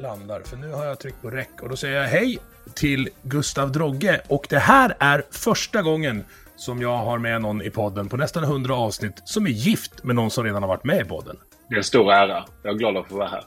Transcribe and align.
landar. 0.00 0.40
För 0.40 0.56
nu 0.56 0.72
har 0.72 0.84
jag 0.84 0.98
tryckt 0.98 1.22
på 1.22 1.30
räck 1.30 1.62
och 1.62 1.68
då 1.68 1.76
säger 1.76 2.00
jag 2.00 2.08
hej 2.08 2.38
till 2.74 3.08
Gustav 3.22 3.72
Drogge. 3.72 4.20
Och 4.28 4.46
det 4.50 4.58
här 4.58 4.96
är 4.98 5.24
första 5.30 5.82
gången 5.82 6.24
som 6.56 6.82
jag 6.82 6.96
har 6.96 7.18
med 7.18 7.42
någon 7.42 7.62
i 7.62 7.70
podden 7.70 8.08
på 8.08 8.16
nästan 8.16 8.44
100 8.44 8.74
avsnitt 8.74 9.22
som 9.24 9.46
är 9.46 9.50
gift 9.50 10.04
med 10.04 10.16
någon 10.16 10.30
som 10.30 10.44
redan 10.44 10.62
har 10.62 10.68
varit 10.68 10.84
med 10.84 11.00
i 11.00 11.04
podden. 11.04 11.36
Det 11.68 11.74
är 11.74 11.78
en 11.78 11.84
stor 11.84 12.12
ära. 12.12 12.44
Jag 12.62 12.74
är 12.74 12.78
glad 12.78 12.96
att 12.96 13.08
få 13.08 13.16
vara 13.16 13.28
här. 13.28 13.44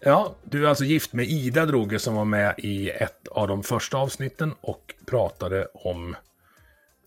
Ja, 0.00 0.34
du 0.44 0.64
är 0.64 0.68
alltså 0.68 0.84
gift 0.84 1.12
med 1.12 1.26
Ida 1.26 1.66
Droge 1.66 1.98
som 1.98 2.14
var 2.14 2.24
med 2.24 2.54
i 2.58 2.90
ett 2.90 3.28
av 3.28 3.48
de 3.48 3.62
första 3.62 3.96
avsnitten 3.96 4.54
och 4.60 4.94
pratade 5.06 5.68
om 5.74 6.16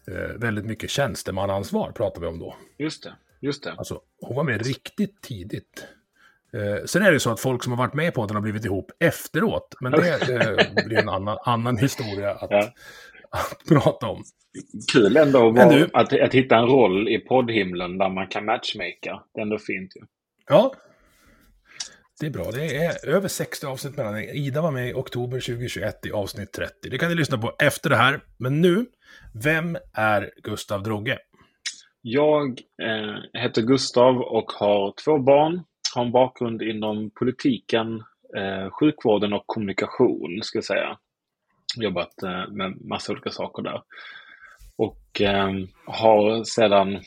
eh, 0.08 0.36
väldigt 0.38 0.66
mycket 0.66 0.90
tjänstemannaansvar 0.90 1.92
pratade 1.92 2.26
vi 2.26 2.28
om 2.28 2.40
då. 2.40 2.56
Just 2.78 3.04
det. 3.04 3.14
Just 3.42 3.64
det. 3.64 3.72
Alltså, 3.72 4.02
hon 4.22 4.36
var 4.36 4.44
med 4.44 4.66
riktigt 4.66 5.22
tidigt. 5.22 5.86
Eh, 6.56 6.84
sen 6.86 7.02
är 7.04 7.12
det 7.12 7.20
så 7.20 7.32
att 7.32 7.40
folk 7.40 7.64
som 7.64 7.72
har 7.74 7.78
varit 7.78 7.94
med 7.94 8.14
på 8.14 8.26
den 8.26 8.36
har 8.36 8.42
blivit 8.42 8.66
ihop 8.66 8.92
efteråt. 9.00 9.76
Men 9.82 9.92
det 9.92 10.30
eh, 10.30 10.86
blir 10.86 10.98
en 10.98 11.10
annan, 11.10 11.38
annan 11.46 11.78
historia 11.78 12.32
att, 12.32 12.52
Ja. 12.52 12.72
att 13.30 13.68
prata 13.70 14.08
om. 14.08 14.24
Kul 14.94 15.18
ändå 15.18 15.52
vara, 15.52 15.70
du- 15.70 15.90
att, 15.94 16.14
att 16.22 16.34
hitta 16.34 16.56
en 16.58 16.66
roll 16.68 17.10
i 17.10 17.20
poddhimlen 17.20 17.98
där 17.98 18.10
man 18.10 18.28
kan 18.28 18.46
matchmaka. 18.46 19.22
Det 19.34 19.40
är 19.40 19.42
ändå 19.42 19.58
fint 19.58 19.92
ju. 19.96 20.02
Ja, 20.50 20.74
det 22.20 22.26
är 22.26 22.30
bra. 22.32 22.52
Det 22.52 22.76
är 22.78 23.08
över 23.10 23.28
60 23.28 23.66
avsnitt 23.66 23.98
mellan 23.98 24.18
er. 24.18 24.36
Ida 24.36 24.62
var 24.62 24.72
med 24.72 24.90
i 24.90 24.94
oktober 24.94 25.40
2021 25.40 26.06
i 26.06 26.12
avsnitt 26.12 26.52
30. 26.54 26.74
Det 26.92 26.98
kan 26.98 27.10
ni 27.10 27.16
lyssna 27.16 27.38
på 27.38 27.52
efter 27.60 27.90
det 27.90 27.96
här. 27.96 28.20
Men 28.40 28.62
nu, 28.62 28.86
vem 29.44 29.78
är 29.94 30.32
Gustav 30.44 30.84
Drogge? 30.84 31.18
Jag 32.02 32.48
eh, 32.84 33.42
heter 33.42 33.62
Gustav 33.62 34.18
och 34.22 34.52
har 34.52 34.94
två 35.06 35.20
barn. 35.20 35.64
Har 35.96 36.06
en 36.06 36.12
bakgrund 36.12 36.62
inom 36.62 37.10
politiken, 37.10 38.04
eh, 38.38 38.70
sjukvården 38.72 39.34
och 39.34 39.44
kommunikation, 39.46 40.40
ska 40.44 40.58
jag 40.58 40.64
säga. 40.64 40.98
Jobbat 41.78 42.24
eh, 42.24 42.52
med 42.52 42.86
massa 42.86 43.12
olika 43.12 43.30
saker 43.30 43.64
där. 43.64 43.82
Och 44.78 45.22
eh, 45.22 45.52
har 45.86 46.44
sedan 46.44 47.00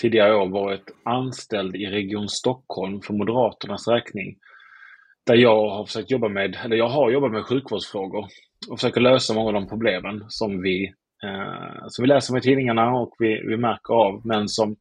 tidigare 0.00 0.36
år 0.36 0.48
varit 0.48 0.90
anställd 1.04 1.76
i 1.76 1.86
Region 1.86 2.28
Stockholm 2.28 3.00
för 3.00 3.14
Moderaternas 3.14 3.88
räkning. 3.88 4.36
Där 5.26 5.34
jag 5.34 5.68
har 5.68 5.84
försökt 5.84 6.10
jobba 6.10 6.28
med, 6.28 6.58
eller 6.64 6.76
jag 6.76 6.88
har 6.88 7.10
jobbat 7.10 7.32
med 7.32 7.44
sjukvårdsfrågor 7.44 8.26
och 8.70 8.78
försöker 8.78 9.00
lösa 9.00 9.34
många 9.34 9.46
av 9.46 9.54
de 9.54 9.68
problemen 9.68 10.24
som 10.28 10.62
vi, 10.62 10.84
eh, 11.24 11.86
som 11.88 12.02
vi 12.02 12.08
läser 12.08 12.32
om 12.32 12.38
i 12.38 12.40
tidningarna 12.40 12.90
och 12.92 13.14
vi, 13.18 13.42
vi 13.46 13.56
märker 13.56 13.94
av, 13.94 14.26
men 14.26 14.48
som 14.48 14.76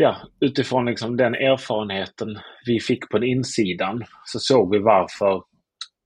ja, 0.00 0.16
utifrån 0.40 0.86
liksom 0.86 1.16
den 1.16 1.34
erfarenheten 1.34 2.38
vi 2.66 2.80
fick 2.80 3.08
på 3.08 3.18
den 3.18 3.28
insidan 3.28 4.04
så 4.24 4.38
såg 4.38 4.72
vi 4.74 4.78
varför 4.78 5.42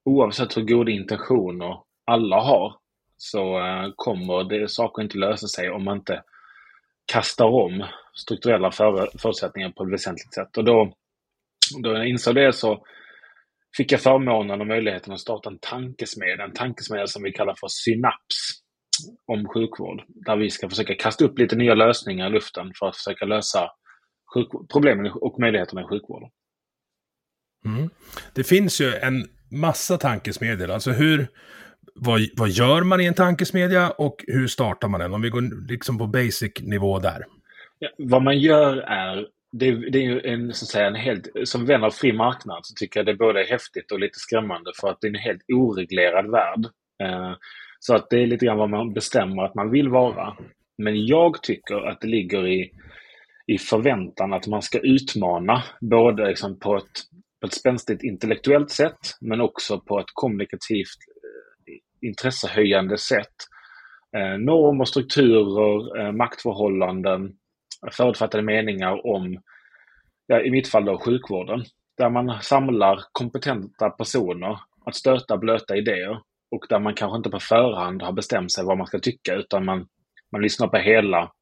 oavsett 0.05 0.57
hur 0.57 0.63
goda 0.63 0.91
intentioner 0.91 1.77
alla 2.07 2.41
har 2.41 2.77
så 3.17 3.59
eh, 3.59 3.93
kommer 3.97 4.45
det 4.45 4.69
saker 4.69 5.03
inte 5.03 5.19
lösa 5.19 5.47
sig 5.47 5.71
om 5.71 5.85
man 5.85 5.97
inte 5.97 6.23
kastar 7.13 7.47
om 7.47 7.87
strukturella 8.15 8.71
för, 8.71 9.11
förutsättningar 9.19 9.71
på 9.71 9.85
ett 9.85 9.93
väsentligt 9.93 10.35
sätt. 10.35 10.57
Och 10.57 10.65
då, 10.65 10.93
då 11.83 11.93
jag 11.93 12.09
insåg 12.09 12.35
det 12.35 12.53
så 12.53 12.85
fick 13.77 13.93
jag 13.93 14.01
förmånen 14.01 14.61
och 14.61 14.67
möjligheten 14.67 15.13
att 15.13 15.21
starta 15.21 15.51
en 15.51 15.59
tankesmedja, 15.59 16.45
en 16.45 16.53
tankesmedja 16.53 17.07
som 17.07 17.23
vi 17.23 17.33
kallar 17.33 17.55
för 17.61 17.69
Synaps 17.69 18.63
om 19.27 19.49
sjukvård. 19.49 20.05
Där 20.09 20.37
vi 20.37 20.51
ska 20.51 20.69
försöka 20.69 20.95
kasta 20.95 21.25
upp 21.25 21.39
lite 21.39 21.57
nya 21.57 21.75
lösningar 21.75 22.27
i 22.27 22.33
luften 22.33 22.73
för 22.79 22.87
att 22.87 22.97
försöka 22.97 23.25
lösa 23.25 23.71
problemen 24.73 25.13
och 25.15 25.41
möjligheterna 25.41 25.81
i 25.81 25.85
sjukvården. 25.85 26.29
Mm. 27.65 27.91
Det 28.35 28.45
finns 28.45 28.81
ju 28.81 28.95
en 28.95 29.25
massa 29.51 29.97
tankesmedjor. 29.97 30.71
Alltså 30.71 30.91
hur, 30.91 31.27
vad, 31.95 32.21
vad 32.37 32.49
gör 32.49 32.83
man 32.83 33.01
i 33.01 33.05
en 33.05 33.15
tankesmedja 33.15 33.91
och 33.91 34.25
hur 34.27 34.47
startar 34.47 34.89
man 34.89 35.01
den? 35.01 35.15
Om 35.15 35.23
vi 35.23 35.29
går 35.29 35.69
liksom 35.69 35.99
på 35.99 36.07
basic-nivå 36.07 36.99
där. 36.99 37.25
Ja, 37.79 37.89
vad 37.99 38.23
man 38.23 38.39
gör 38.39 38.77
är, 38.77 39.27
det, 39.53 39.91
det 39.91 39.99
är 39.99 40.03
ju 40.03 40.21
en, 40.21 40.55
så 40.55 40.65
att 40.65 40.69
säga, 40.69 40.87
en 40.87 40.95
helt, 40.95 41.29
som 41.45 41.67
vän 41.67 41.85
av 41.85 41.91
fri 41.91 42.13
marknad 42.13 42.67
så 42.67 42.75
tycker 42.75 43.01
jag 43.01 43.07
det 43.07 43.15
både 43.15 43.41
är 43.41 43.51
häftigt 43.51 43.93
och 43.93 44.01
lite 44.01 44.19
skrämmande 44.19 44.73
för 44.81 44.89
att 44.89 45.01
det 45.01 45.07
är 45.07 45.11
en 45.11 45.15
helt 45.15 45.43
oreglerad 45.53 46.31
värld. 46.31 46.67
Eh, 47.03 47.33
så 47.79 47.95
att 47.95 48.11
det 48.11 48.23
är 48.23 48.27
lite 48.27 48.47
grann 48.47 48.59
vad 48.59 48.71
man 48.71 48.93
bestämmer 48.93 49.43
att 49.43 49.55
man 49.55 49.71
vill 49.71 49.89
vara. 49.89 50.37
Men 50.79 51.07
jag 51.07 51.43
tycker 51.43 51.89
att 51.89 52.01
det 52.01 52.09
ligger 52.09 52.47
i, 52.47 52.73
i 53.47 53.59
förväntan 53.59 54.33
att 54.33 54.47
man 54.47 54.63
ska 54.63 54.79
utmana 54.79 55.63
både 55.81 56.29
liksom 56.29 56.59
på, 56.59 56.77
ett, 56.77 56.93
på 57.41 57.47
ett 57.47 57.55
spänstigt 57.55 58.03
intellektuellt 58.03 58.71
sätt 58.71 58.99
men 59.21 59.41
också 59.41 59.81
på 59.81 60.01
ett 60.01 60.11
kommunikativt 60.15 60.99
eh, 61.69 62.09
intressehöjande 62.09 62.99
sätt. 62.99 63.35
Eh, 64.17 64.39
normer, 64.39 64.85
strukturer, 64.85 66.01
eh, 66.01 66.13
maktförhållanden, 66.13 67.33
förutfattade 67.93 68.43
meningar 68.43 69.07
om, 69.07 69.39
ja, 70.27 70.41
i 70.41 70.51
mitt 70.51 70.69
fall 70.69 70.85
då, 70.85 70.99
sjukvården. 70.99 71.65
Där 71.99 72.11
man 72.11 72.43
samlar 72.43 73.03
kompetenta 73.13 73.91
personer 73.91 74.59
att 74.87 74.95
stöta 74.95 75.37
blöta 75.37 75.77
idéer 75.77 76.21
och 76.51 76.67
där 76.69 76.79
man 76.79 76.95
kanske 76.95 77.17
inte 77.17 77.31
på 77.31 77.41
förhand 77.41 78.03
har 78.03 78.13
bestämt 78.13 78.53
sig 78.53 78.65
vad 78.65 78.79
man 78.79 78.87
ska 78.87 78.99
tycka 78.99 79.35
utan 79.35 79.65
man, 79.65 79.87
man 80.33 80.43
lyssnar 80.43 80.69
på 80.69 80.77
hela, 80.77 81.33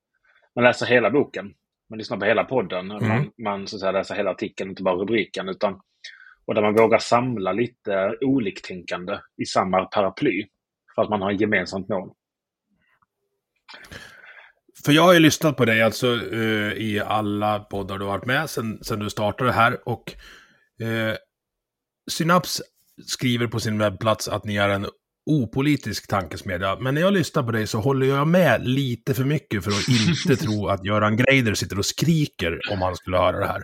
man 0.54 0.64
läser 0.64 0.86
hela 0.86 1.10
boken. 1.10 1.54
Man 1.90 1.98
lyssnar 1.98 2.16
på 2.16 2.24
hela 2.24 2.44
podden. 2.44 2.86
Man, 2.86 3.30
man 3.42 3.66
så 3.66 3.76
att 3.76 3.80
säga, 3.80 3.92
läser 3.92 4.14
hela 4.14 4.30
artikeln, 4.30 4.70
inte 4.70 4.82
bara 4.82 4.94
rubriken. 4.96 5.48
Utan, 5.48 5.80
och 6.44 6.54
där 6.54 6.62
man 6.62 6.74
vågar 6.74 6.98
samla 6.98 7.52
lite 7.52 8.16
oliktänkande 8.20 9.18
i 9.42 9.44
samma 9.44 9.84
paraply. 9.84 10.46
För 10.94 11.02
att 11.02 11.10
man 11.10 11.22
har 11.22 11.32
ett 11.32 11.40
gemensamt 11.40 11.88
mål. 11.88 12.10
För 14.84 14.92
jag 14.92 15.02
har 15.02 15.12
ju 15.14 15.20
lyssnat 15.20 15.56
på 15.56 15.64
dig 15.64 15.82
alltså 15.82 16.06
eh, 16.32 16.72
i 16.72 17.02
alla 17.06 17.58
poddar 17.58 17.98
du 17.98 18.04
har 18.04 18.12
varit 18.12 18.26
med 18.26 18.50
sen, 18.50 18.84
sen 18.84 18.98
du 18.98 19.10
startade 19.10 19.52
här 19.52 19.88
och 19.88 20.14
eh, 20.80 21.16
Synaps 22.10 22.62
skriver 23.06 23.46
på 23.46 23.60
sin 23.60 23.78
webbplats 23.78 24.28
att 24.28 24.44
ni 24.44 24.56
är 24.56 24.68
en 24.68 24.86
opolitisk 25.30 26.08
tankesmedja. 26.08 26.76
Men 26.80 26.94
när 26.94 27.00
jag 27.00 27.12
lyssnar 27.12 27.42
på 27.42 27.52
dig 27.52 27.66
så 27.66 27.78
håller 27.78 28.06
jag 28.06 28.28
med 28.28 28.68
lite 28.68 29.14
för 29.14 29.24
mycket 29.24 29.64
för 29.64 29.70
att 29.70 29.88
inte 29.88 30.44
tro 30.44 30.68
att 30.68 30.84
Göran 30.84 31.16
Greider 31.16 31.54
sitter 31.54 31.78
och 31.78 31.86
skriker 31.86 32.60
om 32.72 32.82
han 32.82 32.96
skulle 32.96 33.16
höra 33.18 33.38
det 33.38 33.46
här. 33.46 33.62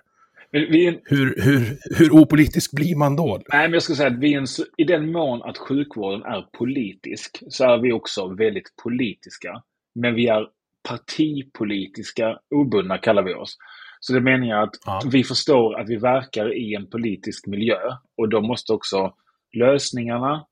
Vi 0.50 1.00
Hur, 1.04 1.34
hur, 1.42 1.78
hur 1.98 2.10
opolitisk 2.10 2.72
blir 2.72 2.96
man 2.96 3.16
då? 3.16 3.42
Nej, 3.52 3.62
men 3.62 3.72
jag 3.72 3.82
skulle 3.82 3.96
säga 3.96 4.10
att 4.10 4.18
vi 4.18 4.34
en, 4.34 4.46
i 4.76 4.84
den 4.84 5.12
mån 5.12 5.42
att 5.42 5.58
sjukvården 5.58 6.22
är 6.22 6.42
politisk 6.58 7.42
så 7.48 7.64
är 7.64 7.78
vi 7.78 7.92
också 7.92 8.34
väldigt 8.34 8.76
politiska. 8.82 9.62
Men 9.94 10.14
vi 10.14 10.26
är 10.26 10.46
partipolitiska, 10.88 12.38
obundna 12.54 12.98
kallar 12.98 13.22
vi 13.22 13.34
oss. 13.34 13.56
Så 14.00 14.12
det 14.12 14.20
menar 14.20 14.46
jag 14.46 14.62
att 14.62 14.74
Ja. 14.86 15.02
vi 15.12 15.24
förstår 15.24 15.80
att 15.80 15.88
vi 15.88 15.96
verkar 15.96 16.56
i 16.56 16.74
en 16.74 16.90
politisk 16.90 17.46
miljö 17.46 17.78
och 18.16 18.28
då 18.28 18.40
måste 18.40 18.72
också 18.72 19.14
lösningarna 19.56 20.46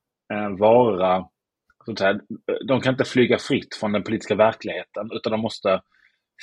vara, 0.59 1.25
så 1.85 1.91
att 1.91 1.99
säga, 1.99 2.19
de 2.67 2.81
kan 2.81 2.93
inte 2.93 3.05
flyga 3.05 3.37
fritt 3.37 3.75
från 3.75 3.91
den 3.91 4.03
politiska 4.03 4.35
verkligheten 4.35 5.09
utan 5.11 5.31
de 5.31 5.41
måste 5.41 5.81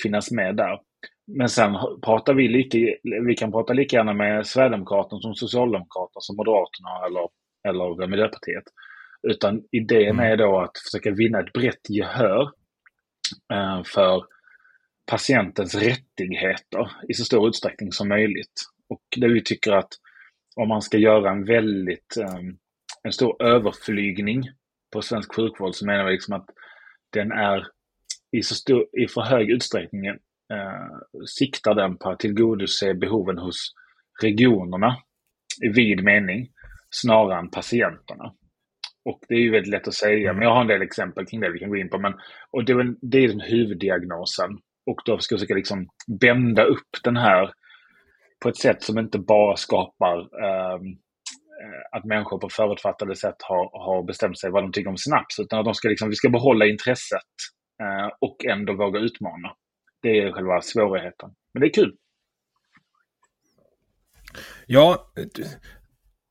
finnas 0.02 0.30
med 0.30 0.56
där. 0.56 0.78
Men 1.26 1.48
sen 1.48 1.72
pratar 2.04 2.34
vi 2.34 2.48
lika, 2.48 2.78
vi 3.26 3.34
kan 3.34 3.52
prata 3.52 3.72
lika 3.72 3.96
gärna 3.96 4.12
med 4.14 4.46
Sverigedemokraterna 4.46 5.20
som 5.20 5.34
Socialdemokraterna 5.34 6.20
som 6.20 6.36
Moderaterna 6.36 7.06
eller 7.06 7.28
eller 7.68 8.06
Miljöpartiet. 8.06 8.64
Utan 9.22 9.62
idén 9.70 10.20
är 10.20 10.36
då 10.36 10.60
att 10.60 10.78
försöka 10.78 11.10
vinna 11.10 11.40
ett 11.40 11.52
brett 11.52 11.90
gehör 11.90 12.42
eh, 13.52 13.82
för 13.84 14.24
patientens 15.10 15.74
rättigheter 15.74 16.90
i 17.08 17.14
så 17.14 17.24
stor 17.24 17.48
utsträckning 17.48 17.92
som 17.92 18.08
möjligt. 18.08 18.52
Och 18.88 19.02
det 19.16 19.28
vi 19.28 19.42
tycker 19.42 19.72
att 19.72 19.88
om 20.56 20.68
man 20.68 20.82
ska 20.82 20.98
göra 20.98 21.30
en 21.30 21.44
väldigt 21.44 22.16
um, 22.16 22.58
en 23.04 23.12
stor 23.12 23.42
överflygning 23.42 24.42
på 24.92 25.02
svensk 25.02 25.34
sjukvård 25.34 25.74
så 25.74 25.86
menar 25.86 26.04
vi 26.04 26.12
liksom 26.12 26.34
att 26.34 26.46
den 27.12 27.32
är 27.32 27.66
i, 28.32 28.42
så 28.42 28.54
stor, 28.54 28.86
i 28.92 29.08
för 29.08 29.20
hög 29.20 29.50
utsträckning 29.50 30.06
eh, 30.06 30.16
siktar 31.26 31.74
den 31.74 31.96
på 31.98 32.10
att 32.10 32.18
tillgodose 32.18 32.94
behoven 32.94 33.38
hos 33.38 33.74
regionerna 34.22 34.96
i 35.64 35.68
vid 35.68 36.04
mening 36.04 36.48
snarare 36.90 37.38
än 37.38 37.50
patienterna. 37.50 38.34
Och 39.04 39.20
det 39.28 39.34
är 39.34 39.38
ju 39.38 39.50
väldigt 39.50 39.70
lätt 39.70 39.88
att 39.88 39.94
säga, 39.94 40.30
mm. 40.30 40.36
men 40.36 40.48
jag 40.48 40.54
har 40.54 40.60
en 40.60 40.66
del 40.66 40.82
exempel 40.82 41.26
kring 41.26 41.40
det 41.40 41.52
vi 41.52 41.58
kan 41.58 41.70
gå 41.70 41.76
in 41.76 41.90
på. 41.90 41.98
Men, 41.98 42.12
och 42.50 42.64
det 42.64 42.72
är, 42.72 42.94
det 43.00 43.18
är 43.18 43.28
den 43.28 43.40
huvuddiagnosen. 43.40 44.50
Och 44.86 45.00
då 45.04 45.18
ska 45.18 45.34
vi 45.34 45.38
försöka 45.38 45.54
liksom 45.54 45.88
bända 46.20 46.64
upp 46.64 46.88
den 47.04 47.16
här 47.16 47.52
på 48.42 48.48
ett 48.48 48.56
sätt 48.56 48.82
som 48.82 48.98
inte 48.98 49.18
bara 49.18 49.56
skapar 49.56 50.18
eh, 50.18 50.78
Eh, 51.62 51.98
att 51.98 52.04
människor 52.04 52.38
på 52.38 52.48
förutfattade 52.48 53.16
sätt 53.16 53.36
har, 53.38 53.84
har 53.86 54.02
bestämt 54.02 54.38
sig 54.38 54.50
vad 54.50 54.62
de 54.62 54.72
tycker 54.72 54.90
om 54.90 54.96
snaps. 54.96 55.38
Utan 55.38 55.58
att 55.58 55.64
de 55.64 55.74
ska 55.74 55.88
liksom, 55.88 56.08
vi 56.08 56.14
ska 56.14 56.28
behålla 56.28 56.66
intresset 56.66 57.32
eh, 57.82 58.10
och 58.20 58.44
ändå 58.44 58.76
våga 58.76 59.00
utmana. 59.00 59.48
Det 60.02 60.20
är 60.20 60.32
själva 60.32 60.60
svårigheten. 60.60 61.30
Men 61.54 61.60
det 61.60 61.66
är 61.66 61.72
kul. 61.72 61.96
Ja, 64.66 65.12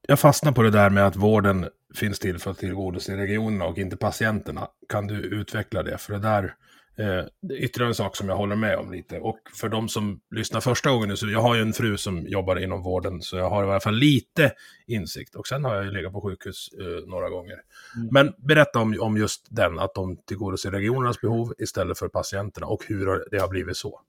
jag 0.07 0.19
fastnar 0.19 0.51
på 0.51 0.61
det 0.61 0.71
där 0.71 0.89
med 0.89 1.07
att 1.07 1.15
vården 1.15 1.69
finns 1.95 2.19
till 2.19 2.39
för 2.39 2.51
att 2.51 2.57
tillgodose 2.57 3.17
regionerna 3.17 3.65
och 3.65 3.77
inte 3.77 3.97
patienterna. 3.97 4.67
Kan 4.89 5.07
du 5.07 5.15
utveckla 5.15 5.83
det? 5.83 5.97
För 5.97 6.13
det 6.13 6.19
där 6.19 6.55
Eh, 6.97 7.25
ytterligare 7.57 7.89
en 7.89 7.95
sak 7.95 8.15
som 8.15 8.29
jag 8.29 8.35
håller 8.35 8.55
med 8.55 8.77
om 8.77 8.91
lite. 8.91 9.19
Och 9.19 9.39
för 9.53 9.69
de 9.69 9.89
som 9.89 10.21
lyssnar 10.35 10.61
första 10.61 10.91
gången 10.91 11.09
nu, 11.09 11.15
så 11.15 11.29
jag 11.29 11.41
har 11.41 11.55
ju 11.55 11.61
en 11.61 11.73
fru 11.73 11.97
som 11.97 12.27
jobbar 12.27 12.55
inom 12.55 12.83
vården, 12.83 13.21
så 13.21 13.38
jag 13.38 13.49
har 13.49 13.63
i 13.63 13.67
alla 13.67 13.79
fall 13.79 13.95
lite 13.95 14.51
insikt. 14.88 15.35
Och 15.35 15.47
sen 15.47 15.65
har 15.65 15.75
jag 15.75 15.85
ju 15.85 15.91
legat 15.91 16.13
på 16.13 16.21
sjukhus 16.21 16.69
eh, 16.79 17.09
några 17.09 17.29
gånger. 17.29 17.57
Mm. 17.95 18.09
Men 18.11 18.33
berätta 18.38 18.79
om, 18.79 18.97
om 19.01 19.17
just 19.17 19.47
den, 19.49 19.79
att 19.79 19.93
de 19.95 20.17
tillgodoser 20.17 20.71
regionernas 20.71 21.21
behov 21.21 21.53
istället 21.57 21.99
för 21.99 22.07
patienterna 22.07 22.67
och 22.67 22.83
hur 22.88 23.29
det 23.31 23.39
har 23.39 23.49
blivit 23.49 23.77
så. 23.77 24.01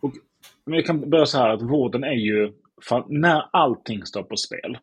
Och, 0.00 0.12
men 0.64 0.74
jag 0.74 0.86
kan 0.86 1.10
börja 1.10 1.26
så 1.26 1.38
här 1.38 1.48
att 1.48 1.62
vården 1.62 2.04
är 2.04 2.12
ju, 2.12 2.52
när 3.08 3.42
allting 3.52 4.06
står 4.06 4.22
på 4.22 4.36
spel, 4.36 4.78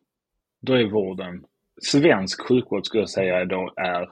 då 0.62 0.72
är 0.72 0.90
vården, 0.90 1.44
svensk 1.82 2.46
sjukvård 2.48 2.86
skulle 2.86 3.02
jag 3.02 3.10
säga 3.10 3.44
då 3.44 3.72
är 3.76 4.08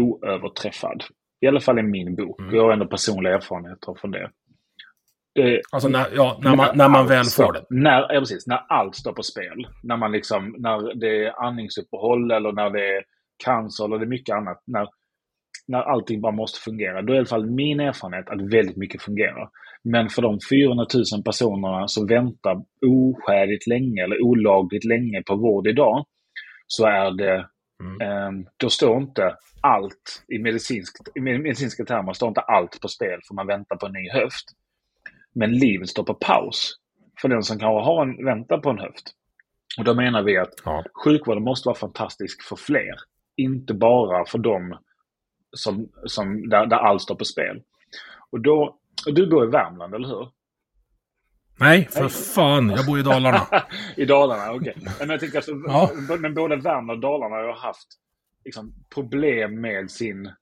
oöverträffad. 0.00 1.04
I 1.40 1.46
alla 1.46 1.60
fall 1.60 1.78
i 1.78 1.82
min 1.82 2.16
bok. 2.16 2.40
Mm. 2.40 2.54
Jag 2.54 2.62
har 2.62 2.72
ändå 2.72 2.86
personliga 2.86 3.34
erfarenheter 3.34 3.94
från 4.00 4.10
det. 4.10 4.30
det 5.34 5.60
alltså 5.72 5.88
när, 5.88 6.06
ja, 6.14 6.40
när, 6.42 6.56
man, 6.56 6.76
när 6.76 6.88
man 6.88 7.06
väl 7.06 7.24
får 7.24 7.52
det? 7.52 7.64
När, 7.70 8.14
ja, 8.14 8.20
precis. 8.20 8.46
När 8.46 8.58
allt 8.68 8.94
står 8.94 9.12
på 9.12 9.22
spel. 9.22 9.66
När, 9.82 9.96
man 9.96 10.12
liksom, 10.12 10.54
när 10.58 10.94
det 10.94 11.24
är 11.24 11.44
andningsuppehåll 11.46 12.30
eller 12.30 12.52
när 12.52 12.70
det 12.70 12.96
är 12.96 13.04
cancer 13.44 13.84
eller 13.84 13.98
det 13.98 14.04
är 14.04 14.16
mycket 14.18 14.34
annat. 14.34 14.62
När, 14.66 14.88
när 15.68 15.82
allting 15.82 16.20
bara 16.20 16.32
måste 16.32 16.60
fungera. 16.60 17.02
Då 17.02 17.12
är 17.12 17.16
i 17.16 17.18
alla 17.18 17.26
fall 17.26 17.50
min 17.50 17.80
erfarenhet 17.80 18.28
att 18.28 18.52
väldigt 18.52 18.76
mycket 18.76 19.02
fungerar. 19.02 19.48
Men 19.84 20.08
för 20.08 20.22
de 20.22 20.38
400 20.50 20.86
000 20.94 21.22
personerna 21.24 21.88
som 21.88 22.06
väntar 22.06 22.56
oskäligt 22.86 23.66
länge 23.66 24.04
eller 24.04 24.22
olagligt 24.22 24.84
länge 24.84 25.22
på 25.22 25.36
vård 25.36 25.66
idag 25.66 26.04
så 26.66 26.86
är 26.86 27.10
det 27.10 27.46
Mm. 27.80 28.00
Ehm, 28.00 28.46
då 28.56 28.70
står 28.70 28.96
inte 28.96 29.36
allt 29.60 30.24
i, 30.28 30.38
medicinsk, 30.38 30.96
i 31.14 31.20
medicinska 31.20 31.84
termer, 31.84 32.12
står 32.12 32.28
inte 32.28 32.40
allt 32.40 32.80
på 32.80 32.88
spel 32.88 33.20
för 33.28 33.34
man 33.34 33.46
väntar 33.46 33.76
på 33.76 33.86
en 33.86 33.92
ny 33.92 34.10
höft. 34.10 34.44
Men 35.34 35.52
livet 35.52 35.88
står 35.88 36.04
på 36.04 36.14
paus 36.14 36.76
för 37.20 37.28
den 37.28 37.42
som 37.42 37.58
kanske 37.58 37.84
har 37.84 38.02
en, 38.02 38.24
väntar 38.24 38.58
på 38.58 38.70
en 38.70 38.78
höft. 38.78 39.12
Och 39.78 39.84
då 39.84 39.94
menar 39.94 40.22
vi 40.22 40.36
att 40.36 40.54
ja. 40.64 40.84
sjukvården 41.04 41.42
måste 41.42 41.68
vara 41.68 41.78
fantastisk 41.78 42.42
för 42.42 42.56
fler. 42.56 42.94
Inte 43.36 43.74
bara 43.74 44.24
för 44.24 44.38
dem 44.38 44.78
som, 45.56 45.88
som, 46.04 46.48
där, 46.48 46.66
där 46.66 46.76
allt 46.76 47.02
står 47.02 47.14
på 47.14 47.24
spel. 47.24 47.62
Och 48.30 48.40
då, 48.40 48.78
och 49.06 49.14
du 49.14 49.26
bor 49.26 49.44
i 49.44 49.50
Värmland, 49.50 49.94
eller 49.94 50.08
hur? 50.08 50.28
Nej, 51.60 51.88
för 51.90 52.08
fan. 52.08 52.70
Jag 52.70 52.86
bor 52.86 52.98
i 52.98 53.02
Dalarna. 53.02 53.46
I 53.96 54.04
Dalarna, 54.04 54.52
okej. 54.52 54.74
Okay. 54.76 54.92
Men 55.00 55.10
jag 55.10 55.20
tycker 55.20 55.38
att 55.38 55.48
ja. 55.48 55.90
men 56.20 56.34
både 56.34 56.56
Värmland 56.56 56.90
och 56.90 57.00
Dalarna 57.00 57.36
har 57.36 57.52
haft 57.52 57.88
liksom, 58.44 58.74
problem 58.94 59.60
med 59.60 59.90
sin 59.90 60.32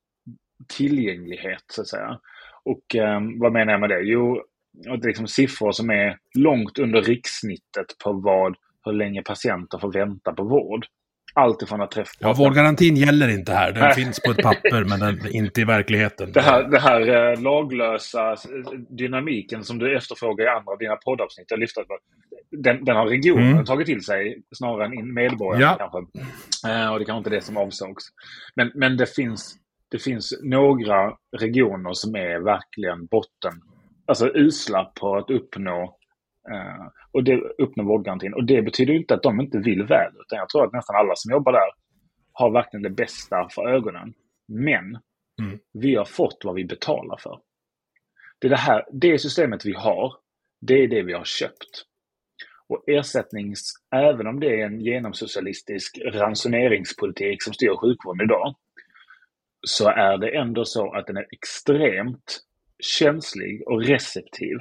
tillgänglighet, 0.69 1.65
så 1.67 1.81
att 1.81 1.88
säga. 1.88 2.19
Och 2.65 2.97
eh, 2.97 3.20
vad 3.41 3.53
menar 3.53 3.73
jag 3.73 3.81
med 3.81 3.91
det? 3.91 4.00
Jo, 4.00 4.43
det 4.73 4.91
är 4.91 5.06
liksom 5.06 5.26
siffror 5.26 5.73
som 5.73 5.91
är 5.91 6.19
långt 6.38 6.79
under 6.79 7.03
rikssnittet 7.03 7.99
på 8.05 8.12
vad, 8.12 8.56
hur 8.85 8.93
länge 8.93 9.23
patienter 9.23 9.79
får 9.79 9.93
vänta 9.93 10.32
på 10.32 10.44
vård. 10.44 10.87
Allt 11.35 11.63
ifrån 11.63 11.81
att 11.81 11.91
träffa... 11.91 12.11
Ja, 12.19 12.33
vårdgarantin 12.33 12.97
gäller 12.97 13.29
inte 13.29 13.53
här. 13.53 13.73
Den 13.73 13.95
finns 13.95 14.21
på 14.21 14.31
ett 14.31 14.43
papper, 14.43 14.85
men 14.85 15.01
den, 15.01 15.35
inte 15.35 15.61
i 15.61 15.65
verkligheten. 15.65 16.33
Det 16.33 16.41
här, 16.41 16.63
det 16.63 16.79
här 16.79 17.01
eh, 17.33 17.41
laglösa 17.41 18.37
dynamiken 18.89 19.65
som 19.65 19.79
du 19.79 19.97
efterfrågar 19.97 20.45
i 20.45 20.49
andra 20.49 20.73
av 20.73 20.79
dina 20.79 20.97
poddavsnitt, 20.97 21.47
jag 21.51 21.61
lyfter 21.61 21.85
den, 22.51 22.85
den 22.85 22.97
har 22.97 23.07
regionen 23.07 23.53
mm. 23.53 23.65
tagit 23.65 23.87
till 23.87 24.05
sig 24.05 24.43
snarare 24.53 24.85
än 24.85 25.15
medborgarna 25.15 25.77
ja. 25.79 25.91
kanske. 25.93 25.99
Eh, 26.71 26.93
och 26.93 26.99
det 26.99 27.05
kanske 27.05 27.19
inte 27.19 27.31
är 27.31 27.35
det 27.35 27.41
som 27.41 27.57
avsågs. 27.57 28.05
Men, 28.55 28.71
men 28.75 28.97
det, 28.97 29.15
finns, 29.15 29.57
det 29.91 29.99
finns 29.99 30.35
några 30.43 31.13
regioner 31.37 31.93
som 31.93 32.15
är 32.15 32.39
verkligen 32.41 33.07
botten, 33.07 33.53
alltså 34.07 34.31
usla 34.35 34.85
på 35.01 35.17
att 35.17 35.31
uppnå 35.31 35.98
och 37.12 37.25
det 37.25 37.41
uppnår 37.59 37.85
vårdgarantin. 37.85 38.35
Och 38.35 38.45
det 38.45 38.62
betyder 38.62 38.95
inte 38.95 39.15
att 39.15 39.23
de 39.23 39.41
inte 39.41 39.59
vill 39.59 39.83
väl, 39.83 40.12
utan 40.21 40.39
jag 40.39 40.49
tror 40.49 40.65
att 40.65 40.73
nästan 40.73 40.97
alla 40.97 41.12
som 41.17 41.33
jobbar 41.33 41.53
där 41.53 41.71
har 42.33 42.50
verkligen 42.50 42.83
det 42.83 42.91
bästa 42.91 43.49
för 43.50 43.69
ögonen. 43.69 44.15
Men 44.49 44.99
mm. 45.41 45.59
vi 45.73 45.95
har 45.95 46.05
fått 46.05 46.39
vad 46.45 46.55
vi 46.55 46.65
betalar 46.65 47.17
för. 47.17 47.41
Det, 48.39 48.47
är 48.47 48.50
det, 48.50 48.56
här, 48.56 48.85
det 48.93 49.19
systemet 49.19 49.65
vi 49.65 49.73
har, 49.73 50.15
det 50.61 50.75
är 50.75 50.89
det 50.89 51.03
vi 51.03 51.12
har 51.12 51.25
köpt. 51.25 51.85
Och 52.69 52.89
ersättnings, 52.89 53.73
även 53.94 54.27
om 54.27 54.41
det 54.41 54.61
är 54.61 54.67
en 54.67 54.81
genomsocialistisk 54.81 55.99
ransoneringspolitik 56.12 57.43
som 57.43 57.55
styr 57.55 57.77
sjukvården 57.77 58.25
idag, 58.25 58.55
så 59.67 59.89
är 59.89 60.19
det 60.19 60.37
ändå 60.37 60.65
så 60.65 60.93
att 60.94 61.06
den 61.06 61.17
är 61.17 61.27
extremt 61.31 62.41
känslig 62.79 63.63
och 63.67 63.82
receptiv 63.82 64.58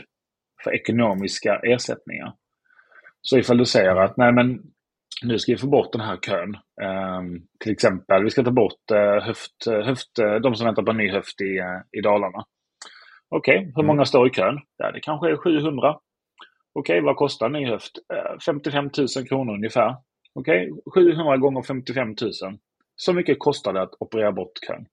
för 0.64 0.76
ekonomiska 0.76 1.60
ersättningar. 1.64 2.34
Så 3.22 3.38
ifall 3.38 3.58
du 3.58 3.66
säger 3.66 3.96
att 3.96 4.18
nej 4.18 4.34
men 4.34 4.60
nu 5.24 5.40
ska 5.40 5.52
vi 5.52 5.58
få 5.58 5.68
bort 5.68 5.92
den 5.92 6.02
här 6.02 6.18
kön. 6.18 6.58
Um, 6.82 7.48
till 7.60 7.72
exempel, 7.72 8.24
vi 8.24 8.30
ska 8.30 8.44
ta 8.44 8.52
bort 8.52 8.92
uh, 8.92 9.24
höft, 9.26 9.66
höft, 9.66 10.20
uh, 10.20 10.36
de 10.36 10.56
som 10.56 10.66
väntar 10.66 10.84
på 10.84 10.92
en 10.92 10.98
ny 10.98 11.12
höft 11.12 11.42
i, 11.42 11.60
uh, 11.60 12.00
i 12.00 12.02
Dalarna. 12.02 12.46
Okej, 13.30 13.58
okay, 13.58 13.72
hur 13.76 13.84
många 13.84 13.98
mm. 13.98 14.06
står 14.06 14.28
i 14.28 14.32
kön? 14.32 14.60
Ja, 14.78 14.92
det 14.92 15.00
kanske 15.00 15.30
är 15.30 15.38
700. 15.38 15.90
Okej, 16.74 16.94
okay, 16.94 17.02
vad 17.02 17.16
kostar 17.16 17.46
en 17.46 17.52
ny 17.52 17.66
höft? 17.66 17.92
55 18.46 18.90
000 19.18 19.28
kronor 19.28 19.54
ungefär. 19.54 19.96
Okej, 20.34 20.72
okay, 20.72 21.14
700 21.14 21.38
gånger 21.38 21.62
55 21.62 22.08
000. 22.08 22.16
Så 22.96 23.14
mycket 23.14 23.40
kostar 23.40 23.74
det 23.74 23.82
att 23.82 23.94
operera 24.00 24.32
bort 24.32 24.52
kön. 24.68 24.86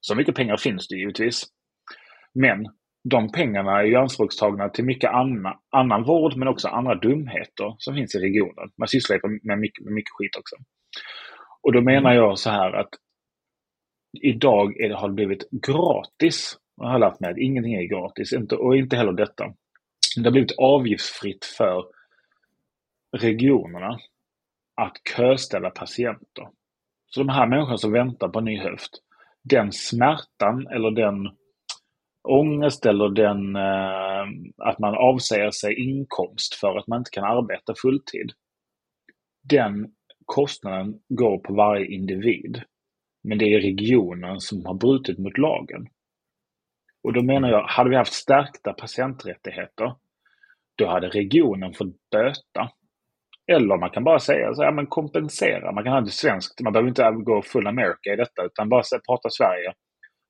Så 0.00 0.14
mycket 0.14 0.34
pengar 0.34 0.56
finns 0.56 0.88
det 0.88 0.96
givetvis. 0.96 1.44
Men 2.34 2.66
de 3.10 3.32
pengarna 3.32 3.80
är 3.80 3.84
ju 3.84 3.96
anspråkstagna 3.96 4.68
till 4.68 4.84
mycket 4.84 5.10
annan, 5.10 5.58
annan 5.70 6.02
vård 6.02 6.36
men 6.36 6.48
också 6.48 6.68
andra 6.68 6.94
dumheter 6.94 7.74
som 7.78 7.94
finns 7.94 8.14
i 8.14 8.18
regionen. 8.18 8.70
Man 8.78 8.88
sysslar 8.88 9.46
med 9.46 9.58
mycket, 9.58 9.84
med 9.84 9.94
mycket 9.94 10.12
skit 10.12 10.36
också. 10.36 10.56
Och 11.62 11.72
då 11.72 11.80
menar 11.80 12.12
jag 12.12 12.38
så 12.38 12.50
här 12.50 12.72
att 12.72 12.88
idag 14.22 14.80
är 14.80 14.88
det, 14.88 14.96
har 14.96 15.08
det 15.08 15.14
blivit 15.14 15.50
gratis. 15.66 16.58
Jag 16.76 16.88
har 16.88 16.98
lärt 16.98 17.20
mig 17.20 17.30
att 17.30 17.38
ingenting 17.38 17.74
är 17.74 17.82
gratis 17.82 18.32
inte, 18.32 18.56
och 18.56 18.76
inte 18.76 18.96
heller 18.96 19.12
detta. 19.12 19.44
Det 20.16 20.24
har 20.24 20.32
blivit 20.32 20.58
avgiftsfritt 20.58 21.44
för 21.44 21.84
regionerna 23.16 23.98
att 24.76 24.96
köställa 25.16 25.70
patienter. 25.70 26.48
Så 27.06 27.20
de 27.20 27.28
här 27.28 27.46
människorna 27.46 27.78
som 27.78 27.92
väntar 27.92 28.28
på 28.28 28.38
en 28.38 28.44
ny 28.44 28.58
höft, 28.58 28.90
den 29.42 29.72
smärtan 29.72 30.66
eller 30.66 30.90
den 30.90 31.36
ångest 32.26 32.86
eller 32.86 33.08
den, 33.08 33.56
eh, 33.56 34.26
att 34.56 34.78
man 34.78 34.94
avsäger 34.94 35.50
sig 35.50 35.74
inkomst 35.74 36.54
för 36.54 36.78
att 36.78 36.86
man 36.86 36.98
inte 36.98 37.10
kan 37.10 37.24
arbeta 37.24 37.74
fulltid. 37.82 38.32
Den 39.42 39.92
kostnaden 40.24 40.94
går 41.08 41.38
på 41.38 41.54
varje 41.54 41.86
individ. 41.86 42.62
Men 43.24 43.38
det 43.38 43.54
är 43.54 43.60
regionen 43.60 44.40
som 44.40 44.66
har 44.66 44.74
brutit 44.74 45.18
mot 45.18 45.38
lagen. 45.38 45.88
Och 47.02 47.12
då 47.12 47.22
menar 47.22 47.50
jag, 47.50 47.66
hade 47.66 47.90
vi 47.90 47.96
haft 47.96 48.12
stärkta 48.12 48.72
patienträttigheter, 48.72 49.94
då 50.78 50.86
hade 50.86 51.08
regionen 51.08 51.72
fått 51.72 52.10
böta 52.10 52.70
Eller 53.52 53.76
man 53.76 53.90
kan 53.90 54.04
bara 54.04 54.18
säga 54.18 54.54
så 54.54 54.62
här, 54.62 54.72
men 54.72 54.86
kompensera. 54.86 55.72
Man 55.72 55.84
kan 55.84 55.92
ha 55.92 56.00
det 56.00 56.10
svenskt. 56.10 56.60
Man 56.60 56.72
behöver 56.72 56.88
inte 56.88 57.10
gå 57.10 57.42
full 57.42 57.66
America 57.66 58.12
i 58.12 58.16
detta, 58.16 58.44
utan 58.44 58.68
bara 58.68 58.82
prata 59.08 59.30
Sverige. 59.30 59.74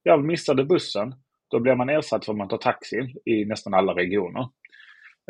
Jag 0.03 0.25
missade 0.25 0.65
bussen. 0.65 1.15
Då 1.51 1.61
blir 1.61 1.75
man 1.75 1.89
ersatt 1.89 2.25
för 2.25 2.33
att 2.33 2.39
man 2.39 2.49
tar 2.49 2.59
taxi 2.59 2.97
i 3.25 3.45
nästan 3.45 3.75
alla 3.75 3.95
regioner. 3.95 4.49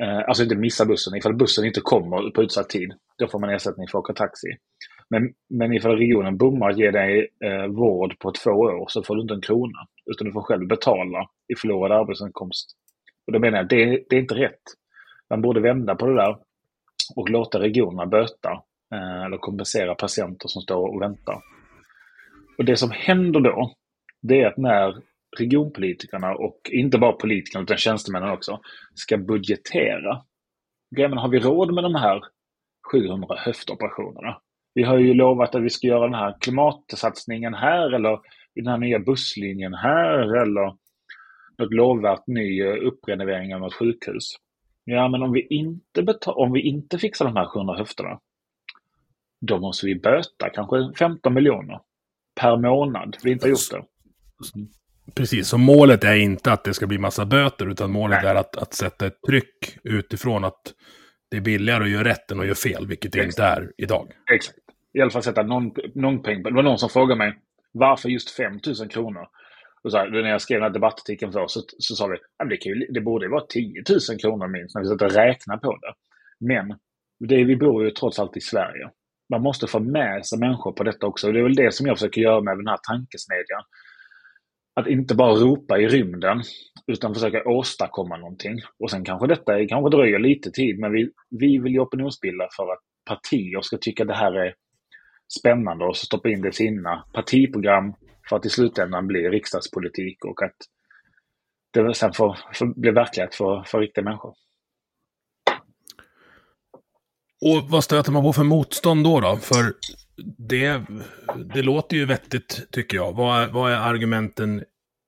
Eh, 0.03 0.29
alltså 0.29 0.43
inte 0.43 0.57
missa 0.57 0.87
bussen. 0.87 1.17
Ifall 1.17 1.37
bussen 1.37 1.65
inte 1.65 1.81
kommer 1.81 2.31
på 2.31 2.43
utsatt 2.43 2.69
tid, 2.69 2.93
då 3.19 3.29
får 3.29 3.39
man 3.39 3.51
ersättning 3.51 3.89
för 3.89 3.99
att 3.99 4.03
åka 4.05 4.13
taxi. 4.13 4.49
Men, 5.11 5.33
men 5.51 5.73
ifall 5.73 5.97
regionen 5.97 6.37
bommar 6.37 6.71
att 6.71 6.79
ge 6.79 6.91
dig 6.91 7.29
eh, 7.45 7.67
vård 7.67 8.19
på 8.19 8.33
två 8.33 8.51
år 8.51 8.87
så 8.89 9.03
får 9.03 9.17
du 9.17 9.23
inte 9.23 9.35
en 9.35 9.41
krona. 9.41 9.79
Utan 10.11 10.27
du 10.27 10.33
får 10.33 10.43
själv 10.43 10.67
betala 10.67 11.29
i 11.53 11.55
förlorad 11.57 11.93
arbetsinkomst. 11.93 12.71
Och 13.27 13.33
då 13.33 13.39
menar 13.39 13.59
jag, 13.59 13.69
det, 13.69 14.05
det 14.09 14.17
är 14.17 14.21
inte 14.21 14.35
rätt. 14.35 14.63
Man 15.31 15.43
borde 15.43 15.61
vända 15.61 15.95
på 15.95 16.07
det 16.07 16.15
där 16.15 16.37
och 17.17 17.31
låta 17.31 17.61
regionerna 17.61 18.07
böta 18.07 18.51
eh, 18.95 19.25
eller 19.25 19.39
kompensera 19.39 19.95
patienter 19.95 20.49
som 20.49 20.63
står 20.63 20.95
och 20.95 21.03
väntar. 21.03 21.41
Och 22.59 22.65
det 22.65 22.77
som 22.77 22.91
händer 22.91 23.41
då, 23.41 23.73
det 24.23 24.43
är 24.43 24.47
att 24.47 24.57
när 24.57 24.97
regionpolitikerna 25.40 26.35
och 26.35 26.61
inte 26.73 26.99
bara 26.99 27.12
politikerna 27.12 27.62
utan 27.62 27.76
tjänstemännen 27.76 28.31
också 28.31 28.61
ska 28.95 29.16
budgetera. 29.16 30.23
Grejen 30.97 31.12
har 31.12 31.28
vi 31.28 31.38
råd 31.38 31.75
med 31.75 31.85
de 31.85 31.95
här 31.95 32.21
700 32.93 33.37
höftoperationerna? 33.38 34.40
Vi 34.75 34.83
har 34.83 34.99
ju 34.99 35.14
lovat 35.14 35.55
att 35.55 35.62
vi 35.62 35.71
ska 35.71 35.87
göra 35.87 36.05
den 36.05 36.14
här 36.14 36.37
klimatsatsningen 36.40 37.55
här 37.55 37.95
eller 37.95 38.19
den 38.55 38.66
här 38.66 38.78
nya 38.78 38.99
busslinjen 38.99 39.75
här 39.75 40.43
eller 40.43 40.76
något 41.59 41.75
lovvärt 41.75 42.26
ny 42.26 42.62
eh, 42.62 42.87
upprenovering 42.87 43.55
av 43.55 43.61
något 43.61 43.75
sjukhus. 43.75 44.37
Ja, 44.85 45.09
men 45.09 45.23
om 45.23 45.33
vi 45.33 45.47
inte, 45.50 46.02
betal- 46.02 46.37
om 46.37 46.52
vi 46.52 46.61
inte 46.61 46.99
fixar 46.99 47.25
de 47.25 47.37
här 47.37 47.47
700 47.47 47.76
höfterna, 47.78 48.21
då 49.40 49.59
måste 49.59 49.87
vi 49.87 49.95
böta 49.95 50.50
kanske 50.55 50.76
15 50.99 51.35
miljoner 51.35 51.81
per 52.40 52.57
månad. 52.57 53.16
Vi 53.25 53.33
inte 53.33 53.47
har 53.47 53.50
gjort 53.50 53.71
det. 53.71 53.76
Mm. 54.57 54.69
Precis, 55.15 55.49
så 55.49 55.59
målet 55.59 56.05
är 56.05 56.15
inte 56.15 56.53
att 56.53 56.65
det 56.65 56.75
ska 56.75 56.87
bli 56.87 56.99
massa 56.99 57.27
böter, 57.27 57.71
utan 57.71 57.91
målet 57.91 58.23
Nej. 58.23 58.31
är 58.31 58.35
att, 58.35 58.57
att 58.57 58.75
sätta 58.75 59.07
ett 59.07 59.23
tryck 59.27 59.79
utifrån 59.85 60.45
att 60.45 60.75
det 61.31 61.37
är 61.37 61.41
billigare 61.41 61.85
att 61.85 61.91
göra 61.91 62.05
rätt 62.05 62.31
än 62.31 62.41
att 62.41 62.47
göra 62.47 62.55
fel, 62.55 62.87
vilket 62.87 63.13
det 63.13 63.25
inte 63.25 63.43
är 63.43 63.73
idag. 63.77 64.09
Exakt. 64.33 64.59
I 64.93 65.01
alla 65.01 65.11
fall 65.11 65.23
sätta 65.23 65.43
någon, 65.43 65.73
någon 65.95 66.23
peng 66.23 66.43
Det 66.43 66.51
var 66.51 66.63
någon 66.63 66.79
som 66.79 66.89
frågade 66.89 67.19
mig, 67.19 67.39
varför 67.73 68.09
just 68.09 68.31
5 68.31 68.53
000 68.81 68.89
kronor? 68.89 69.27
Och 69.83 69.93
så 69.93 69.99
här, 69.99 70.11
när 70.11 70.31
jag 70.31 70.41
skrev 70.41 70.61
den 70.61 70.67
här 70.67 70.73
debattartikeln 70.73 71.33
för 71.33 71.47
så, 71.47 71.63
så 71.79 71.95
sa 71.95 72.07
vi 72.07 72.15
att 72.15 72.51
det, 72.51 72.67
ju, 72.67 72.75
det 72.75 73.01
borde 73.01 73.29
vara 73.29 73.45
10 73.49 73.83
000 74.11 74.19
kronor 74.19 74.49
minst 74.49 74.75
när 74.75 74.83
vi 74.83 74.89
satt 74.89 75.03
och 75.03 75.13
räknade 75.13 75.61
på 75.61 75.77
det. 75.77 75.93
Men 76.41 76.79
det, 77.29 77.45
vi 77.45 77.57
bor 77.57 77.85
ju 77.85 77.91
trots 77.91 78.19
allt 78.19 78.37
i 78.37 78.41
Sverige. 78.41 78.91
Man 79.31 79.43
måste 79.43 79.67
få 79.67 79.81
med 79.81 80.27
sig 80.27 80.39
människor 80.39 80.73
på 80.73 80.85
detta 80.85 81.07
också. 81.07 81.27
Och 81.27 81.33
det 81.33 81.39
är 81.39 81.43
väl 81.43 81.55
det 81.55 81.75
som 81.75 81.87
jag 81.87 81.97
försöker 81.97 82.21
göra 82.21 82.41
med 82.41 82.59
den 82.59 82.67
här 82.67 82.79
tankesmedjan. 82.89 83.63
Att 84.80 84.87
inte 84.87 85.14
bara 85.14 85.35
ropa 85.35 85.78
i 85.78 85.88
rymden, 85.88 86.42
utan 86.87 87.14
försöka 87.14 87.45
åstadkomma 87.45 88.16
någonting. 88.16 88.54
Och 88.78 88.90
sen 88.90 89.04
kanske 89.04 89.26
detta 89.26 89.66
kanske 89.66 89.97
dröjer 89.97 90.18
lite 90.18 90.50
tid, 90.50 90.78
men 90.78 90.92
vi, 90.92 91.11
vi 91.30 91.59
vill 91.59 91.73
ju 91.73 91.80
opinionsbilda 91.80 92.49
för 92.56 92.73
att 92.73 92.80
partier 93.04 93.61
ska 93.61 93.78
tycka 93.78 94.04
det 94.04 94.14
här 94.14 94.33
är 94.33 94.54
spännande 95.38 95.85
och 95.85 95.97
stoppa 95.97 96.28
in 96.28 96.40
det 96.40 96.49
i 96.49 96.52
sina 96.52 97.04
partiprogram 97.12 97.95
för 98.28 98.37
att 98.37 98.47
i 98.47 98.49
slutändan 98.49 99.06
bli 99.06 99.28
riksdagspolitik 99.28 100.25
och 100.25 100.42
att 100.42 100.56
det 101.73 101.95
sen 101.95 102.12
får, 102.12 102.38
får 102.54 102.80
bli 102.80 102.90
verklighet 102.90 103.35
för, 103.35 103.62
för 103.66 103.80
riktiga 103.80 104.04
människor. 104.04 104.35
Och 107.40 107.71
vad 107.71 107.85
stöter 107.85 108.12
man 108.12 108.23
på 108.23 108.33
för 108.33 108.45
motstånd 108.45 109.04
då? 109.04 109.21
då? 109.21 109.37
För 109.37 109.75
det, 110.39 110.83
det 111.55 111.63
låter 111.63 111.97
ju 111.97 112.07
vettigt, 112.07 112.69
tycker 112.71 112.97
jag. 112.97 113.13
Vad 113.13 113.43
är, 113.43 113.49
vad 113.49 113.73
är 113.73 113.77
argumenten 113.77 114.65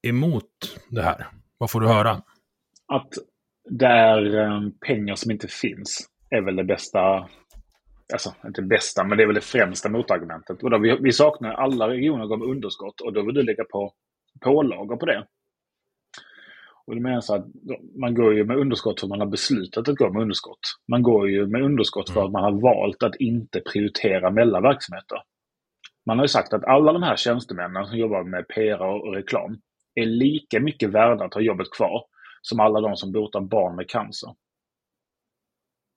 emot 0.06 0.78
det 0.90 1.02
här? 1.02 1.26
Vad 1.58 1.70
får 1.70 1.80
du 1.80 1.88
höra? 1.88 2.10
Att 2.92 3.12
det 3.70 3.86
är 3.86 4.34
ehm, 4.34 4.78
pengar 4.86 5.14
som 5.14 5.30
inte 5.30 5.48
finns 5.48 6.08
är 6.30 6.40
väl 6.40 6.56
det 6.56 6.64
bästa, 6.64 7.28
alltså 8.12 8.34
inte 8.46 8.60
det 8.60 8.66
bästa, 8.66 9.04
men 9.04 9.18
det 9.18 9.24
är 9.24 9.26
väl 9.26 9.34
det 9.34 9.40
främsta 9.40 9.88
motargumentet. 9.88 10.62
Och 10.62 10.70
då 10.70 10.78
vi, 10.78 10.98
vi 11.00 11.12
saknar, 11.12 11.52
alla 11.54 11.88
regioner 11.88 12.26
går 12.26 12.36
med 12.36 12.48
underskott 12.48 13.00
och 13.00 13.12
då 13.12 13.22
vill 13.22 13.34
du 13.34 13.42
lägga 13.42 13.64
på 13.64 13.92
pålagor 14.40 14.96
på 14.96 15.06
det. 15.06 15.26
Och 16.88 16.94
det 16.94 17.00
menar 17.00 17.20
så 17.20 17.34
att 17.34 17.46
man 18.00 18.14
går 18.14 18.34
ju 18.34 18.44
med 18.44 18.56
underskott 18.56 19.00
för 19.00 19.06
att 19.06 19.10
man 19.10 19.20
har 19.20 19.26
beslutat 19.26 19.88
att 19.88 19.96
gå 19.96 20.12
med 20.12 20.22
underskott. 20.22 20.58
Man 20.88 21.02
går 21.02 21.30
ju 21.30 21.46
med 21.46 21.62
underskott 21.62 22.10
för 22.10 22.24
att 22.24 22.32
man 22.32 22.44
har 22.44 22.60
valt 22.60 23.02
att 23.02 23.16
inte 23.16 23.60
prioritera 23.60 24.30
mellan 24.30 24.62
verksamheter. 24.62 25.22
Man 26.06 26.18
har 26.18 26.24
ju 26.24 26.28
sagt 26.28 26.52
att 26.52 26.64
alla 26.64 26.92
de 26.92 27.02
här 27.02 27.16
tjänstemännen 27.16 27.86
som 27.86 27.98
jobbar 27.98 28.24
med 28.24 28.48
PR 28.48 28.80
och 28.80 29.14
reklam 29.14 29.58
är 29.94 30.06
lika 30.06 30.60
mycket 30.60 30.90
värda 30.90 31.24
att 31.24 31.34
ha 31.34 31.40
jobbet 31.40 31.70
kvar 31.70 32.04
som 32.42 32.60
alla 32.60 32.80
de 32.80 32.96
som 32.96 33.12
botar 33.12 33.40
barn 33.40 33.76
med 33.76 33.88
cancer. 33.88 34.34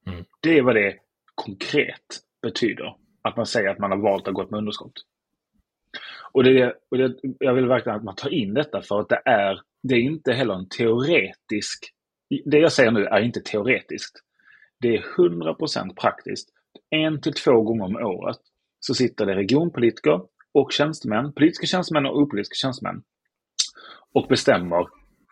Mm. 0.07 0.25
Det 0.41 0.57
är 0.57 0.62
vad 0.62 0.75
det 0.75 0.95
konkret 1.36 2.19
betyder. 2.41 2.95
Att 3.21 3.38
man 3.38 3.45
säger 3.45 3.69
att 3.69 3.79
man 3.79 3.91
har 3.91 3.98
valt 3.98 4.27
att 4.27 4.33
gå 4.33 4.48
med 4.50 4.57
underskott. 4.57 4.93
Och, 6.31 6.43
det, 6.43 6.74
och 6.91 6.98
det, 6.98 7.15
jag 7.39 7.53
vill 7.53 7.67
verkligen 7.67 7.98
att 7.98 8.03
man 8.03 8.15
tar 8.15 8.33
in 8.33 8.53
detta 8.53 8.81
för 8.81 9.00
att 9.00 9.10
det 9.10 9.21
är 9.25 9.62
det 9.83 9.95
är 9.95 10.00
inte 10.00 10.33
heller 10.33 10.53
en 10.53 10.69
teoretisk... 10.69 11.93
Det 12.45 12.57
jag 12.57 12.71
säger 12.71 12.91
nu 12.91 13.05
är 13.05 13.21
inte 13.21 13.41
teoretiskt. 13.41 14.19
Det 14.79 14.95
är 14.95 15.01
100% 15.17 15.95
praktiskt. 15.95 16.50
En 16.89 17.21
till 17.21 17.33
två 17.33 17.61
gånger 17.61 17.85
om 17.85 17.95
året 17.95 18.38
så 18.79 18.93
sitter 18.93 19.25
det 19.25 19.35
regionpolitiker 19.35 20.21
och 20.53 20.71
tjänstemän, 20.71 21.33
politiska 21.33 21.65
tjänstemän 21.65 22.05
och 22.05 22.17
opolitiska 22.17 22.55
tjänstemän 22.55 23.03
och 24.13 24.27
bestämmer 24.27 24.88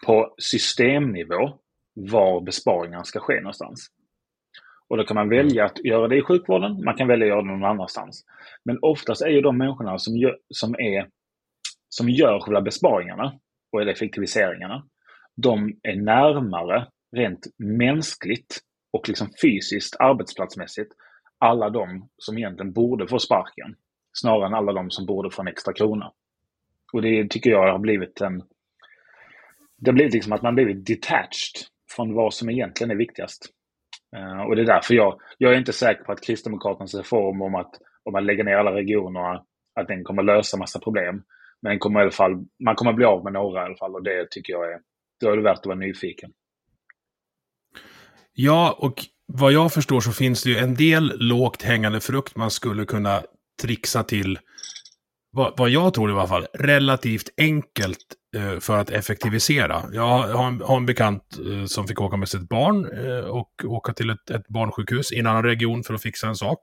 på 0.05 0.33
systemnivå 0.37 1.59
var 1.93 2.41
besparingarna 2.41 3.03
ska 3.03 3.19
ske 3.19 3.35
någonstans. 3.35 3.87
Och 4.87 4.97
då 4.97 5.03
kan 5.03 5.15
man 5.15 5.29
välja 5.29 5.65
att 5.65 5.85
göra 5.85 6.07
det 6.07 6.17
i 6.17 6.21
sjukvården, 6.21 6.83
man 6.85 6.95
kan 6.95 7.07
välja 7.07 7.25
att 7.25 7.29
göra 7.29 7.41
det 7.41 7.47
någon 7.47 7.63
annanstans. 7.63 8.25
Men 8.63 8.79
oftast 8.81 9.21
är 9.21 9.29
ju 9.29 9.41
de 9.41 9.57
människorna 9.57 9.97
som 9.97 10.17
gör, 10.17 10.37
som 10.49 10.75
är, 10.75 11.09
som 11.89 12.09
gör 12.09 12.39
själva 12.39 12.61
besparingarna, 12.61 13.39
och 13.71 13.81
effektiviseringarna, 13.81 14.83
de 15.35 15.79
är 15.83 15.95
närmare 15.95 16.87
rent 17.15 17.47
mänskligt 17.57 18.59
och 18.93 19.09
liksom 19.09 19.27
fysiskt 19.41 19.95
arbetsplatsmässigt 19.99 20.91
alla 21.39 21.69
de 21.69 22.09
som 22.17 22.37
egentligen 22.37 22.73
borde 22.73 23.07
få 23.07 23.19
sparken. 23.19 23.75
Snarare 24.13 24.45
än 24.45 24.53
alla 24.53 24.73
de 24.73 24.91
som 24.91 25.05
borde 25.05 25.31
få 25.31 25.41
en 25.41 25.47
extra 25.47 25.73
krona. 25.73 26.11
Och 26.93 27.01
det 27.01 27.29
tycker 27.29 27.49
jag 27.49 27.71
har 27.71 27.79
blivit 27.79 28.21
en... 28.21 28.43
Det 29.77 29.89
har 29.91 29.93
blivit 29.93 30.13
liksom 30.13 30.33
att 30.33 30.41
man 30.41 30.55
blivit 30.55 30.87
detached 30.87 31.67
från 31.95 32.13
vad 32.13 32.33
som 32.33 32.49
egentligen 32.49 32.91
är 32.91 32.95
viktigast. 32.95 33.45
Eh, 34.15 34.41
och 34.41 34.55
det 34.55 34.61
är 34.61 34.65
därför 34.65 34.93
jag, 34.93 35.19
jag 35.37 35.53
är 35.53 35.57
inte 35.57 35.73
säker 35.73 36.03
på 36.03 36.11
att 36.11 36.23
Kristdemokraternas 36.23 36.95
reform 36.95 37.41
om 37.41 37.55
att, 37.55 37.71
om 38.03 38.15
att 38.15 38.23
lägga 38.23 38.43
ner 38.43 38.55
alla 38.55 38.73
regionerna, 38.73 39.43
att 39.75 39.87
den 39.87 40.03
kommer 40.03 40.23
lösa 40.23 40.57
massa 40.57 40.79
problem. 40.79 41.23
Men 41.61 41.79
kommer 41.79 41.99
i 41.99 42.03
alla 42.03 42.11
fall, 42.11 42.31
man 42.63 42.75
kommer 42.75 42.93
bli 42.93 43.05
av 43.05 43.23
med 43.23 43.33
några 43.33 43.61
i 43.61 43.65
alla 43.65 43.75
fall 43.75 43.95
och 43.95 44.03
det 44.03 44.31
tycker 44.31 44.53
jag 44.53 44.71
är, 44.73 44.79
då 45.21 45.31
är 45.31 45.37
det 45.37 45.43
värt 45.43 45.57
att 45.57 45.65
vara 45.65 45.75
nyfiken. 45.75 46.31
Ja, 48.33 48.77
och 48.79 48.93
vad 49.25 49.51
jag 49.51 49.73
förstår 49.73 50.01
så 50.01 50.11
finns 50.11 50.43
det 50.43 50.49
ju 50.49 50.57
en 50.57 50.75
del 50.75 51.17
lågt 51.19 51.61
hängande 51.61 52.01
frukt 52.01 52.35
man 52.35 52.51
skulle 52.51 52.85
kunna 52.85 53.23
trixa 53.61 54.03
till, 54.03 54.39
vad, 55.31 55.53
vad 55.57 55.69
jag 55.69 55.93
tror 55.93 56.09
i 56.09 56.13
alla 56.13 56.27
fall, 56.27 56.47
relativt 56.53 57.29
enkelt 57.37 57.97
eh, 58.35 58.59
för 58.59 58.77
att 58.77 58.89
effektivisera. 58.89 59.83
Jag 59.91 60.07
har 60.23 60.47
en, 60.47 60.61
har 60.61 60.77
en 60.77 60.85
bekant 60.85 61.39
eh, 61.51 61.65
som 61.65 61.87
fick 61.87 62.01
åka 62.01 62.17
med 62.17 62.29
sitt 62.29 62.49
barn 62.49 63.05
eh, 63.05 63.25
och 63.25 63.51
åka 63.65 63.93
till 63.93 64.09
ett, 64.09 64.29
ett 64.29 64.47
barnsjukhus 64.47 65.11
i 65.11 65.19
en 65.19 65.27
annan 65.27 65.43
region 65.43 65.83
för 65.83 65.93
att 65.93 66.01
fixa 66.01 66.27
en 66.27 66.35
sak. 66.35 66.59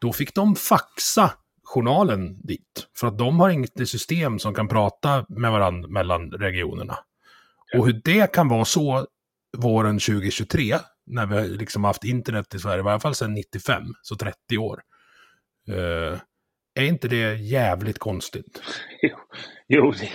Då 0.00 0.12
fick 0.12 0.34
de 0.34 0.56
faxa 0.56 1.32
journalen 1.66 2.40
dit. 2.42 2.88
För 2.96 3.06
att 3.06 3.18
de 3.18 3.40
har 3.40 3.50
inget 3.50 3.88
system 3.88 4.38
som 4.38 4.54
kan 4.54 4.68
prata 4.68 5.26
med 5.28 5.52
varandra 5.52 5.88
mellan 5.88 6.30
regionerna. 6.30 6.98
Och 7.78 7.86
hur 7.86 8.00
det 8.04 8.32
kan 8.32 8.48
vara 8.48 8.64
så 8.64 9.06
våren 9.56 9.98
2023, 9.98 10.74
när 11.06 11.26
vi 11.26 11.48
liksom 11.48 11.84
haft 11.84 12.04
internet 12.04 12.54
i 12.54 12.58
Sverige, 12.58 12.76
i 12.76 12.80
alla 12.80 13.00
fall 13.00 13.14
sedan 13.14 13.34
95, 13.34 13.82
så 14.02 14.16
30 14.16 14.58
år. 14.58 14.80
Uh, 15.68 16.18
är 16.74 16.84
inte 16.84 17.08
det 17.08 17.34
jävligt 17.34 17.98
konstigt? 17.98 18.62
Jo, 19.02 19.16
jo, 19.68 19.90
det, 19.90 20.10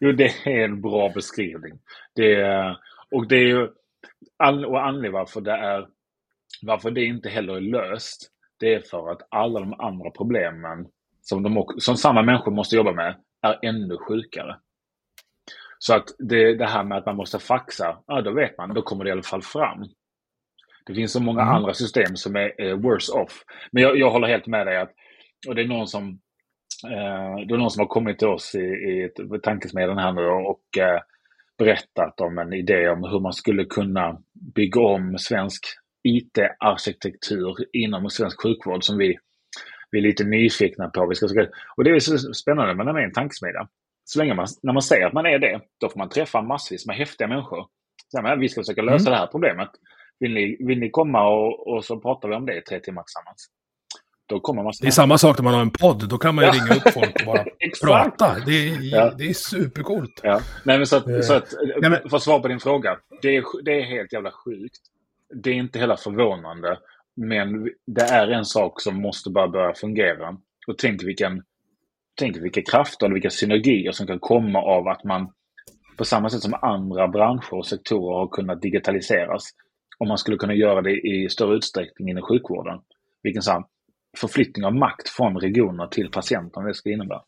jo, 0.00 0.12
det 0.12 0.32
är 0.44 0.64
en 0.64 0.80
bra 0.80 1.08
beskrivning. 1.08 1.72
Det, 2.14 2.44
och 3.10 3.28
det 3.28 3.36
är 3.36 3.46
ju 3.46 3.68
och 4.66 4.84
anledningen 4.84 5.12
varför 5.12 5.40
det 5.40 5.52
är 5.52 5.86
varför 6.62 6.90
det 6.90 7.04
inte 7.04 7.28
heller 7.28 7.56
är 7.56 7.60
löst. 7.60 8.30
Det 8.60 8.74
är 8.74 8.80
för 8.80 9.10
att 9.10 9.28
alla 9.30 9.60
de 9.60 9.80
andra 9.80 10.10
problemen 10.10 10.86
som, 11.28 11.44
de, 11.44 11.66
som 11.78 11.96
samma 11.96 12.22
människor 12.22 12.52
måste 12.52 12.76
jobba 12.76 12.92
med 12.92 13.16
är 13.42 13.58
ännu 13.62 13.98
sjukare. 13.98 14.56
Så 15.78 15.94
att 15.94 16.04
det, 16.18 16.54
det 16.56 16.66
här 16.66 16.84
med 16.84 16.98
att 16.98 17.06
man 17.06 17.16
måste 17.16 17.40
faxa, 17.40 17.98
ja 18.06 18.22
då 18.22 18.32
vet 18.32 18.58
man, 18.58 18.74
då 18.74 18.82
kommer 18.82 19.04
det 19.04 19.08
i 19.08 19.12
alla 19.12 19.22
fall 19.22 19.42
fram. 19.42 19.84
Det 20.86 20.94
finns 20.94 21.12
så 21.12 21.20
många 21.22 21.42
Mm. 21.42 21.54
andra 21.54 21.74
system 21.74 22.16
som 22.16 22.36
är 22.36 22.62
eh, 22.62 22.76
worse 22.76 23.12
off. 23.12 23.44
Men 23.72 23.82
jag, 23.82 23.98
jag 23.98 24.10
håller 24.10 24.28
helt 24.28 24.46
med 24.46 24.66
dig 24.66 24.76
att, 24.78 24.92
och 25.48 25.54
det 25.54 25.62
är 25.62 25.68
någon 25.68 25.88
som, 25.88 26.08
eh, 26.84 27.46
det 27.48 27.54
är 27.54 27.58
någon 27.58 27.70
som 27.70 27.80
har 27.80 27.88
kommit 27.88 28.18
till 28.18 28.28
oss 28.28 28.54
i, 28.54 28.58
i 28.58 29.10
tankesmedjan 29.42 29.98
här 29.98 30.12
nu 30.12 30.26
och 30.26 30.78
eh, 30.78 31.00
berättat 31.58 32.20
om 32.20 32.38
en 32.38 32.52
idé 32.52 32.88
om 32.90 33.04
hur 33.04 33.20
man 33.20 33.32
skulle 33.32 33.64
kunna 33.64 34.18
bygga 34.54 34.80
om 34.80 35.18
svensk 35.18 35.64
IT-arkitektur 36.04 37.54
inom 37.72 38.10
svensk 38.10 38.42
sjukvård 38.42 38.84
som 38.84 38.98
vi, 38.98 39.18
vi 39.90 39.98
är 39.98 40.02
lite 40.02 40.24
nyfikna 40.24 40.88
på. 40.88 41.06
Vi 41.06 41.14
ska, 41.14 41.26
och 41.76 41.84
det 41.84 41.90
är 41.90 42.00
så 42.00 42.18
spännande 42.34 42.74
med 42.74 42.86
när 42.86 42.92
man 42.92 43.02
är 43.02 43.06
en 43.06 43.12
tankesmedja. 43.12 43.68
Så 44.04 44.18
länge 44.18 44.34
man, 44.34 44.46
när 44.62 44.72
man 44.72 44.82
säger 44.82 45.06
att 45.06 45.12
man 45.12 45.26
är 45.26 45.38
det, 45.38 45.60
då 45.80 45.88
får 45.88 45.98
man 45.98 46.08
träffa 46.08 46.42
massvis 46.42 46.86
med 46.86 46.96
häftiga 46.96 47.28
människor. 47.28 47.66
Så 48.12 48.20
här, 48.20 48.36
vi 48.36 48.48
ska 48.48 48.60
försöka 48.60 48.82
lösa 48.82 49.02
Mm. 49.08 49.10
det 49.12 49.16
här 49.16 49.26
problemet. 49.26 49.68
Vill 50.20 50.34
ni, 50.34 50.56
vill 50.60 50.78
ni 50.78 50.90
komma 50.90 51.28
och, 51.28 51.66
och 51.68 51.84
så 51.84 52.00
pratar 52.00 52.28
vi 52.28 52.34
om 52.34 52.46
det 52.46 52.58
i 52.58 52.60
tre 52.62 52.80
timmar 52.80 53.02
tillsammans? 53.02 53.46
Då 54.28 54.40
kommer 54.40 54.62
man... 54.62 54.72
Det 54.80 54.86
är 54.86 54.90
samma 54.90 55.18
sak 55.18 55.38
när 55.38 55.44
man 55.44 55.54
har 55.54 55.60
en 55.60 55.70
podd. 55.70 56.08
Då 56.08 56.18
kan 56.18 56.34
man 56.34 56.44
ju 56.44 56.50
ringa 56.50 56.74
upp 56.74 56.92
folk 56.92 57.20
och 57.20 57.26
bara 57.26 57.44
prata. 57.84 58.36
Det 58.46 58.52
är, 58.68 58.78
Ja. 58.94 59.12
det 59.18 59.28
är 59.28 59.32
supercoolt. 59.32 60.20
Ja. 60.22 60.40
Nej, 60.64 60.78
men 60.78 60.86
så 60.86 60.96
att, 60.96 61.08
Eh, 61.08 61.20
så 61.20 61.34
att 61.34 61.54
nej, 61.80 61.90
men- 61.90 62.10
för 62.10 62.16
att 62.16 62.22
svara 62.22 62.40
på 62.40 62.48
din 62.48 62.60
fråga. 62.60 62.98
Det 63.22 63.36
är, 63.36 63.44
det 63.64 63.80
är 63.80 63.84
helt 63.84 64.12
jävla 64.12 64.30
sjukt. 64.30 64.80
Det 65.34 65.50
är 65.50 65.54
inte 65.54 65.78
heller 65.78 65.96
förvånande. 65.96 66.78
Men 67.16 67.70
det 67.86 68.02
är 68.02 68.28
en 68.28 68.44
sak 68.44 68.80
som 68.80 69.02
måste 69.02 69.30
bara 69.30 69.48
börja 69.48 69.74
fungera. 69.74 70.36
Och 70.66 70.78
tänk 70.78 71.02
vilken, 71.02 71.42
tänk 72.18 72.36
vilka 72.36 72.62
krafter 72.62 73.06
eller 73.06 73.14
vilka 73.14 73.30
synergier 73.30 73.92
som 73.92 74.06
kan 74.06 74.18
komma 74.18 74.58
av 74.58 74.88
att 74.88 75.04
man 75.04 75.32
på 75.96 76.04
samma 76.04 76.30
sätt 76.30 76.42
som 76.42 76.54
andra 76.54 77.08
branscher 77.08 77.54
och 77.54 77.66
sektorer 77.66 78.18
har 78.18 78.28
kunnat 78.28 78.62
digitaliseras. 78.62 79.50
Om 79.98 80.08
man 80.08 80.18
skulle 80.18 80.36
kunna 80.36 80.54
göra 80.54 80.82
det 80.82 80.92
i 80.92 81.28
större 81.28 81.56
utsträckning 81.56 82.08
inom 82.08 82.22
sjukvården. 82.22 82.80
Vilken 83.22 83.42
sån 83.42 83.64
förflyttning 84.18 84.64
av 84.64 84.74
makt 84.74 85.08
från 85.08 85.40
regioner 85.40 85.86
till 85.86 86.10
patienterna 86.10 86.66
det 86.66 86.74
ska 86.74 86.90
innebära. 86.90 87.22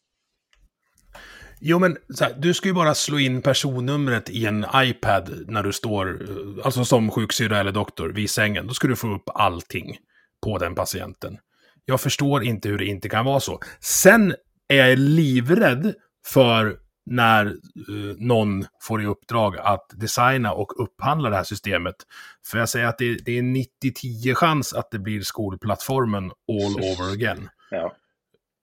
Jo, 1.61 1.79
men 1.79 1.97
här, 2.21 2.35
du 2.39 2.55
ska 2.55 2.69
ju 2.69 2.75
bara 2.75 2.95
slå 2.95 3.19
in 3.19 3.43
personnumret 3.43 4.31
i 4.31 4.47
en 4.47 4.67
iPad 4.75 5.45
när 5.49 5.63
du 5.63 5.73
står, 5.73 6.23
eh, 6.23 6.65
alltså 6.65 6.85
som 6.85 7.11
sjuksyrra 7.11 7.59
eller 7.59 7.73
doktor, 7.73 8.09
vid 8.09 8.31
sängen. 8.31 8.67
Då 8.67 8.75
ska 8.75 8.89
du 8.89 8.97
få 8.97 9.15
upp 9.15 9.29
allting 9.35 9.97
på 10.45 10.59
den 10.59 10.75
patienten. 10.75 11.39
Jag 11.85 12.01
förstår 12.01 12.45
inte 12.45 12.69
hur 12.69 12.79
det 12.79 12.87
inte 12.87 13.09
kan 13.09 13.25
vara 13.25 13.41
så. 13.41 13.61
Sen 13.81 14.35
är 14.69 14.77
jag 14.77 14.99
livrädd 14.99 15.95
för 16.27 16.77
när 17.11 17.47
eh, 17.47 18.17
någon 18.19 18.65
får 18.83 19.03
i 19.03 19.07
uppdrag 19.07 19.57
att 19.59 19.87
designa 19.95 20.53
och 20.53 20.83
upphandla 20.83 21.31
det 21.31 21.37
här 21.37 21.45
systemet. 21.45 21.95
För 22.47 22.59
jag 22.59 22.69
säger 22.69 22.87
att 22.87 22.99
det, 22.99 23.15
det 23.25 23.39
är 23.39 23.43
90-10 23.43 24.35
chans 24.35 24.75
att 24.75 24.91
det 24.91 24.99
blir 24.99 25.21
skolplattformen 25.21 26.25
all 26.25 26.75
over 26.93 27.13
again. 27.13 27.49
Ja. 27.71 27.95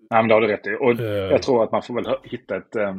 Nej, 0.09 0.21
men 0.21 0.27
det 0.27 0.33
har 0.33 0.41
du 0.41 0.47
rätt 0.47 0.67
i. 0.67 0.77
Och 0.79 0.99
Eh. 0.99 1.05
jag 1.31 1.41
tror 1.43 1.63
att 1.63 1.71
man 1.71 1.81
får 1.83 1.93
väl 1.95 2.15
hitta 2.23 2.55
ett... 2.57 2.75
eh, 2.75 2.95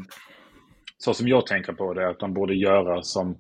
Så 0.99 1.15
som 1.15 1.29
jag 1.29 1.47
tänker 1.47 1.73
på 1.73 1.95
det, 1.95 2.09
att 2.09 2.21
man 2.21 2.35
borde 2.35 2.55
göra 2.55 3.03
som, 3.03 3.39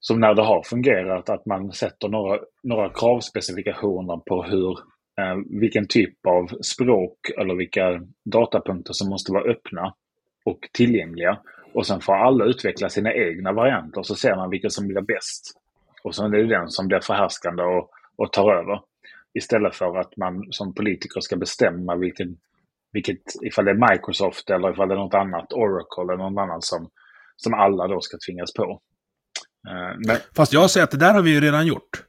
som 0.00 0.20
när 0.20 0.34
det 0.34 0.42
har 0.42 0.62
fungerat, 0.62 1.28
att 1.30 1.46
man 1.46 1.72
sätter 1.72 2.08
några, 2.08 2.38
några 2.62 2.88
kravspecifikationer 2.90 4.16
på 4.16 4.42
hur, 4.42 4.70
eh, 5.20 5.36
vilken 5.60 5.86
typ 5.88 6.26
av 6.26 6.46
språk 6.62 7.18
eller 7.38 7.54
vilka 7.54 8.00
datapunkter 8.24 8.92
som 8.92 9.08
måste 9.10 9.32
vara 9.32 9.50
öppna 9.50 9.94
och 10.44 10.58
tillgängliga. 10.72 11.38
Och 11.74 11.86
sen 11.86 12.00
får 12.00 12.14
alla 12.14 12.44
utveckla 12.44 12.88
sina 12.88 13.14
egna 13.14 13.52
varianter, 13.52 14.02
så 14.02 14.14
ser 14.14 14.36
man 14.36 14.50
vilken 14.50 14.70
som 14.70 14.86
blir 14.86 15.00
bäst. 15.00 15.44
Och 16.02 16.14
sen 16.14 16.34
är 16.34 16.38
det 16.38 16.46
den 16.46 16.68
som 16.70 16.88
blir 16.88 17.00
förhärskande 17.00 17.62
och, 17.62 17.90
och 18.16 18.32
tar 18.32 18.52
över. 18.52 18.80
Istället 19.34 19.74
för 19.74 19.96
att 19.98 20.16
man 20.16 20.46
som 20.50 20.74
politiker 20.74 21.20
ska 21.20 21.36
bestämma 21.36 21.96
vilken, 21.96 22.36
vilket, 22.92 23.22
ifall 23.42 23.64
det 23.64 23.70
är 23.70 23.90
Microsoft 23.92 24.50
eller 24.50 24.72
ifall 24.72 24.88
det 24.88 24.94
är 24.94 24.98
något 24.98 25.14
annat, 25.14 25.52
Oracle 25.52 26.02
eller 26.02 26.16
någon 26.16 26.38
annan 26.38 26.62
som, 26.62 26.88
som 27.36 27.54
alla 27.54 27.88
då 27.88 28.00
ska 28.00 28.16
tvingas 28.26 28.52
på. 28.54 28.80
Eh, 29.68 29.96
Men, 30.06 30.16
Fast 30.36 30.52
jag 30.52 30.70
säger 30.70 30.84
att 30.84 30.90
det 30.90 30.96
där 30.96 31.14
har 31.14 31.22
vi 31.22 31.30
ju 31.30 31.40
redan 31.40 31.66
gjort. 31.66 32.04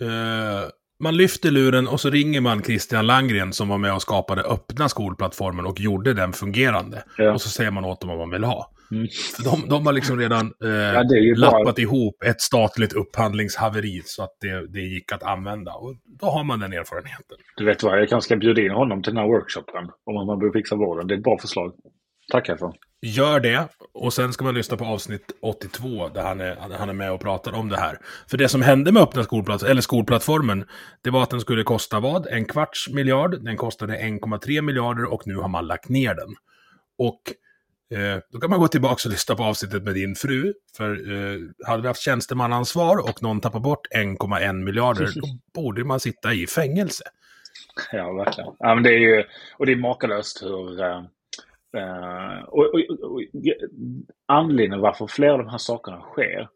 Eh, 0.00 0.68
man 1.00 1.16
lyfter 1.16 1.50
luren 1.50 1.88
och 1.88 2.00
så 2.00 2.10
ringer 2.10 2.40
man 2.40 2.62
Christian 2.62 3.06
Langgren 3.06 3.52
som 3.52 3.68
var 3.68 3.78
med 3.78 3.94
och 3.94 4.02
skapade 4.02 4.42
öppna 4.42 4.88
skolplattformen 4.88 5.66
och 5.66 5.80
gjorde 5.80 6.14
den 6.14 6.32
fungerande. 6.32 7.04
Ja. 7.16 7.32
Och 7.32 7.40
så 7.40 7.48
säger 7.48 7.70
man 7.70 7.84
åt 7.84 8.00
dem 8.00 8.10
vad 8.10 8.18
man 8.18 8.30
vill 8.30 8.44
ha. 8.44 8.70
Mm. 8.92 9.08
De, 9.44 9.68
de 9.68 9.86
har 9.86 9.92
liksom 9.92 10.18
redan 10.18 10.52
eh, 10.64 10.70
Ja, 10.70 11.04
ju 11.14 11.34
bara- 11.40 11.58
lappat 11.58 11.78
ihop 11.78 12.22
ett 12.24 12.40
statligt 12.40 12.92
upphandlingshaveri 12.92 14.02
så 14.04 14.22
att 14.22 14.36
det, 14.40 14.66
det 14.72 14.80
gick 14.80 15.12
att 15.12 15.22
använda. 15.22 15.72
Och 15.72 15.94
då 16.20 16.26
har 16.26 16.44
man 16.44 16.60
den 16.60 16.72
erfarenheten. 16.72 17.36
du 17.56 17.64
vet 17.64 17.82
vad, 17.82 18.00
jag 18.00 18.08
kanske 18.08 18.28
ska 18.28 18.36
bjuda 18.36 18.62
in 18.62 18.70
honom 18.70 19.02
till 19.02 19.14
den 19.14 19.22
här 19.22 19.28
workshopen. 19.28 19.84
Om 20.06 20.26
man 20.26 20.38
behöver 20.38 20.58
fixa 20.58 20.76
vården. 20.76 21.06
Det 21.06 21.14
är 21.14 21.18
ett 21.18 21.24
bra 21.24 21.38
förslag. 21.38 21.72
Tackar 22.32 22.56
för. 22.56 22.72
Gör 23.06 23.40
det, 23.40 23.68
och 23.94 24.12
sen 24.12 24.32
ska 24.32 24.44
man 24.44 24.54
lyssna 24.54 24.76
på 24.76 24.84
avsnitt 24.84 25.24
82 25.42 26.08
där 26.08 26.22
han 26.22 26.40
är, 26.40 26.56
han 26.78 26.88
är 26.88 26.92
med 26.92 27.12
och 27.12 27.20
pratar 27.20 27.52
om 27.52 27.68
det 27.68 27.76
här. 27.76 27.98
För 28.30 28.38
det 28.38 28.48
som 28.48 28.62
hände 28.62 28.92
med 28.92 29.02
öppna 29.02 29.22
skolplats, 29.24 29.64
eller 29.64 29.80
skolplattformen, 29.80 30.64
det 31.04 31.10
var 31.10 31.22
att 31.22 31.30
den 31.30 31.40
skulle 31.40 31.62
kosta 31.62 32.00
vad? 32.00 32.26
En 32.26 32.44
kvarts 32.44 32.88
miljard, 32.90 33.44
den 33.44 33.56
kostade 33.56 33.96
1,3 33.98 34.60
miljarder 34.62 35.12
och 35.12 35.22
nu 35.26 35.36
har 35.36 35.48
man 35.48 35.66
lagt 35.66 35.88
ner 35.88 36.14
den. 36.14 36.34
Och 36.98 37.20
eh, 37.92 38.20
då 38.32 38.40
kan 38.40 38.50
man 38.50 38.60
gå 38.60 38.68
tillbaka 38.68 39.08
och 39.08 39.10
lyssna 39.10 39.34
på 39.34 39.42
avsnittet 39.42 39.82
med 39.82 39.94
din 39.94 40.14
fru, 40.14 40.52
för 40.76 40.90
eh, 40.90 41.38
hade 41.66 41.82
vi 41.82 41.88
haft 41.88 42.02
tjänstemannaansvar 42.02 42.96
och 43.08 43.22
någon 43.22 43.40
tappar 43.40 43.60
bort 43.60 43.86
1,1 43.96 44.52
miljarder, 44.52 45.08
då 45.14 45.26
borde 45.62 45.84
man 45.84 46.00
sitta 46.00 46.32
i 46.32 46.46
fängelse. 46.46 47.04
Ja, 47.92 48.12
verkligen. 48.12 48.50
Ja, 48.58 48.74
men 48.74 48.82
det 48.82 48.90
är 48.90 48.98
ju, 48.98 49.24
och 49.58 49.66
det 49.66 49.72
är 49.72 49.76
makalöst 49.76 50.42
hur... 50.42 50.80
eh, 50.80 51.04
eh, 51.76 52.42
och, 52.44 52.64
och, 52.64 52.80
och, 52.90 53.12
och, 53.12 53.20
anledningen 54.28 54.80
varför 54.80 55.06
flera 55.06 55.32
av 55.32 55.38
de 55.38 55.48
här 55.48 55.58
sakerna 55.58 56.00
sker, 56.00 56.48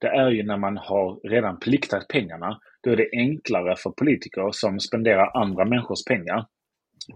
det 0.00 0.06
är 0.06 0.30
ju 0.30 0.42
när 0.42 0.56
man 0.56 0.76
har 0.76 1.28
redan 1.28 1.58
pliktat 1.58 2.08
pengarna. 2.08 2.58
Då 2.82 2.90
är 2.90 2.96
det 2.96 3.08
enklare 3.12 3.76
för 3.76 3.90
politiker 3.90 4.48
som 4.52 4.80
spenderar 4.80 5.40
andra 5.40 5.64
människors 5.64 6.04
pengar 6.04 6.46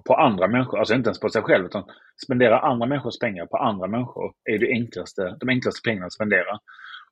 på 0.05 0.14
andra 0.14 0.48
människor, 0.48 0.79
alltså 0.79 0.94
inte 0.94 1.09
ens 1.09 1.20
på 1.20 1.29
sig 1.29 1.42
själv, 1.42 1.66
utan 1.66 1.85
spendera 2.24 2.61
andra 2.61 2.87
människors 2.87 3.18
pengar 3.18 3.46
på 3.46 3.57
andra 3.57 3.87
människor 3.88 4.33
är 4.44 4.59
det 4.59 4.68
enklaste, 4.72 5.37
de 5.40 5.48
enklaste 5.48 5.81
pengarna 5.88 6.07
att 6.07 6.12
spendera. 6.12 6.59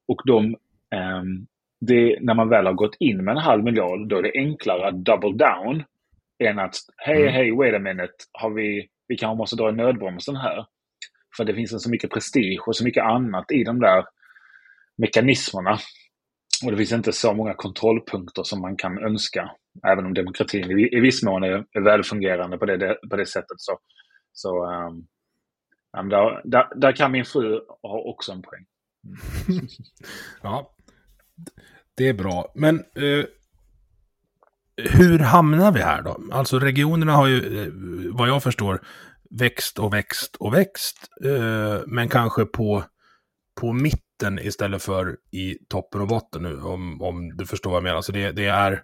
Och 0.08 0.20
de, 0.24 0.56
ehm, 0.96 1.46
det, 1.80 2.18
när 2.20 2.34
man 2.34 2.48
väl 2.48 2.66
har 2.66 2.72
gått 2.72 2.96
in 2.98 3.24
med 3.24 3.32
en 3.32 3.42
halv 3.42 3.64
miljard, 3.64 4.08
då 4.08 4.18
är 4.18 4.22
det 4.22 4.32
enklare 4.34 4.88
att 4.88 5.04
double 5.04 5.32
down 5.46 5.84
än 6.38 6.58
att 6.58 6.74
hej, 6.96 7.22
Mm. 7.22 7.34
hej, 7.34 7.50
wait 7.52 7.74
a 7.74 7.78
minute, 7.78 8.14
har 8.32 8.50
vi, 8.50 8.88
vi 9.08 9.16
kanske 9.16 9.38
måste 9.38 9.56
dra 9.56 9.68
i 9.68 9.72
nödbromsen 9.72 10.36
här. 10.36 10.66
För 11.36 11.44
det 11.44 11.54
finns 11.54 11.82
så 11.82 11.90
mycket 11.90 12.10
prestige 12.10 12.60
och 12.66 12.76
så 12.76 12.84
mycket 12.84 13.04
annat 13.04 13.52
i 13.52 13.64
de 13.64 13.80
där 13.80 14.04
mekanismerna. 14.98 15.78
Och 16.64 16.70
det 16.70 16.76
finns 16.76 16.92
inte 16.92 17.12
så 17.12 17.34
många 17.34 17.54
kontrollpunkter 17.54 18.42
som 18.42 18.60
man 18.60 18.76
kan 18.76 18.98
önska. 18.98 19.50
Även 19.86 20.06
om 20.06 20.14
demokratin 20.14 20.70
i, 20.70 21.00
viss 21.00 21.22
mån 21.22 21.42
är, 21.42 21.64
är 21.72 21.80
välfungerande 21.80 22.58
på 22.58 22.66
det, 22.66 22.98
på 23.10 23.16
det 23.16 23.26
sättet. 23.26 23.56
Så, 23.56 23.78
så 24.32 24.66
um, 25.98 26.08
där, 26.08 26.40
där, 26.44 26.80
där 26.80 26.92
kan 26.92 27.12
min 27.12 27.24
fru 27.24 27.60
ha 27.82 27.98
också 27.98 28.32
en 28.32 28.42
poäng. 28.42 28.64
Ja, 30.42 30.74
det 31.94 32.08
är 32.08 32.14
bra. 32.14 32.52
Men 32.54 32.84
uh, 32.98 33.24
hur 34.76 35.18
hamnar 35.18 35.72
vi 35.72 35.80
här 35.80 36.02
då? 36.02 36.20
Alltså 36.32 36.58
regionerna 36.58 37.12
har 37.12 37.26
ju, 37.26 37.62
eh, 37.62 37.68
vad 38.12 38.28
jag 38.28 38.42
förstår, 38.42 38.82
växt 39.30 39.78
och 39.78 39.94
växt 39.94 40.36
och 40.36 40.54
växt. 40.54 41.10
Uh, 41.24 41.80
men 41.86 42.08
kanske 42.08 42.44
på, 42.44 42.84
på 43.60 43.72
mitten 44.22 44.38
istället 44.46 44.82
för 44.82 45.16
i 45.30 45.58
toppen 45.68 46.00
och 46.00 46.08
botten 46.08 46.42
nu, 46.42 46.60
om, 46.62 47.02
om 47.02 47.36
du 47.36 47.46
förstår 47.46 47.70
vad 47.70 47.76
jag 47.76 47.82
menar. 47.82 47.96
Alltså 47.96 48.12
det, 48.12 48.32
det 48.32 48.46
är 48.46 48.82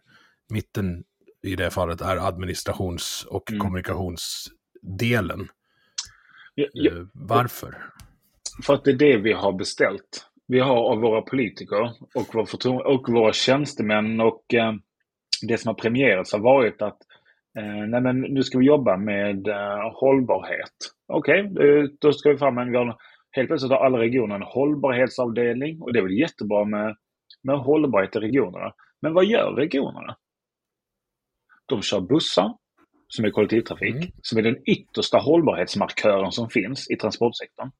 mitten 0.52 1.04
i 1.42 1.56
det 1.56 1.70
fallet 1.70 2.00
är 2.00 2.16
administrations 2.28 3.26
och 3.30 3.50
Mm. 3.50 3.60
kommunikationsdelen. 3.60 5.48
Ja, 6.54 6.66
ja, 6.72 6.90
Eh, 6.90 7.06
varför? 7.14 7.76
För 8.66 8.74
att 8.74 8.84
det 8.84 8.90
är 8.90 8.94
det 8.96 9.16
vi 9.16 9.32
har 9.32 9.52
beställt. 9.52 10.26
Vi 10.46 10.60
har 10.60 10.76
av 10.76 10.98
våra 10.98 11.22
politiker 11.22 11.82
och, 12.14 12.34
vår 12.34 12.44
förtro- 12.44 12.82
och 12.82 13.08
våra 13.08 13.32
tjänstemän 13.32 14.20
och 14.20 14.54
eh, 14.54 14.72
det 15.48 15.58
som 15.58 15.68
har 15.68 15.74
premierats 15.74 16.32
har 16.32 16.40
varit 16.40 16.82
att 16.82 16.98
eh, 17.58 17.88
nej 17.88 18.00
men 18.00 18.20
nu 18.20 18.42
ska 18.42 18.58
vi 18.58 18.66
jobba 18.66 18.96
med 18.96 19.48
eh, 19.48 19.90
hållbarhet. 20.00 20.72
Okej, 21.08 21.40
eh, 21.40 21.84
då 22.00 22.12
ska 22.12 22.30
vi 22.30 22.38
fram 22.38 22.54
med 22.54 22.74
en... 22.76 22.94
Helt 23.32 23.48
plötsligt 23.48 23.72
har 23.72 23.86
alla 23.86 23.98
regioner 23.98 24.34
en 24.34 24.42
hållbarhetsavdelning 24.42 25.82
och 25.82 25.92
det 25.92 25.98
är 25.98 26.02
väl 26.02 26.18
jättebra 26.18 26.64
med, 26.64 26.96
med 27.42 27.58
hållbarhet 27.58 28.16
i 28.16 28.18
regionerna. 28.18 28.72
Men 29.02 29.14
vad 29.14 29.24
gör 29.24 29.52
regionerna? 29.52 30.16
De 31.66 31.82
kör 31.82 32.00
bussar, 32.00 32.56
som 33.08 33.24
är 33.24 33.30
kollektivtrafik, 33.30 33.94
Mm. 33.94 34.08
som 34.22 34.38
är 34.38 34.42
den 34.42 34.68
yttersta 34.68 35.18
hållbarhetsmarkören 35.18 36.32
som 36.32 36.48
finns 36.50 36.90
i 36.90 36.96
transportsektorn. 36.96 37.70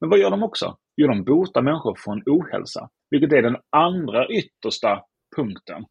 Men 0.00 0.10
vad 0.10 0.18
gör 0.18 0.30
de 0.30 0.42
också? 0.42 0.76
Jo, 0.96 1.08
de 1.08 1.24
botar 1.24 1.62
människor 1.62 1.94
från 1.98 2.22
ohälsa, 2.26 2.88
vilket 3.10 3.32
är 3.32 3.42
den 3.42 3.56
andra 3.70 4.28
yttersta 4.28 5.02
punkten 5.36 5.84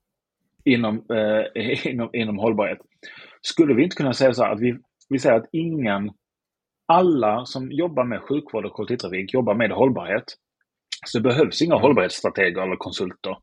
inom, 0.65 1.05
eh, 1.13 1.87
inom, 1.91 2.09
inom 2.13 2.37
hållbarhet. 2.37 2.79
Skulle 3.41 3.73
vi 3.73 3.83
inte 3.83 3.95
kunna 3.95 4.13
säga 4.13 4.33
så 4.33 4.43
här 4.43 4.51
att 4.51 4.61
vi, 4.61 4.77
vi 5.09 5.19
säger 5.19 5.35
att 5.35 5.49
ingen, 5.51 6.11
alla 6.87 7.45
som 7.45 7.71
jobbar 7.71 8.03
med 8.03 8.21
sjukvård 8.21 8.65
och 8.65 8.73
kollektivtrafik 8.73 9.33
jobbar 9.33 9.55
med 9.55 9.71
hållbarhet. 9.71 10.23
Så 11.05 11.17
det 11.17 11.23
behövs 11.23 11.61
inga 11.61 11.73
mm. 11.73 11.81
hållbarhetsstrateger 11.81 12.61
eller 12.61 12.75
konsulter. 12.75 13.37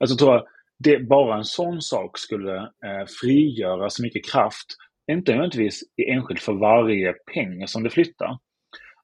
Alltså 0.00 0.16
tror 0.16 0.32
jag, 0.32 0.44
det, 0.78 0.98
bara 0.98 1.36
en 1.36 1.44
sån 1.44 1.82
sak 1.82 2.18
skulle 2.18 2.56
eh, 2.56 3.06
frigöra 3.20 3.90
så 3.90 4.02
mycket 4.02 4.30
kraft. 4.32 4.66
Inte 5.12 5.32
nödvändigtvis 5.32 5.80
enskilt 6.08 6.42
för 6.42 6.52
varje 6.52 7.12
peng 7.12 7.68
som 7.68 7.82
det 7.82 7.90
flyttar. 7.90 8.38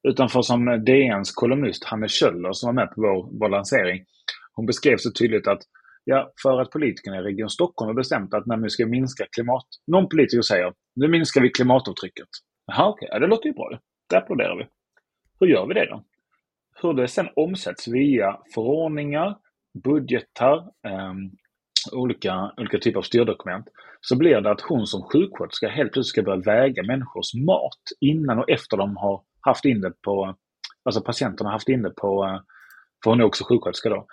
Utan 0.09 0.29
för 0.29 0.43
som 0.43 0.85
DNs 0.85 1.33
kolumnist 1.33 1.85
Hanne 1.85 2.09
Kjöller 2.09 2.53
som 2.53 2.67
var 2.67 2.75
med 2.75 2.95
på 2.95 3.01
vår, 3.01 3.39
vår 3.41 3.49
lansering. 3.49 4.05
Hon 4.53 4.67
beskrev 4.67 4.97
så 4.97 5.13
tydligt 5.13 5.47
att 5.49 5.63
ja, 6.05 6.33
för 6.43 6.61
att 6.61 6.71
politikerna 6.71 7.19
i 7.19 7.23
Region 7.23 7.51
Stockholm 7.51 7.89
har 7.89 7.95
bestämt 7.95 8.35
att 8.35 8.47
när 8.47 8.57
vi 8.57 8.71
ska 8.71 8.87
minska 8.87 9.27
klimat... 9.37 9.67
Någon 9.87 10.09
politiker 10.09 10.43
säger 10.43 10.73
nu 10.97 11.09
minskar 11.09 11.41
vi 11.41 11.51
klimatavtrycket. 11.51 12.29
Jaha, 12.69 12.89
okej, 12.89 13.07
okay. 13.07 13.09
ja, 13.13 13.19
det 13.19 13.27
låter 13.27 13.47
ju 13.47 13.53
bra 13.53 13.69
det. 14.09 14.17
Applåderar 14.17 14.57
vi. 14.57 14.67
Hur 15.41 15.47
gör 15.47 15.67
vi 15.67 15.75
det 15.75 15.87
då? 15.87 16.05
Hur 16.83 16.95
det 16.95 17.09
sen 17.09 17.29
omsätts 17.37 17.89
via 17.89 18.39
förordningar, 18.55 19.39
budgetar, 19.85 20.59
um, 20.59 21.31
olika, 21.93 22.53
olika 22.57 22.79
typer 22.79 22.99
av 22.99 23.03
styrdokument, 23.03 23.67
så 24.01 24.19
blir 24.19 24.41
det 24.41 24.51
att 24.51 24.61
hon 24.61 24.87
som 24.87 25.03
sjuksköterska 25.03 25.69
helt 25.69 25.93
plötsligt 25.93 26.13
ska 26.13 26.23
börja 26.23 26.41
väga 26.41 26.83
människors 26.83 27.35
mat 27.35 27.83
innan 28.01 28.39
och 28.39 28.51
efter 28.51 28.77
de 28.77 28.97
har 28.97 29.23
haft 29.41 29.65
in 29.65 29.81
det 29.81 29.93
på, 30.05 30.37
alltså 30.85 31.01
patienterna 31.01 31.51
har 31.51 31.55
haft 31.55 31.69
in 31.69 31.83
det 31.83 31.91
på, 31.91 32.25
eh, 32.25 32.41
för 33.05 33.11
hon 33.11 33.21
är 33.21 33.25
också 33.25 33.45
sjuksköterska 33.45 33.89
då. 33.89 34.07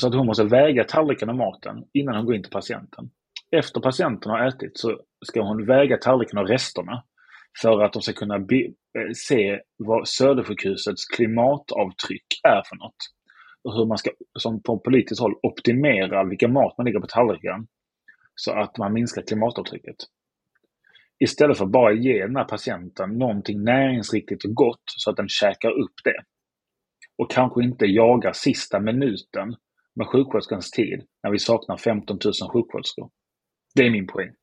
Så 0.00 0.08
att 0.08 0.14
hon 0.14 0.26
måste 0.26 0.44
väga 0.44 0.84
tallriken 0.84 1.28
och 1.28 1.36
maten 1.36 1.84
innan 1.92 2.16
hon 2.16 2.26
går 2.26 2.34
in 2.34 2.42
till 2.42 2.52
patienten. 2.52 3.10
Efter 3.50 3.80
patienten 3.80 4.30
har 4.30 4.46
ätit 4.46 4.78
så 4.78 5.00
ska 5.26 5.42
hon 5.42 5.66
väga 5.66 5.96
tallriken 5.96 6.38
och 6.38 6.48
resterna 6.48 7.02
för 7.62 7.82
att 7.82 7.92
de 7.92 8.02
ska 8.02 8.12
kunna 8.12 8.38
be, 8.38 8.64
eh, 8.64 9.12
se 9.14 9.60
vad 9.76 10.08
Södersjukhusets 10.08 11.04
klimatavtryck 11.04 12.26
är 12.42 12.62
för 12.68 12.76
något. 12.76 12.96
Och 13.62 13.74
hur 13.74 13.86
man 13.86 13.98
ska, 13.98 14.10
som 14.38 14.62
på 14.62 14.78
politiskt 14.78 15.20
håll, 15.20 15.34
optimera 15.42 16.24
vilken 16.24 16.52
mat 16.52 16.78
man 16.78 16.84
lägger 16.84 17.00
på 17.00 17.06
tallriken 17.06 17.66
så 18.34 18.52
att 18.52 18.78
man 18.78 18.92
minskar 18.92 19.22
klimatavtrycket. 19.22 19.96
Istället 21.18 21.58
för 21.58 21.64
att 21.64 21.70
bara 21.70 21.92
ge 21.92 22.26
den 22.26 22.36
här 22.36 22.44
patienten 22.44 23.18
någonting 23.18 23.64
näringsriktigt 23.64 24.44
och 24.44 24.54
gott 24.54 24.82
så 24.86 25.10
att 25.10 25.16
den 25.16 25.28
käkar 25.28 25.70
upp 25.70 25.94
det. 26.04 26.24
Och 27.18 27.30
kanske 27.30 27.64
inte 27.64 27.86
jaga 27.86 28.32
sista 28.32 28.80
minuten 28.80 29.56
med 29.94 30.06
sjuksköterskans 30.06 30.70
tid 30.70 31.06
när 31.22 31.30
vi 31.30 31.38
saknar 31.38 31.76
15 31.76 32.18
000 32.24 32.32
sjuksköterskor. 32.52 33.10
Det 33.74 33.86
är 33.86 33.90
min 33.90 34.06
poäng. 34.06 34.34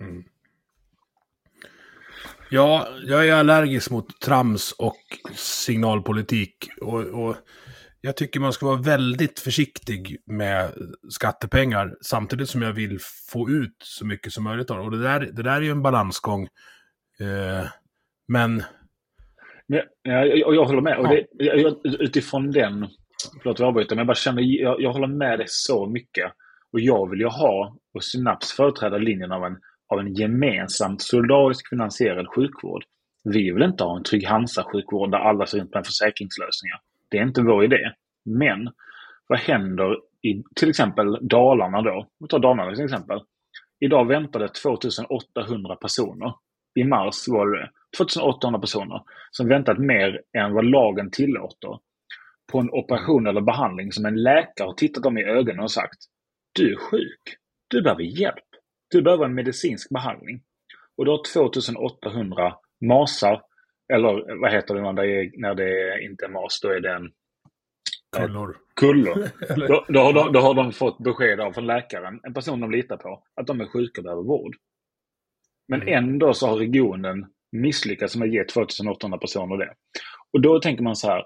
Mm. 0.00 0.24
Ja, 2.50 2.88
jag 3.06 3.28
är 3.28 3.34
allergisk 3.34 3.90
mot 3.90 4.20
trams 4.20 4.72
och 4.72 5.02
signalpolitik. 5.36 6.68
Och, 6.80 7.00
och, 7.00 7.36
jag 8.00 8.16
tycker 8.16 8.40
man 8.40 8.52
ska 8.52 8.66
vara 8.66 8.82
väldigt 8.82 9.40
försiktig 9.40 10.16
med 10.26 10.72
skattepengar 11.08 11.96
samtidigt 12.00 12.48
som 12.48 12.62
jag 12.62 12.72
vill 12.72 12.98
få 13.30 13.50
ut 13.50 13.76
så 13.78 14.06
mycket 14.06 14.32
som 14.32 14.44
möjligt 14.44 14.70
av 14.70 14.76
det. 14.76 14.82
Och 14.82 14.90
det 14.90 15.02
där, 15.02 15.20
det 15.20 15.42
där 15.42 15.56
är 15.56 15.60
ju 15.60 15.70
en 15.70 15.82
balansgång. 15.82 16.42
Eh, 17.20 17.66
men... 18.28 18.62
Ja, 19.66 19.82
jag, 20.02 20.54
jag 20.54 20.64
håller 20.64 20.80
med. 20.80 20.98
Och 20.98 21.08
det, 21.08 21.26
jag, 21.30 21.76
utifrån 21.84 22.50
den, 22.50 22.86
förlåt 23.42 23.58
jag 23.58 23.68
avbryter, 23.68 23.90
men 23.90 23.98
jag 23.98 24.06
bara 24.06 24.14
känner, 24.14 24.42
jag, 24.42 24.80
jag 24.80 24.92
håller 24.92 25.06
med 25.06 25.38
dig 25.38 25.46
så 25.48 25.86
mycket. 25.86 26.32
Och 26.72 26.80
jag 26.80 27.10
vill 27.10 27.20
ju 27.20 27.28
ha, 27.28 27.76
och 27.94 28.04
Synaps 28.04 28.52
företräda 28.52 28.98
linjen 28.98 29.32
av 29.32 29.44
en 29.44 29.56
av 29.88 30.00
en 30.00 30.14
gemensamt 30.14 31.02
solidariskt 31.02 31.68
finansierad 31.68 32.26
sjukvård. 32.34 32.84
Vi 33.24 33.52
vill 33.52 33.62
inte 33.62 33.84
ha 33.84 33.96
en 33.96 34.02
Trygg 34.02 34.26
Hansa-sjukvård 34.26 35.10
där 35.10 35.18
alla 35.18 35.46
ser 35.46 35.58
ut 35.58 35.74
med 35.74 35.86
försäkringslösningar. 35.86 36.80
Det 37.10 37.18
är 37.18 37.22
inte 37.22 37.42
vår 37.42 37.64
idé. 37.64 37.92
Men 38.24 38.70
vad 39.26 39.38
händer 39.38 39.96
i 40.22 40.42
till 40.56 40.68
exempel 40.68 41.18
Dalarna 41.28 41.82
då? 41.82 42.06
Vi 42.20 42.28
tar 42.28 42.38
Dalarna 42.38 42.74
till 42.74 42.84
exempel. 42.84 43.20
Idag 43.80 44.08
väntade 44.08 44.48
2800 44.48 45.76
personer. 45.76 46.34
I 46.74 46.84
mars 46.84 47.28
var 47.28 47.56
det 47.56 47.70
2800 47.98 48.60
personer 48.60 49.02
som 49.30 49.48
väntat 49.48 49.78
mer 49.78 50.22
än 50.38 50.52
vad 50.54 50.64
lagen 50.64 51.10
tillåter 51.10 51.78
på 52.52 52.58
en 52.58 52.70
operation 52.70 53.26
eller 53.26 53.40
behandling 53.40 53.92
som 53.92 54.06
en 54.06 54.22
läkare 54.22 54.66
har 54.66 54.74
tittat 54.74 55.02
dem 55.02 55.18
i 55.18 55.24
ögonen 55.24 55.60
och 55.60 55.70
sagt 55.70 55.98
Du 56.52 56.72
är 56.72 56.76
sjuk. 56.76 57.22
Du 57.68 57.82
behöver 57.82 58.02
hjälp. 58.02 58.45
Du 58.90 59.02
behöver 59.02 59.24
en 59.24 59.34
medicinsk 59.34 59.90
behandling. 59.90 60.42
Och 60.96 61.04
du 61.04 61.10
har 61.10 61.20
2800 61.32 62.54
masar, 62.84 63.42
eller 63.92 64.40
vad 64.40 64.52
heter 64.52 64.74
det 64.74 64.80
när 64.80 64.92
det, 64.92 65.06
är, 65.06 65.30
när 65.40 65.54
det 65.54 66.02
inte 66.04 66.24
är 66.24 66.28
mas? 66.28 66.60
Då 66.62 66.68
är 66.68 66.80
det 66.80 66.92
en... 66.92 67.10
Kullor. 68.16 68.56
Kullor. 68.80 69.28
då, 69.68 69.84
då, 69.88 70.00
har 70.00 70.12
de, 70.12 70.32
då 70.32 70.40
har 70.40 70.54
de 70.54 70.72
fått 70.72 70.98
besked 70.98 71.40
av 71.40 71.52
från 71.52 71.66
läkaren, 71.66 72.20
en 72.22 72.34
person 72.34 72.60
de 72.60 72.70
litar 72.70 72.96
på, 72.96 73.22
att 73.40 73.46
de 73.46 73.60
är 73.60 73.66
sjuka 73.66 74.00
och 74.00 74.04
behöver 74.04 74.22
vård. 74.22 74.56
Men 75.68 75.82
mm. 75.82 75.94
ändå 75.94 76.34
så 76.34 76.46
har 76.46 76.56
regionen 76.56 77.26
misslyckats 77.52 78.16
med 78.16 78.26
att 78.26 78.34
ge 78.34 78.44
2800 78.44 79.18
personer 79.18 79.56
det. 79.56 79.74
Och 80.32 80.40
då 80.40 80.60
tänker 80.60 80.82
man 80.82 80.96
så 80.96 81.08
här, 81.08 81.24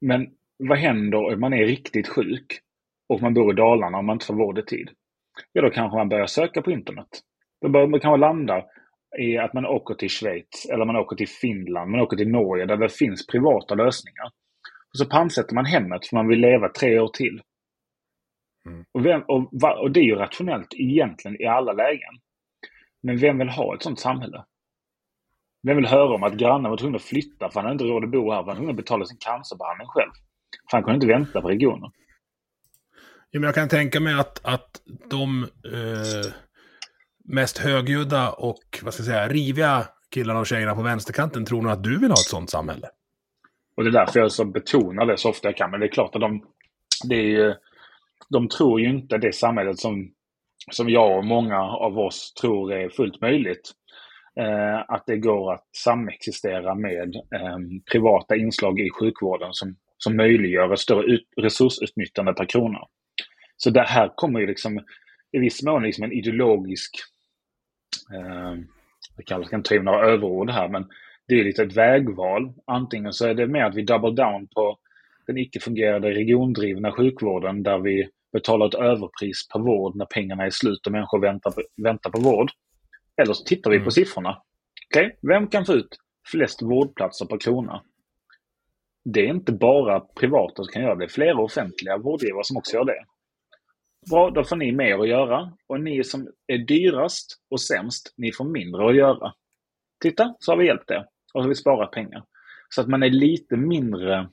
men 0.00 0.26
vad 0.58 0.78
händer 0.78 1.34
om 1.34 1.40
man 1.40 1.52
är 1.52 1.66
riktigt 1.66 2.08
sjuk 2.08 2.60
och 3.08 3.22
man 3.22 3.34
bor 3.34 3.52
i 3.52 3.56
Dalarna 3.56 3.98
och 3.98 4.04
man 4.04 4.14
inte 4.14 4.26
får 4.26 4.34
vård 4.34 4.58
i 4.58 4.62
tid? 4.62 4.90
Ja 5.52 5.62
då 5.62 5.70
kanske 5.70 5.96
man 5.96 6.08
börjar 6.08 6.26
söka 6.26 6.62
på 6.62 6.70
internet. 6.70 7.08
Då 7.60 7.68
börjar 7.68 7.86
man 7.86 8.00
kanske 8.00 8.20
landa 8.20 8.64
i 9.18 9.38
att 9.38 9.52
man 9.52 9.66
åker 9.66 9.94
till 9.94 10.10
Schweiz 10.10 10.66
eller 10.72 10.84
man 10.84 10.96
åker 10.96 11.16
till 11.16 11.28
Finland, 11.28 11.90
man 11.90 12.00
åker 12.00 12.16
till 12.16 12.28
Norge 12.28 12.66
där 12.66 12.76
det 12.76 12.88
finns 12.88 13.26
privata 13.26 13.74
lösningar. 13.74 14.26
Och 14.92 14.98
så 14.98 15.06
pantsätter 15.06 15.54
man 15.54 15.64
hemmet 15.64 16.06
för 16.06 16.16
man 16.16 16.28
vill 16.28 16.40
leva 16.40 16.68
tre 16.68 17.00
år 17.00 17.08
till. 17.08 17.42
Mm. 18.68 18.84
Och, 18.92 19.06
vem, 19.06 19.22
och, 19.22 19.52
och, 19.82 19.90
det 19.90 20.00
är 20.00 20.04
ju 20.04 20.14
rationellt 20.14 20.74
egentligen 20.74 21.42
i 21.42 21.46
alla 21.46 21.72
lägen. 21.72 22.14
Men 23.02 23.16
vem 23.16 23.38
vill 23.38 23.48
ha 23.48 23.74
ett 23.74 23.82
sånt 23.82 24.00
samhälle? 24.00 24.44
Vem 25.66 25.76
vill 25.76 25.86
höra 25.86 26.14
om 26.14 26.22
att 26.22 26.34
grannen 26.34 26.70
var 26.70 26.78
tvungen 26.78 26.96
att 26.96 27.02
flytta 27.02 27.50
för 27.50 27.60
han 27.60 27.64
hade 27.64 27.72
inte 27.72 27.84
råd 27.84 28.04
att 28.04 28.10
bo 28.10 28.32
här, 28.32 28.36
för 28.36 28.36
han 28.36 28.46
var 28.46 28.54
tvungen 28.54 28.70
att 28.70 28.76
betala 28.76 29.04
sin 29.04 29.18
cancerbehandling 29.18 29.88
själv? 29.88 30.10
För 30.70 30.76
han 30.76 30.84
kunde 30.84 30.94
inte 30.94 31.06
vänta 31.06 31.40
på 31.42 31.48
regionen. 31.48 31.90
Ja, 33.36 33.40
men 33.40 33.46
jag 33.46 33.54
kan 33.54 33.68
tänka 33.68 34.00
mig 34.00 34.14
att, 34.14 34.40
att 34.44 34.82
de 35.10 35.42
eh, 35.42 36.32
mest 37.24 37.58
högljudda 37.58 38.30
och 38.30 38.80
vad 38.82 38.94
ska 38.94 39.00
jag 39.00 39.06
säga, 39.06 39.28
riviga 39.28 39.84
killarna 40.14 40.40
och 40.40 40.46
tjejerna 40.46 40.74
på 40.74 40.82
vänsterkanten 40.82 41.44
tror 41.44 41.62
nog 41.62 41.72
att 41.72 41.84
du 41.84 41.98
vill 41.98 42.10
ha 42.10 42.14
ett 42.14 42.30
sånt 42.30 42.50
samhälle. 42.50 42.88
Och 43.76 43.84
det 43.84 43.90
är 43.90 43.92
därför 43.92 44.20
jag 44.20 44.32
så 44.32 44.44
betonar 44.44 45.06
det 45.06 45.16
så 45.16 45.30
ofta 45.30 45.48
jag 45.48 45.56
kan. 45.56 45.70
Men 45.70 45.80
det 45.80 45.86
är 45.86 45.90
klart 45.90 46.14
att 46.14 46.20
de, 46.20 46.44
det 47.08 47.14
är 47.14 47.28
ju, 47.28 47.54
de 48.28 48.48
tror 48.48 48.80
ju 48.80 48.88
inte 48.88 49.18
det 49.18 49.34
samhället 49.34 49.78
som, 49.78 50.10
som 50.70 50.90
jag 50.90 51.18
och 51.18 51.24
många 51.24 51.60
av 51.60 51.98
oss 51.98 52.34
tror 52.40 52.72
är 52.72 52.88
fullt 52.88 53.20
möjligt. 53.20 53.72
Eh, 54.40 54.78
att 54.88 55.04
det 55.06 55.16
går 55.16 55.52
att 55.52 55.68
samexistera 55.76 56.74
med 56.74 57.14
eh, 57.16 57.58
privata 57.92 58.36
inslag 58.36 58.80
i 58.80 58.90
sjukvården 58.90 59.48
som, 59.52 59.76
som 59.98 60.16
möjliggör 60.16 60.72
ett 60.72 60.78
större 60.78 61.04
ut, 61.04 61.28
resursutnyttjande 61.40 62.32
per 62.32 62.46
krona. 62.46 62.78
Så 63.56 63.70
det 63.70 63.82
här 63.82 64.12
kommer 64.16 64.40
ju 64.40 64.46
liksom 64.46 64.80
i 65.32 65.38
viss 65.38 65.62
mån 65.62 65.82
liksom 65.82 66.04
en 66.04 66.12
ideologisk, 66.12 66.90
eh, 68.14 68.54
jag 69.26 69.44
kan 69.50 69.62
ta 69.62 69.74
in 69.74 69.84
några 69.84 70.06
överord 70.06 70.50
här, 70.50 70.68
men 70.68 70.88
det 71.28 71.40
är 71.40 71.44
lite 71.44 71.62
ett 71.62 71.76
vägval. 71.76 72.52
Antingen 72.66 73.12
så 73.12 73.26
är 73.26 73.34
det 73.34 73.46
mer 73.46 73.64
att 73.64 73.74
vi 73.74 73.82
double 73.82 74.22
down 74.22 74.46
på 74.46 74.78
den 75.26 75.38
icke-fungerande 75.38 76.10
regiondrivna 76.10 76.92
sjukvården 76.92 77.62
där 77.62 77.78
vi 77.78 78.08
betalar 78.32 78.66
ett 78.66 78.74
överpris 78.74 79.48
på 79.52 79.58
vård 79.58 79.96
när 79.96 80.04
pengarna 80.04 80.44
är 80.44 80.50
slut 80.50 80.86
och 80.86 80.92
människor 80.92 81.20
väntar 81.20 81.50
på, 81.50 81.62
väntar 81.82 82.10
på 82.10 82.20
vård. 82.20 82.50
Eller 83.22 83.32
så 83.32 83.44
tittar 83.44 83.70
vi 83.70 83.76
mm. 83.76 83.84
på 83.84 83.90
siffrorna. 83.90 84.42
Okay? 84.90 85.10
Vem 85.28 85.46
kan 85.46 85.66
få 85.66 85.72
ut 85.72 85.96
flest 86.30 86.62
vårdplatser 86.62 87.26
per 87.26 87.38
krona? 87.38 87.82
Det 89.04 89.20
är 89.20 89.28
inte 89.28 89.52
bara 89.52 90.00
privata 90.00 90.64
som 90.64 90.72
kan 90.72 90.82
göra 90.82 90.94
det. 90.94 91.00
Det 91.00 91.04
är 91.04 91.08
flera 91.08 91.38
offentliga 91.38 91.98
vårdgivare 91.98 92.44
som 92.44 92.56
också 92.56 92.76
gör 92.76 92.84
det. 92.84 93.04
Bra, 94.10 94.30
då 94.30 94.44
får 94.44 94.56
ni 94.56 94.72
mer 94.72 94.98
att 94.98 95.08
göra. 95.08 95.52
Och 95.66 95.80
ni 95.80 96.04
som 96.04 96.28
är 96.46 96.58
dyrast 96.58 97.40
och 97.50 97.60
sämst, 97.60 98.14
ni 98.16 98.32
får 98.32 98.44
mindre 98.44 98.88
att 98.88 98.96
göra. 98.96 99.32
Titta, 100.02 100.34
så 100.38 100.52
har 100.52 100.56
vi 100.56 100.66
hjälpt 100.66 100.90
er. 100.90 100.98
Och 100.98 101.08
så 101.32 101.40
har 101.40 101.48
vi 101.48 101.54
sparat 101.54 101.90
pengar. 101.90 102.24
Så 102.68 102.80
att 102.80 102.88
man 102.88 103.02
är 103.02 103.10
lite 103.10 103.56
mindre 103.56 104.28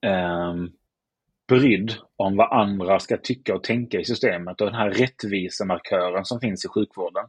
eh, 0.00 0.54
brydd 1.48 1.94
om 2.16 2.36
vad 2.36 2.52
andra 2.52 2.98
ska 2.98 3.16
tycka 3.16 3.54
och 3.54 3.62
tänka 3.62 4.00
i 4.00 4.04
systemet 4.04 4.60
och 4.60 4.66
den 4.66 4.76
här 4.76 4.90
rättvisemarkören 4.90 6.24
som 6.24 6.40
finns 6.40 6.64
i 6.64 6.68
sjukvården. 6.68 7.26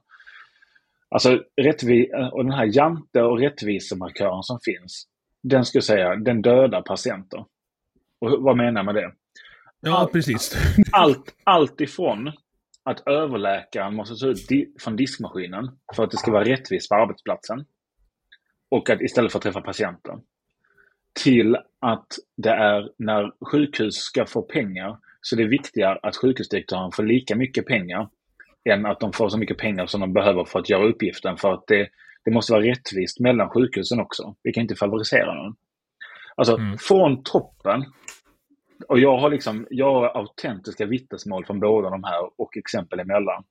Alltså 1.09 1.43
rättvi 1.61 2.11
eh, 2.11 2.27
och 2.27 2.43
den 2.43 2.53
här 2.53 2.69
jante 2.75 3.21
och 3.21 3.39
rättvisemarkören 3.39 4.43
som 4.43 4.59
finns, 4.59 5.07
den 5.43 5.65
skulle 5.65 5.81
säga, 5.81 6.15
den 6.15 6.41
dödar 6.41 6.81
patienter. 6.81 7.45
Och 8.19 8.31
vad 8.43 8.57
menar 8.57 8.79
jag 8.79 8.85
med 8.85 8.95
det? 8.95 9.11
Ja, 9.85 9.97
Allt- 9.97 10.11
precis. 10.11 10.55
Allt, 10.91 11.35
allt 11.43 11.81
ifrån 11.81 12.31
att 12.83 13.07
överläkaren 13.07 13.95
måste 13.95 14.15
ta 14.15 14.27
ut 14.27 14.47
di- 14.47 14.73
från 14.79 14.95
diskmaskinen 14.95 15.71
för 15.95 16.03
att 16.03 16.11
det 16.11 16.17
ska 16.17 16.31
vara 16.31 16.43
rättvist 16.43 16.89
på 16.89 16.95
arbetsplatsen. 16.95 17.65
Och 18.69 18.89
att 18.89 19.01
istället 19.01 19.31
för 19.31 19.39
att 19.39 19.43
träffa 19.43 19.61
patienten. 19.61 20.19
Till 21.23 21.57
att 21.79 22.07
det 22.37 22.49
är 22.49 22.89
när 22.97 23.31
sjukhus 23.51 23.95
ska 23.95 24.25
få 24.25 24.41
pengar 24.41 24.97
så 25.21 25.35
det 25.35 25.43
är 25.43 25.47
viktigare 25.47 25.99
att 26.03 26.15
sjukhusdirektören 26.15 26.91
får 26.91 27.03
lika 27.03 27.35
mycket 27.35 27.65
pengar 27.65 28.09
än 28.69 28.85
att 28.85 28.99
de 28.99 29.13
får 29.13 29.29
så 29.29 29.37
mycket 29.37 29.57
pengar 29.57 29.85
som 29.85 30.01
de 30.01 30.13
behöver 30.13 30.45
för 30.45 30.59
att 30.59 30.69
göra 30.69 30.85
uppgiften. 30.85 31.37
För 31.37 31.53
att 31.53 31.63
det, 31.67 31.89
det 32.25 32.31
måste 32.31 32.53
vara 32.53 32.63
rättvist 32.63 33.19
mellan 33.19 33.49
sjukhusen 33.49 33.99
också. 33.99 34.35
Vi 34.43 34.53
kan 34.53 34.61
inte 34.61 34.75
favorisera 34.75 35.33
någon. 35.33 35.55
Alltså 36.35 36.57
Mm. 36.57 36.77
från 36.77 37.23
toppen 37.23 37.85
och 38.87 38.99
jag 38.99 39.17
har 39.17 39.29
liksom, 39.29 39.67
jag 39.69 39.93
har 39.93 40.17
autentiska 40.17 40.85
vittnesmål 40.85 41.45
från 41.45 41.59
båda 41.59 41.89
de 41.89 42.03
här 42.03 42.41
och 42.41 42.57
exempel 42.57 42.99
emellan. 42.99 43.43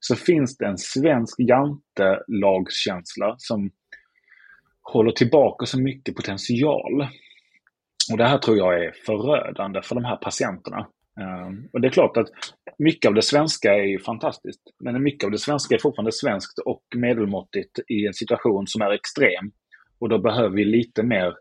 Så 0.00 0.16
finns 0.16 0.56
det 0.56 0.66
en 0.66 0.78
svensk 0.78 1.40
jantelagskänsla 1.40 3.34
som 3.38 3.70
håller 4.82 5.12
tillbaka 5.12 5.66
så 5.66 5.80
mycket 5.80 6.16
potential. 6.16 7.06
Och 8.12 8.18
det 8.18 8.24
här 8.24 8.38
tror 8.38 8.56
jag 8.56 8.84
är 8.84 8.92
förödande 9.06 9.82
för 9.82 9.94
de 9.94 10.04
här 10.04 10.16
patienterna. 10.16 10.88
Ehm, 11.20 11.68
och 11.72 11.80
det 11.80 11.88
är 11.88 11.92
klart 11.92 12.16
att 12.16 12.28
mycket 12.78 13.08
av 13.08 13.14
det 13.14 13.22
svenska 13.22 13.74
är 13.74 13.84
ju 13.84 13.98
fantastiskt. 13.98 14.62
Men 14.80 15.02
mycket 15.02 15.24
av 15.24 15.30
det 15.30 15.38
svenska 15.38 15.74
är 15.74 15.78
fortfarande 15.78 16.12
svenskt 16.12 16.58
och 16.58 16.82
medelmåttigt 16.96 17.78
i 17.88 18.06
en 18.06 18.14
situation 18.14 18.66
som 18.66 18.82
är 18.82 18.90
extrem. 18.90 19.52
Och 19.98 20.08
då 20.08 20.18
behöver 20.18 20.56
vi 20.56 20.64
lite 20.64 21.02
mer 21.02 21.34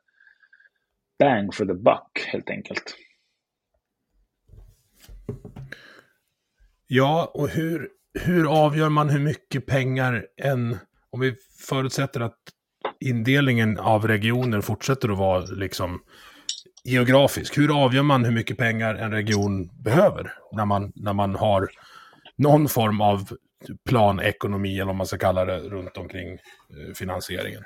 bang 1.19 1.53
for 1.53 1.65
the 1.65 1.73
buck 1.73 2.27
helt 2.27 2.49
enkelt. 2.49 2.95
Ja, 6.87 7.31
och 7.33 7.49
hur, 7.49 7.89
hur 8.19 8.63
avgör 8.65 8.89
man 8.89 9.09
hur 9.09 9.19
mycket 9.19 9.65
pengar 9.65 10.25
en... 10.37 10.77
Om 11.09 11.19
vi 11.19 11.35
förutsätter 11.59 12.19
att 12.19 12.37
indelningen 12.99 13.79
av 13.79 14.07
regioner 14.07 14.61
fortsätter 14.61 15.09
att 15.09 15.17
vara 15.17 15.41
liksom 15.41 16.01
geografisk. 16.83 17.57
Hur 17.57 17.83
avgör 17.83 18.03
man 18.03 18.25
hur 18.25 18.31
mycket 18.31 18.57
pengar 18.57 18.95
en 18.95 19.11
region 19.11 19.69
behöver 19.83 20.33
när 20.51 20.65
man, 20.65 20.91
när 20.95 21.13
man 21.13 21.35
har 21.35 21.69
någon 22.37 22.67
form 22.67 23.01
av 23.01 23.29
planekonomi, 23.89 24.75
eller 24.75 24.85
vad 24.85 24.95
man 24.95 25.07
ska 25.07 25.17
kalla 25.17 25.45
det, 25.45 25.59
runt 25.59 25.97
omkring 25.97 26.33
eh, 26.33 26.93
finansieringen? 26.95 27.63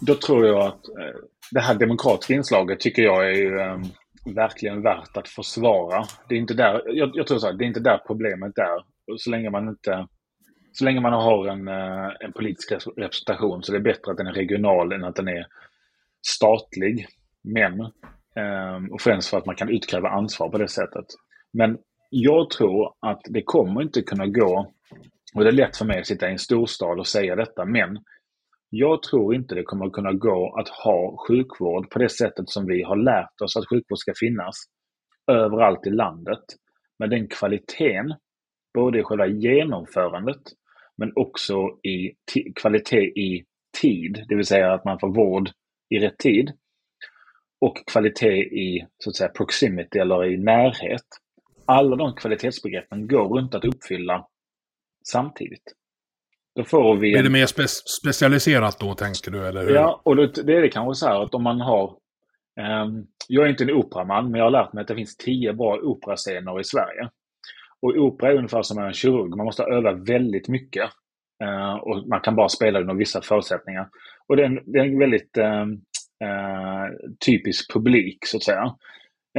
Då 0.00 0.14
tror 0.14 0.46
jag 0.46 0.60
att 0.60 0.88
eh, 0.88 1.20
det 1.50 1.60
här 1.60 1.74
demokratiska 1.74 2.34
inslaget 2.34 2.80
tycker 2.80 3.02
jag 3.02 3.30
är 3.30 3.34
ju 3.34 3.60
ehm, 3.60 3.82
verkligen 4.24 4.82
värt 4.82 5.16
att 5.16 5.28
försvara. 5.28 6.04
Det 6.28 6.34
är 6.34 6.38
inte 6.38 6.54
där, 6.54 6.82
jag, 6.86 7.10
jag 7.14 7.26
tror 7.26 7.38
så 7.38 7.46
här, 7.46 7.54
det 7.54 7.64
är 7.64 7.66
inte 7.66 7.80
där 7.80 8.00
problemet 8.06 8.58
är. 8.58 8.84
Så 9.18 9.30
länge 9.30 9.50
man 9.50 9.68
inte 9.68 10.06
så 10.72 10.84
länge 10.84 11.00
man 11.00 11.12
har 11.12 11.46
en, 11.46 11.68
eh, 11.68 12.10
en 12.20 12.32
politisk 12.32 12.72
representation 12.96 13.62
så 13.62 13.72
är 13.72 13.78
det 13.78 13.84
bättre 13.84 14.10
att 14.10 14.16
den 14.16 14.26
är 14.26 14.32
regional 14.32 14.92
än 14.92 15.04
att 15.04 15.16
den 15.16 15.28
är 15.28 15.46
statlig. 16.26 17.06
Men, 17.42 17.80
ehm, 18.36 18.92
och 18.92 19.00
främst 19.00 19.28
för 19.28 19.38
att 19.38 19.46
man 19.46 19.56
kan 19.56 19.68
utkräva 19.68 20.08
ansvar 20.08 20.48
på 20.48 20.58
det 20.58 20.68
sättet. 20.68 21.06
Men 21.52 21.78
jag 22.10 22.50
tror 22.50 22.94
att 23.00 23.20
det 23.24 23.42
kommer 23.42 23.82
inte 23.82 24.02
kunna 24.02 24.26
gå, 24.26 24.72
och 25.34 25.44
det 25.44 25.50
är 25.50 25.52
lätt 25.52 25.76
för 25.76 25.84
mig 25.84 26.00
att 26.00 26.06
sitta 26.06 26.28
i 26.28 26.32
en 26.32 26.38
storstad 26.38 26.98
och 26.98 27.06
säga 27.06 27.36
detta, 27.36 27.64
men 27.64 27.98
jag 28.70 29.02
tror 29.02 29.34
inte 29.34 29.54
det 29.54 29.62
kommer 29.62 29.90
kunna 29.90 30.12
gå 30.12 30.54
att 30.58 30.68
ha 30.68 31.16
sjukvård 31.28 31.90
på 31.90 31.98
det 31.98 32.08
sättet 32.08 32.50
som 32.50 32.66
vi 32.66 32.82
har 32.82 32.96
lärt 32.96 33.40
oss 33.40 33.56
att 33.56 33.68
sjukvård 33.68 33.98
ska 33.98 34.12
finnas 34.16 34.54
överallt 35.26 35.86
i 35.86 35.90
landet. 35.90 36.44
Med 36.98 37.10
den 37.10 37.28
kvaliteten, 37.28 38.14
både 38.74 39.00
i 39.00 39.02
själva 39.02 39.26
genomförandet 39.26 40.40
men 40.96 41.12
också 41.14 41.54
i 41.82 42.12
kvalitet 42.54 43.20
i 43.20 43.44
tid, 43.80 44.24
det 44.28 44.34
vill 44.34 44.46
säga 44.46 44.72
att 44.72 44.84
man 44.84 44.98
får 44.98 45.14
vård 45.14 45.50
i 45.88 45.98
rätt 45.98 46.18
tid. 46.18 46.52
Och 47.60 47.86
kvalitet 47.86 48.42
i 48.42 48.86
så 48.98 49.10
att 49.10 49.16
säga, 49.16 49.30
proximity 49.30 49.98
eller 49.98 50.24
i 50.24 50.36
närhet. 50.36 51.06
Alla 51.64 51.96
de 51.96 52.14
kvalitetsbegreppen 52.14 53.08
går 53.08 53.40
inte 53.40 53.56
att 53.56 53.64
uppfylla 53.64 54.26
samtidigt. 55.08 55.74
Då 56.60 56.64
får 56.64 56.96
vi 56.96 57.12
Blir 57.12 57.22
det 57.22 57.30
mer 57.30 57.46
spe 57.46 57.68
specialiserat 58.00 58.78
då, 58.80 58.94
tänker 58.94 59.30
du? 59.30 59.46
Eller 59.46 59.62
hur? 59.62 59.74
Ja, 59.74 60.00
och 60.04 60.16
det, 60.16 60.26
det 60.26 60.56
är 60.56 60.62
det 60.62 60.68
kanske 60.68 60.94
så 60.94 61.06
här 61.06 61.22
att 61.22 61.34
om 61.34 61.42
man 61.42 61.60
har... 61.60 61.96
ehm, 62.60 63.04
jag 63.28 63.44
är 63.44 63.50
inte 63.50 63.64
en 63.64 63.70
operaman, 63.70 64.30
men 64.30 64.38
jag 64.38 64.46
har 64.46 64.50
lärt 64.50 64.72
mig 64.72 64.82
att 64.82 64.88
det 64.88 64.94
finns 64.94 65.16
tio 65.16 65.52
bra 65.52 65.78
operascener 65.82 66.60
i 66.60 66.64
Sverige. 66.64 67.08
Och 67.82 67.96
opera 67.96 68.30
är 68.30 68.36
ungefär 68.36 68.62
som 68.62 68.78
en 68.78 68.92
kirurg. 68.92 69.36
Man 69.36 69.44
måste 69.44 69.62
öva 69.62 69.92
väldigt 69.92 70.48
mycket. 70.48 70.90
Eh, 71.44 71.74
och 71.74 72.08
man 72.08 72.20
kan 72.20 72.36
bara 72.36 72.48
spela 72.48 72.80
under 72.80 72.94
vissa 72.94 73.22
förutsättningar. 73.22 73.88
Och 74.28 74.36
det 74.36 74.42
är 74.42 74.46
en, 74.46 74.60
det 74.72 74.78
är 74.78 74.84
en 74.84 74.98
väldigt 74.98 75.36
ehm, 75.36 75.72
eh, 76.24 76.86
typisk 77.26 77.72
publik, 77.72 78.26
så 78.26 78.36
att 78.36 78.42
säga. 78.42 78.74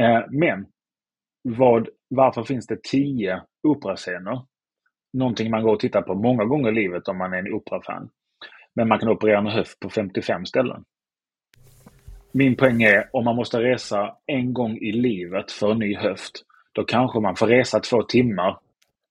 Eh, 0.00 0.20
men 0.30 0.66
vad, 1.42 1.88
varför 2.08 2.42
finns 2.42 2.66
det 2.66 2.82
tio 2.82 3.42
operascener? 3.68 4.51
Någonting 5.12 5.50
man 5.50 5.62
går 5.62 5.72
och 5.72 5.80
tittar 5.80 6.02
på 6.02 6.14
många 6.14 6.44
gånger 6.44 6.68
i 6.68 6.74
livet 6.74 7.08
om 7.08 7.18
man 7.18 7.32
är 7.32 7.38
en 7.38 7.52
operafan. 7.52 8.10
Men 8.74 8.88
man 8.88 8.98
kan 8.98 9.08
operera 9.08 9.38
en 9.38 9.46
höft 9.46 9.80
på 9.80 9.90
55 9.90 10.46
ställen. 10.46 10.84
Min 12.32 12.56
poäng 12.56 12.82
är, 12.82 13.08
om 13.12 13.24
man 13.24 13.36
måste 13.36 13.60
resa 13.60 14.16
en 14.26 14.52
gång 14.52 14.76
i 14.76 14.92
livet 14.92 15.52
för 15.52 15.72
en 15.72 15.78
ny 15.78 15.96
höft, 15.96 16.32
då 16.72 16.84
kanske 16.84 17.20
man 17.20 17.36
får 17.36 17.46
resa 17.46 17.80
två 17.80 18.02
timmar 18.02 18.58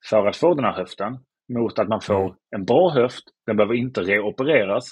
för 0.10 0.28
att 0.28 0.38
få 0.38 0.54
den 0.54 0.66
här 0.66 0.74
höften. 0.74 1.18
Mot 1.54 1.80
att 1.80 1.88
man 1.88 2.02
får 2.02 2.36
en 2.56 2.66
bra 2.66 2.90
höft, 2.90 3.24
den 3.46 3.58
behöver 3.58 3.76
inte 3.76 4.02
reopereras. 4.02 4.92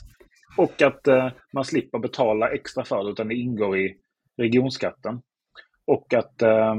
Och 0.58 0.82
att 0.82 1.08
eh, 1.08 1.30
man 1.54 1.66
slipper 1.66 2.00
betala 2.00 2.50
extra 2.50 2.84
för 2.84 3.04
det, 3.04 3.12
utan 3.12 3.28
det 3.28 3.36
ingår 3.36 3.78
i 3.78 3.96
regionskatten. 4.38 5.22
Och 5.86 6.14
att 6.14 6.42
eh, 6.42 6.76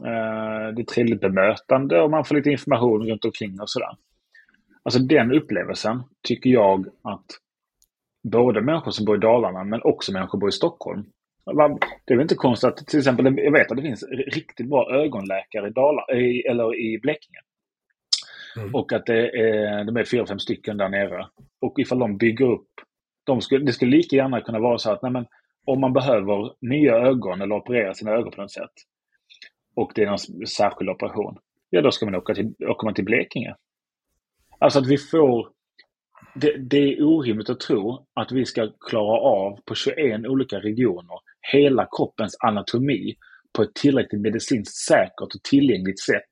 eh, 0.00 0.74
det 0.74 0.82
är 0.82 0.94
trevligt 0.94 1.20
bemötande 1.20 2.00
och 2.00 2.10
man 2.10 2.24
får 2.24 2.34
lite 2.34 2.50
information 2.50 3.06
runt 3.06 3.24
omkring 3.24 3.60
och 3.60 3.70
sådär. 3.70 3.96
Alltså 4.82 5.00
den 5.00 5.32
upplevelsen 5.32 6.02
tycker 6.28 6.50
jag 6.50 6.86
att 7.02 7.26
både 8.32 8.60
människor 8.60 8.90
som 8.90 9.04
bor 9.04 9.16
i 9.16 9.20
Dalarna 9.20 9.64
men 9.64 9.80
också 9.82 10.12
människor 10.12 10.30
som 10.30 10.40
bor 10.40 10.48
i 10.48 10.52
Stockholm. 10.52 11.04
Det 12.04 12.12
är 12.12 12.16
väl 12.16 12.22
inte 12.22 12.34
konstigt 12.34 12.68
att 12.68 12.86
till 12.86 12.98
exempel, 12.98 13.38
jag 13.38 13.52
vet 13.52 13.70
att 13.70 13.76
det 13.76 13.82
finns 13.82 14.04
riktigt 14.34 14.68
bra 14.68 14.94
ögonläkare 14.94 15.68
i, 15.68 15.70
Dalarna, 15.70 16.06
eller 16.50 16.74
i 16.74 16.98
Blekinge. 16.98 17.40
Mm. 18.56 18.74
Och 18.74 18.92
att 18.92 19.06
det 19.06 19.28
är, 19.28 19.84
de 19.84 19.96
är 19.96 20.04
fyra, 20.04 20.26
fem 20.26 20.38
stycken 20.38 20.76
där 20.76 20.88
nere. 20.88 21.26
Och 21.60 21.78
ifall 21.78 21.98
de 21.98 22.16
bygger 22.16 22.46
upp, 22.46 22.70
de 23.26 23.40
skulle, 23.40 23.64
det 23.64 23.72
skulle 23.72 23.96
lika 23.96 24.16
gärna 24.16 24.40
kunna 24.40 24.58
vara 24.58 24.78
så 24.78 24.90
att 24.90 25.02
nej 25.02 25.12
men, 25.12 25.26
om 25.66 25.80
man 25.80 25.92
behöver 25.92 26.52
nya 26.60 26.94
ögon 26.94 27.40
eller 27.40 27.54
operera 27.54 27.94
sina 27.94 28.10
ögon 28.10 28.32
på 28.32 28.40
något 28.40 28.50
sätt 28.50 28.72
och 29.74 29.92
det 29.94 30.02
är 30.02 30.06
någon 30.06 30.46
särskild 30.46 30.90
operation, 30.90 31.38
ja 31.70 31.80
då 31.80 31.90
ska 31.90 32.06
man 32.06 32.14
åka 32.14 32.34
till, 32.34 32.54
åker 32.68 32.84
man 32.84 32.94
till 32.94 33.04
Blekinge. 33.04 33.54
Alltså 34.58 34.78
att 34.78 34.86
vi 34.86 34.98
får 34.98 35.48
det, 36.34 36.56
det 36.56 36.76
är 36.76 37.02
orimligt 37.02 37.50
att 37.50 37.60
tro 37.60 38.06
att 38.14 38.32
vi 38.32 38.44
ska 38.44 38.68
klara 38.90 39.20
av 39.20 39.58
på 39.64 39.74
21 39.74 40.26
olika 40.26 40.58
regioner 40.58 41.18
hela 41.52 41.88
kroppens 41.96 42.36
anatomi 42.40 43.14
på 43.56 43.62
ett 43.62 43.74
tillräckligt 43.74 44.20
medicinskt 44.20 44.76
säkert 44.76 45.20
och 45.20 45.42
tillgängligt 45.50 46.00
sätt 46.00 46.30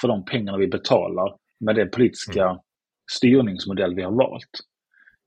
för 0.00 0.08
de 0.08 0.24
pengarna 0.24 0.58
vi 0.58 0.66
betalar 0.66 1.36
med 1.60 1.76
den 1.76 1.90
politiska 1.90 2.58
styrningsmodell 3.12 3.94
vi 3.94 4.02
har 4.02 4.12
valt. 4.12 4.50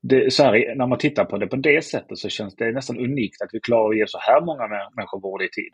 Det, 0.02 0.34
så 0.34 0.44
här, 0.44 0.76
när 0.76 0.88
man 0.88 0.98
tittar 0.98 1.26
på 1.26 1.38
det 1.38 1.48
på 1.48 1.56
det 1.56 1.86
sättet 1.86 2.18
så 2.18 2.30
känns 2.30 2.56
det 2.56 2.72
nästan 2.72 2.98
unikt 2.98 3.42
att 3.42 3.50
vi 3.54 3.60
klarar 3.60 3.90
att 3.90 3.98
ge 3.98 4.08
så 4.08 4.18
här 4.22 4.42
många 4.42 4.64
mä- 4.64 4.96
människor 4.96 5.22
vård 5.22 5.42
i 5.42 5.50
tid. 5.50 5.74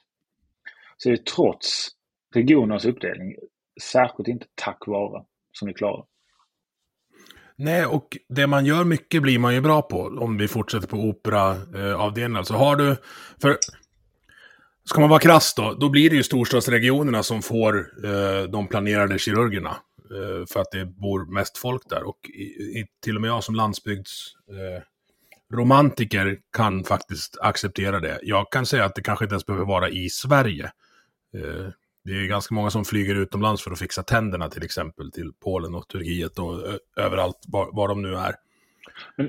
Så 0.97 1.09
det 1.09 1.15
är 1.15 1.17
trots 1.17 1.89
regionernas 2.35 2.85
uppdelning, 2.85 3.35
särskilt 3.81 4.27
inte 4.27 4.45
tack 4.55 4.87
vare, 4.87 5.23
som 5.51 5.67
vi 5.67 5.73
klarar. 5.73 6.05
Nej, 7.55 7.85
och 7.85 8.17
det 8.29 8.47
man 8.47 8.65
gör 8.65 8.83
mycket 8.83 9.21
blir 9.21 9.39
man 9.39 9.53
ju 9.53 9.61
bra 9.61 9.81
på 9.81 10.01
om 10.01 10.37
vi 10.37 10.47
fortsätter 10.47 10.87
på 10.87 10.97
operaavdelningen. 10.97 12.35
Eh, 12.35 12.39
alltså 12.39 12.53
har 12.53 12.75
du, 12.75 12.95
för 13.41 13.57
ska 14.85 14.99
man 14.99 15.09
vara 15.09 15.19
krass 15.19 15.53
då, 15.55 15.73
då 15.73 15.89
blir 15.89 16.09
det 16.09 16.15
ju 16.15 16.23
storstadsregionerna 16.23 17.23
som 17.23 17.41
får 17.41 17.77
eh, 18.05 18.43
de 18.43 18.67
planerade 18.67 19.19
kirurgerna. 19.19 19.77
Eh, 20.13 20.45
för 20.53 20.59
att 20.59 20.71
det 20.71 20.85
bor 20.85 21.33
mest 21.33 21.57
folk 21.57 21.89
där. 21.89 22.03
Och 22.03 22.29
i, 22.33 22.43
i, 22.79 22.85
till 23.03 23.15
och 23.15 23.21
med 23.21 23.29
jag 23.29 23.43
som 23.43 23.55
landsbygdsromantiker 23.55 26.27
eh, 26.27 26.33
kan 26.57 26.83
faktiskt 26.83 27.37
acceptera 27.41 27.99
det. 27.99 28.19
Jag 28.23 28.51
kan 28.51 28.65
säga 28.65 28.85
att 28.85 28.95
det 28.95 29.01
kanske 29.01 29.25
inte 29.25 29.33
ens 29.33 29.45
behöver 29.45 29.65
vara 29.65 29.89
i 29.89 30.09
Sverige. 30.09 30.71
Eh, 31.33 31.69
det 32.05 32.11
är 32.11 32.27
ganska 32.27 32.55
många 32.55 32.69
som 32.69 32.85
flyger 32.85 33.15
utomlands 33.15 33.63
för 33.63 33.71
att 33.71 33.79
fixa 33.79 34.03
tänderna 34.03 34.49
till 34.49 34.63
exempel 34.63 35.11
till 35.11 35.31
Polen 35.43 35.75
och 35.75 35.87
Turkiet 35.87 36.39
och 36.39 36.79
överallt 36.97 37.37
var, 37.47 37.69
var 37.75 37.87
de 37.87 38.01
nu 38.01 38.15
är. 38.15 38.35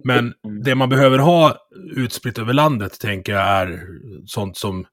Men 0.05 0.35
det 0.65 0.75
man 0.75 0.89
behöver 0.89 1.19
ha 1.19 1.57
utspritt 1.97 2.39
över 2.39 2.53
landet 2.53 3.01
tänker 3.01 3.33
jag 3.33 3.43
är 3.43 3.87
sånt 4.27 4.57
som 4.57 4.87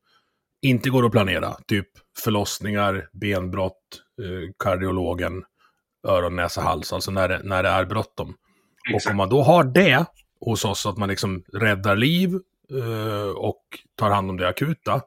inte 0.61 0.89
går 0.89 1.05
att 1.05 1.11
planera. 1.11 1.53
Typ 1.67 1.87
förlossningar, 2.23 3.09
benbrott, 3.13 4.01
eh, 4.21 4.51
kardiologen, 4.63 5.43
öron, 6.07 6.35
näsa, 6.35 6.61
hals. 6.61 6.93
Alltså 6.93 7.11
när 7.11 7.29
det, 7.29 7.41
när 7.43 7.63
det 7.63 7.69
är 7.69 7.85
bråttom. 7.85 8.35
Och 8.93 9.11
om 9.11 9.17
man 9.17 9.29
då 9.29 9.41
har 9.41 9.63
det 9.63 10.05
hos 10.39 10.65
oss, 10.65 10.85
att 10.85 10.97
man 10.97 11.09
liksom 11.09 11.43
räddar 11.53 11.95
liv 11.95 12.39
eh, 12.71 13.29
och 13.29 13.63
tar 13.95 14.09
hand 14.09 14.29
om 14.29 14.37
det 14.37 14.47
akuta 14.47 15.01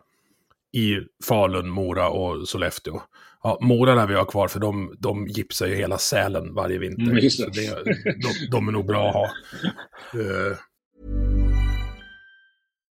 i 0.75 1.01
Falun, 1.25 1.69
Mora 1.69 2.09
och 2.09 2.49
Sollefteå. 2.49 3.01
Ja, 3.43 3.59
Mora 3.61 3.95
lär 3.95 4.07
vi 4.07 4.15
ha 4.15 4.25
kvar 4.25 4.49
för 4.49 4.61
de, 4.61 4.95
de 4.99 5.27
gipsar 5.27 5.67
ju 5.67 5.75
hela 5.75 5.99
Sälen 5.99 6.55
varje 6.55 6.79
vinter. 6.79 7.03
Mm, 7.03 7.15
det. 7.15 7.53
det, 7.53 7.95
de, 8.05 8.51
de 8.51 8.69
är 8.69 8.73
nog 8.73 8.87
bra 8.87 9.09
att 9.09 9.15
ha. 9.15 9.25
Eh, 10.21 10.57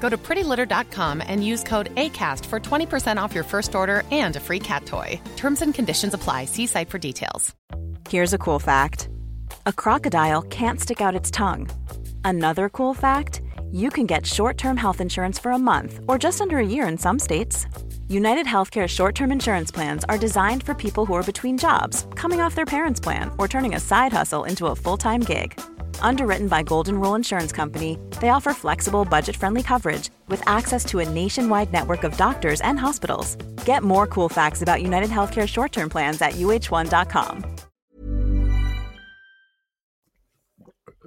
Go 0.00 0.08
to 0.08 0.18
prettylitter.com 0.18 1.22
and 1.24 1.46
use 1.46 1.62
code 1.62 1.94
ACAST 1.94 2.44
for 2.46 2.58
20% 2.58 3.22
off 3.22 3.34
your 3.34 3.44
first 3.44 3.74
order 3.74 4.02
and 4.10 4.34
a 4.34 4.40
free 4.40 4.58
cat 4.58 4.86
toy. 4.86 5.20
Terms 5.36 5.62
and 5.62 5.72
conditions 5.72 6.14
apply. 6.14 6.46
See 6.46 6.66
site 6.66 6.90
for 6.90 6.98
details. 6.98 7.54
Here's 8.08 8.34
a 8.34 8.38
cool 8.38 8.58
fact 8.58 9.08
a 9.66 9.72
crocodile 9.72 10.42
can't 10.42 10.80
stick 10.80 11.00
out 11.00 11.14
its 11.14 11.30
tongue. 11.30 11.68
Another 12.24 12.68
cool 12.68 12.94
fact 12.94 13.42
you 13.70 13.90
can 13.90 14.06
get 14.06 14.26
short 14.26 14.58
term 14.58 14.76
health 14.76 15.00
insurance 15.00 15.38
for 15.38 15.52
a 15.52 15.58
month 15.58 16.00
or 16.08 16.18
just 16.18 16.40
under 16.40 16.58
a 16.58 16.66
year 16.66 16.88
in 16.88 16.98
some 16.98 17.18
states. 17.18 17.66
United 18.10 18.44
Healthcare 18.44 18.88
short 18.88 19.14
term 19.14 19.30
insurance 19.30 19.70
plans 19.70 20.04
are 20.08 20.18
designed 20.18 20.62
for 20.64 20.74
people 20.74 21.06
who 21.06 21.14
are 21.14 21.22
between 21.22 21.56
jobs, 21.56 22.06
coming 22.16 22.40
off 22.40 22.56
their 22.56 22.66
parents' 22.66 23.00
plan, 23.00 23.30
or 23.38 23.46
turning 23.46 23.76
a 23.76 23.80
side 23.80 24.12
hustle 24.12 24.44
into 24.48 24.66
a 24.66 24.74
full 24.74 24.96
time 24.96 25.20
gig. 25.20 25.60
Underwritten 26.02 26.48
by 26.48 26.64
Golden 26.64 26.98
Rule 27.00 27.14
Insurance 27.14 27.52
Company, 27.52 27.98
they 28.20 28.30
offer 28.30 28.52
flexible, 28.52 29.04
budget 29.04 29.36
friendly 29.36 29.62
coverage 29.62 30.10
with 30.26 30.42
access 30.48 30.84
to 30.86 30.98
a 30.98 31.08
nationwide 31.08 31.72
network 31.72 32.02
of 32.02 32.16
doctors 32.16 32.60
and 32.62 32.80
hospitals. 32.80 33.36
Get 33.64 33.84
more 33.84 34.06
cool 34.08 34.28
facts 34.28 34.62
about 34.62 34.82
United 34.82 35.10
Healthcare 35.10 35.46
short 35.46 35.70
term 35.70 35.88
plans 35.88 36.20
at 36.22 36.32
uh1.com. 36.32 37.44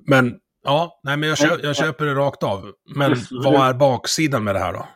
men 0.05 0.39
ja, 0.63 0.99
nej, 1.03 1.17
men 1.17 1.29
jag, 1.29 1.37
kö, 1.37 1.59
jag 1.63 1.75
köper 1.75 2.05
det 2.05 2.13
rakt 2.15 2.43
av. 2.43 2.71
Men 2.95 3.13
mm. 3.13 3.25
vad 3.31 3.69
är 3.69 3.73
baksidan 3.73 4.43
med 4.43 4.55
det 4.55 4.59
här 4.59 4.73
då? 4.73 4.87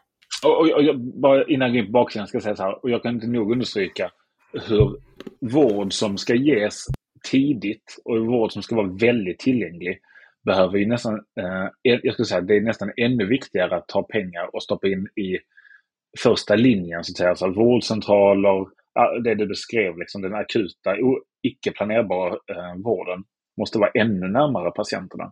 Och, 0.43 0.59
och, 0.59 0.69
och 0.69 0.83
jag, 0.83 0.99
bara 0.99 1.45
innan 1.45 1.67
jag 1.67 1.73
går 1.73 1.79
in 1.79 1.85
på 1.85 1.91
baksidan 1.91 2.27
ska 2.27 2.35
jag 2.35 2.43
säga 2.43 2.55
så 2.55 2.63
här, 2.63 2.83
och 2.83 2.89
jag 2.89 3.03
kan 3.03 3.15
inte 3.15 3.27
nog 3.27 3.51
understryka 3.51 4.11
hur 4.53 4.97
vård 5.41 5.93
som 5.93 6.17
ska 6.17 6.35
ges 6.35 6.85
tidigt 7.31 8.01
och 8.05 8.25
vård 8.25 8.51
som 8.51 8.63
ska 8.63 8.75
vara 8.75 8.97
väldigt 9.01 9.39
tillgänglig 9.39 9.99
behöver 10.45 10.77
ju 10.77 10.85
nästan, 10.85 11.13
eh, 11.15 11.67
jag 11.81 12.13
skulle 12.13 12.25
säga 12.25 12.41
det 12.41 12.57
är 12.57 12.61
nästan 12.61 12.91
ännu 12.97 13.25
viktigare 13.25 13.75
att 13.75 13.87
ta 13.87 14.03
pengar 14.03 14.55
och 14.55 14.63
stoppa 14.63 14.87
in 14.87 15.07
i 15.15 15.37
första 16.19 16.55
linjen 16.55 17.03
så 17.03 17.11
att 17.11 17.17
säga. 17.17 17.29
Alltså 17.29 17.47
vårdcentraler, 17.47 18.65
det 19.23 19.35
du 19.35 19.47
beskrev, 19.47 19.97
liksom 19.97 20.21
den 20.21 20.35
akuta, 20.35 20.95
icke 21.43 21.71
planerbara 21.71 22.33
eh, 22.33 22.75
vården 22.83 23.23
måste 23.59 23.79
vara 23.79 23.91
ännu 23.93 24.27
närmare 24.27 24.71
patienterna. 24.71 25.31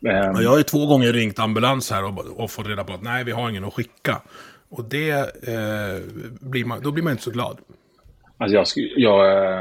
Ja, 0.00 0.42
Jag 0.42 0.50
har 0.50 0.56
ju 0.58 0.62
två 0.62 0.86
gånger 0.86 1.12
ringt 1.12 1.38
ambulans 1.38 1.90
här 1.90 2.04
och, 2.04 2.40
och 2.40 2.50
fått 2.50 2.66
reda 2.66 2.84
på 2.84 2.92
att 2.92 3.02
nej, 3.02 3.24
vi 3.24 3.32
har 3.32 3.50
ingen 3.50 3.64
att 3.64 3.74
skicka. 3.74 4.22
Och 4.68 4.84
det 4.84 5.10
eh, 5.48 6.02
blir 6.40 6.64
man, 6.64 6.80
då 6.82 6.92
blir 6.92 7.04
man 7.04 7.10
inte 7.10 7.22
så 7.22 7.30
glad. 7.30 7.58
Alltså 8.38 8.56
jag, 8.56 8.66
jag, 8.96 9.18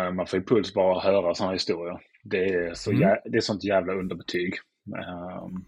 eh, 0.07 0.11
man 0.13 0.27
får 0.27 0.39
ju 0.39 0.45
puls 0.45 0.73
bara 0.73 0.97
att 0.97 1.03
höra 1.03 1.33
sådana 1.33 1.53
historier. 1.53 1.97
Det 2.23 2.45
är, 2.45 2.73
så 2.73 2.89
Mm. 2.91 3.01
jä, 3.01 3.17
det 3.25 3.37
är 3.37 3.41
sånt 3.41 3.63
jävla 3.63 3.93
underbetyg. 3.93 4.53
Ehm, 4.87 5.65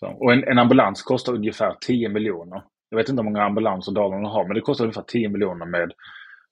så. 0.00 0.06
Och 0.06 0.32
en, 0.32 0.44
en 0.44 0.58
ambulans 0.58 1.02
kostar 1.02 1.32
ungefär 1.34 1.76
10 1.80 2.08
miljoner. 2.08 2.62
Jag 2.90 2.96
vet 2.98 3.08
inte 3.08 3.22
hur 3.22 3.30
många 3.30 3.42
ambulanser 3.44 3.92
Dalarna 3.92 4.28
har, 4.28 4.44
men 4.46 4.54
det 4.54 4.60
kostar 4.60 4.84
ungefär 4.84 5.02
10 5.06 5.28
miljoner 5.28 5.66
med, 5.66 5.92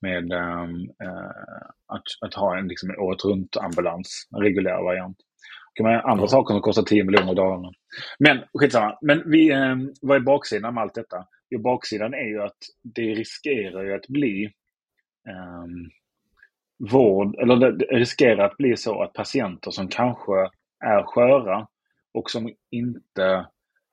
med 0.00 0.32
ehm, 0.32 0.74
eh, 1.02 1.60
att, 1.88 2.02
att 2.20 2.34
ha 2.34 2.58
en, 2.58 2.68
liksom, 2.68 2.90
en 2.90 2.98
året 2.98 3.24
runt 3.24 3.56
ambulans, 3.56 4.28
en 4.36 4.40
reguljär 4.42 4.84
variant. 4.84 5.16
Kan 5.74 5.86
man 5.86 5.94
andra 5.94 6.26
saker 6.26 6.54
som 6.54 6.60
kostar 6.60 6.82
10 6.82 7.04
miljoner 7.04 7.34
Dalarna. 7.34 7.72
Men 8.18 8.40
skitsamma. 8.54 8.98
Men 9.02 9.30
vi, 9.30 9.50
eh, 9.50 9.76
vad 10.00 10.16
är 10.16 10.20
baksidan 10.20 10.74
med 10.74 10.82
allt 10.82 10.94
detta? 10.94 11.26
Jo, 11.50 11.58
baksidan 11.60 12.14
är 12.14 12.28
ju 12.28 12.42
att 12.42 12.58
det 12.82 13.14
riskerar 13.14 13.84
ju 13.84 13.94
att 13.94 14.08
bli 14.08 14.52
ehm, 15.28 15.90
vård, 16.90 17.36
eller 17.40 17.56
det 17.56 17.84
riskerar 17.84 18.44
att 18.44 18.56
bli 18.56 18.76
så 18.76 19.02
att 19.02 19.12
patienter 19.12 19.70
som 19.70 19.88
kanske 19.88 20.32
är 20.84 21.02
sköra 21.02 21.66
och 22.14 22.30
som 22.30 22.50
inte 22.70 23.46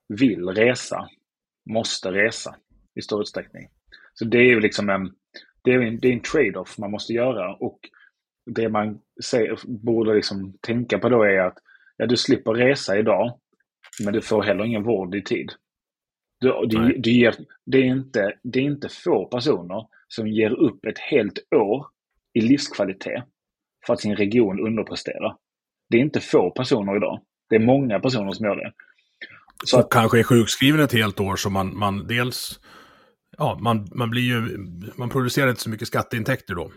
vill 0.08 0.48
resa, 0.48 1.08
måste 1.70 2.12
resa 2.12 2.56
i 2.94 3.02
stor 3.02 3.20
utsträckning. 3.20 3.68
Så 4.14 4.24
det 4.24 4.38
är 4.38 4.44
ju 4.44 4.60
liksom 4.60 4.88
en, 4.88 5.12
det 5.64 5.70
är 5.70 5.80
en, 5.80 6.00
det 6.00 6.08
är 6.08 6.12
en 6.12 6.20
trade-off 6.20 6.78
man 6.78 6.90
måste 6.90 7.12
göra 7.12 7.54
och 7.54 7.78
det 8.46 8.68
man 8.68 9.00
säger, 9.24 9.58
borde 9.66 10.14
liksom 10.14 10.58
tänka 10.60 10.98
på 10.98 11.08
då 11.08 11.22
är 11.22 11.38
att 11.38 11.58
ja, 12.00 12.06
du 12.06 12.16
slipper 12.16 12.54
resa 12.54 12.98
idag, 12.98 13.38
men 14.04 14.12
du 14.12 14.22
får 14.22 14.42
heller 14.42 14.64
ingen 14.64 14.82
vård 14.82 15.14
i 15.14 15.22
tid. 15.22 15.52
Du, 16.40 16.66
du, 16.66 16.98
du 16.98 17.10
ger, 17.10 17.34
det, 17.66 17.78
är 17.78 17.84
inte, 17.84 18.34
det 18.42 18.58
är 18.58 18.62
inte 18.62 18.88
få 18.88 19.26
personer 19.26 19.86
som 20.08 20.28
ger 20.28 20.50
upp 20.50 20.84
ett 20.84 20.98
helt 20.98 21.38
år 21.54 21.86
i 22.34 22.40
livskvalitet 22.40 23.24
för 23.86 23.92
att 23.92 24.00
sin 24.00 24.16
region 24.16 24.60
underpresterar. 24.60 25.36
Det 25.90 25.96
är 25.96 26.00
inte 26.00 26.20
få 26.20 26.50
personer 26.50 26.96
idag. 26.96 27.20
Det 27.48 27.56
är 27.56 27.60
många 27.60 28.00
personer 28.00 28.32
som 28.32 28.46
gör 28.46 28.56
det. 28.56 28.72
Så 29.64 29.78
och 29.78 29.84
att, 29.84 29.90
kanske 29.90 30.18
är 30.18 30.22
sjukskriven 30.22 30.80
ett 30.80 30.92
helt 30.92 31.20
år 31.20 31.36
så 31.36 31.50
man, 31.50 31.78
man 31.78 32.06
dels... 32.06 32.60
Ja, 33.38 33.58
man, 33.62 33.88
man 33.94 34.10
blir 34.10 34.22
ju... 34.22 34.58
Man 34.96 35.08
producerar 35.08 35.48
inte 35.48 35.62
så 35.62 35.70
mycket 35.70 35.88
skatteintäkter 35.88 36.54
då. 36.54 36.70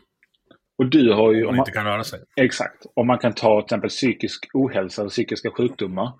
Och 0.83 0.89
du 0.89 1.13
har 1.13 1.33
ju... 1.33 1.45
Om 1.45 1.55
man 1.55 1.61
inte 1.61 1.71
kan 1.71 1.85
röra 1.85 2.03
sig. 2.03 2.19
Exakt. 2.35 2.85
Om 2.93 3.07
man 3.07 3.17
kan 3.17 3.33
ta 3.33 3.61
till 3.61 3.65
exempel 3.65 3.89
psykisk 3.89 4.49
ohälsa 4.53 5.01
eller 5.01 5.09
psykiska 5.09 5.51
sjukdomar. 5.51 6.11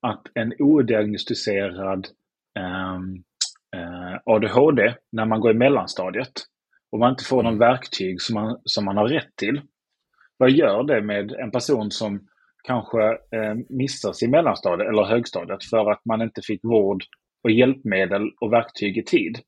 Att 0.00 0.22
en 0.34 0.52
odiagnostiserad 0.58 2.06
ehm, 2.58 3.22
eh, 3.76 4.20
ADHD 4.24 4.94
när 5.12 5.24
man 5.24 5.40
går 5.40 5.50
i 5.50 5.54
mellanstadiet 5.54 6.32
och 6.92 6.98
man 6.98 7.10
inte 7.10 7.24
får 7.24 7.42
någon 7.42 7.58
verktyg 7.58 8.20
som 8.20 8.34
man, 8.34 8.60
som 8.64 8.84
man 8.84 8.96
har 8.96 9.08
rätt 9.08 9.36
till. 9.36 9.60
Vad 10.36 10.50
gör 10.50 10.82
det 10.82 11.02
med 11.02 11.32
en 11.32 11.50
person 11.50 11.90
som 11.90 12.28
kanske 12.64 13.02
eh, 13.10 13.54
missas 13.68 14.22
i 14.22 14.28
mellanstadiet 14.28 14.88
eller 14.88 15.04
högstadiet 15.04 15.64
för 15.64 15.90
att 15.90 16.04
man 16.04 16.22
inte 16.22 16.42
fick 16.42 16.64
vård 16.64 17.02
och 17.44 17.50
hjälpmedel 17.50 18.22
och 18.40 18.52
verktyg 18.52 18.98
i 18.98 19.04
tid? 19.04 19.38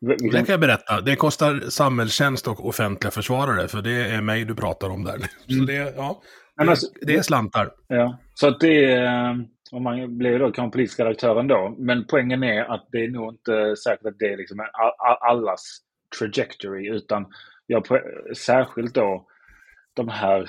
Det 0.00 0.16
kan- 0.18 0.30
kan 0.44 0.52
jag 0.52 0.60
berätta. 0.60 1.00
Det 1.00 1.16
kostar 1.16 1.60
samhällstjänst 1.70 2.48
och 2.48 2.68
offentliga 2.68 3.10
försvarare, 3.10 3.68
för 3.68 3.82
det 3.82 3.90
är 4.06 4.20
mig 4.22 4.44
du 4.44 4.54
pratar 4.54 4.88
om 4.90 5.04
där. 5.04 5.18
Så 5.58 5.64
det, 5.66 5.74
ja, 5.96 6.22
det, 6.56 6.70
alltså- 6.70 6.86
det 7.00 7.14
är 7.16 7.22
slantar. 7.22 7.70
Ja, 7.88 8.18
så 8.34 8.48
att 8.48 8.60
det 8.60 8.84
är, 8.92 9.30
om 9.72 9.82
man 9.82 10.18
blir 10.18 10.38
då 10.38 10.52
kanske 10.52 10.72
politisk 10.76 11.00
redaktör 11.00 11.40
ändå, 11.40 11.74
men 11.78 12.06
poängen 12.10 12.42
är 12.42 12.60
att 12.74 12.88
det 12.92 13.04
är 13.04 13.08
nog 13.08 13.32
inte 13.34 13.76
säkert 13.76 14.06
att 14.06 14.18
det 14.18 14.32
är 14.32 14.36
liksom 14.36 14.58
allas 15.20 15.78
trajectory, 16.18 16.88
utan 16.96 17.26
jag 17.66 17.84
på- 17.84 18.00
särskilt 18.36 18.94
då 18.94 19.26
de 19.96 20.08
här 20.08 20.40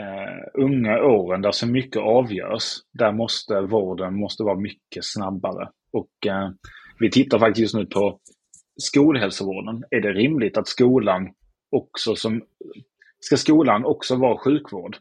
eh, 0.00 0.62
unga 0.64 1.02
åren 1.02 1.42
där 1.42 1.52
så 1.52 1.66
mycket 1.66 2.02
avgörs, 2.02 2.64
där 2.92 3.12
måste 3.12 3.60
vården 3.60 4.14
måste 4.20 4.42
vara 4.42 4.58
mycket 4.60 5.04
snabbare. 5.04 5.68
Och 5.92 6.26
eh, 6.26 6.50
vi 6.98 7.10
tittar 7.10 7.38
faktiskt 7.38 7.60
just 7.62 7.74
nu 7.74 7.86
på 7.86 8.18
skolhälsovården. 8.82 9.84
Är 9.90 10.00
det 10.00 10.12
rimligt 10.12 10.56
att 10.56 10.68
skolan 10.68 11.28
också 11.70 12.16
som... 12.16 12.42
Ska 13.20 13.36
skolan 13.36 13.84
också 13.84 14.16
vara 14.16 14.38
sjukvård? 14.38 14.96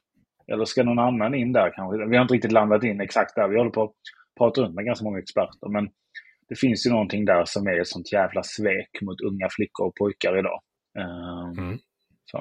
Eller 0.52 0.66
ska 0.66 0.84
någon 0.84 1.00
annan 1.00 1.36
in 1.36 1.54
där 1.54 1.72
kanske? 1.76 2.06
Vi 2.10 2.16
har 2.16 2.22
inte 2.22 2.34
riktigt 2.34 2.52
landat 2.52 2.84
in 2.84 3.02
exakt 3.02 3.36
där. 3.36 3.48
Vi 3.48 3.58
håller 3.58 3.72
på 3.72 3.84
att 3.84 3.94
prata 4.38 4.62
runt 4.62 4.76
med 4.76 4.86
ganska 4.86 5.06
många 5.06 5.20
experter. 5.20 5.70
Men 5.70 5.90
det 6.50 6.56
finns 6.56 6.86
ju 6.86 6.90
någonting 6.92 7.26
där 7.26 7.46
som 7.46 7.68
är 7.68 7.82
ett 7.82 7.88
sånt 7.88 8.12
jävla 8.12 8.44
svek 8.44 8.90
mot 9.02 9.22
unga 9.22 9.48
flickor 9.52 9.88
och 9.88 9.96
pojkar 9.96 10.40
idag. 10.40 10.60
Ehm, 11.00 11.64
Mm. 11.64 11.78
så. 12.32 12.38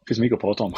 Det 0.00 0.08
finns 0.08 0.20
mycket 0.20 0.36
att 0.36 0.40
prata 0.40 0.64
om. 0.64 0.72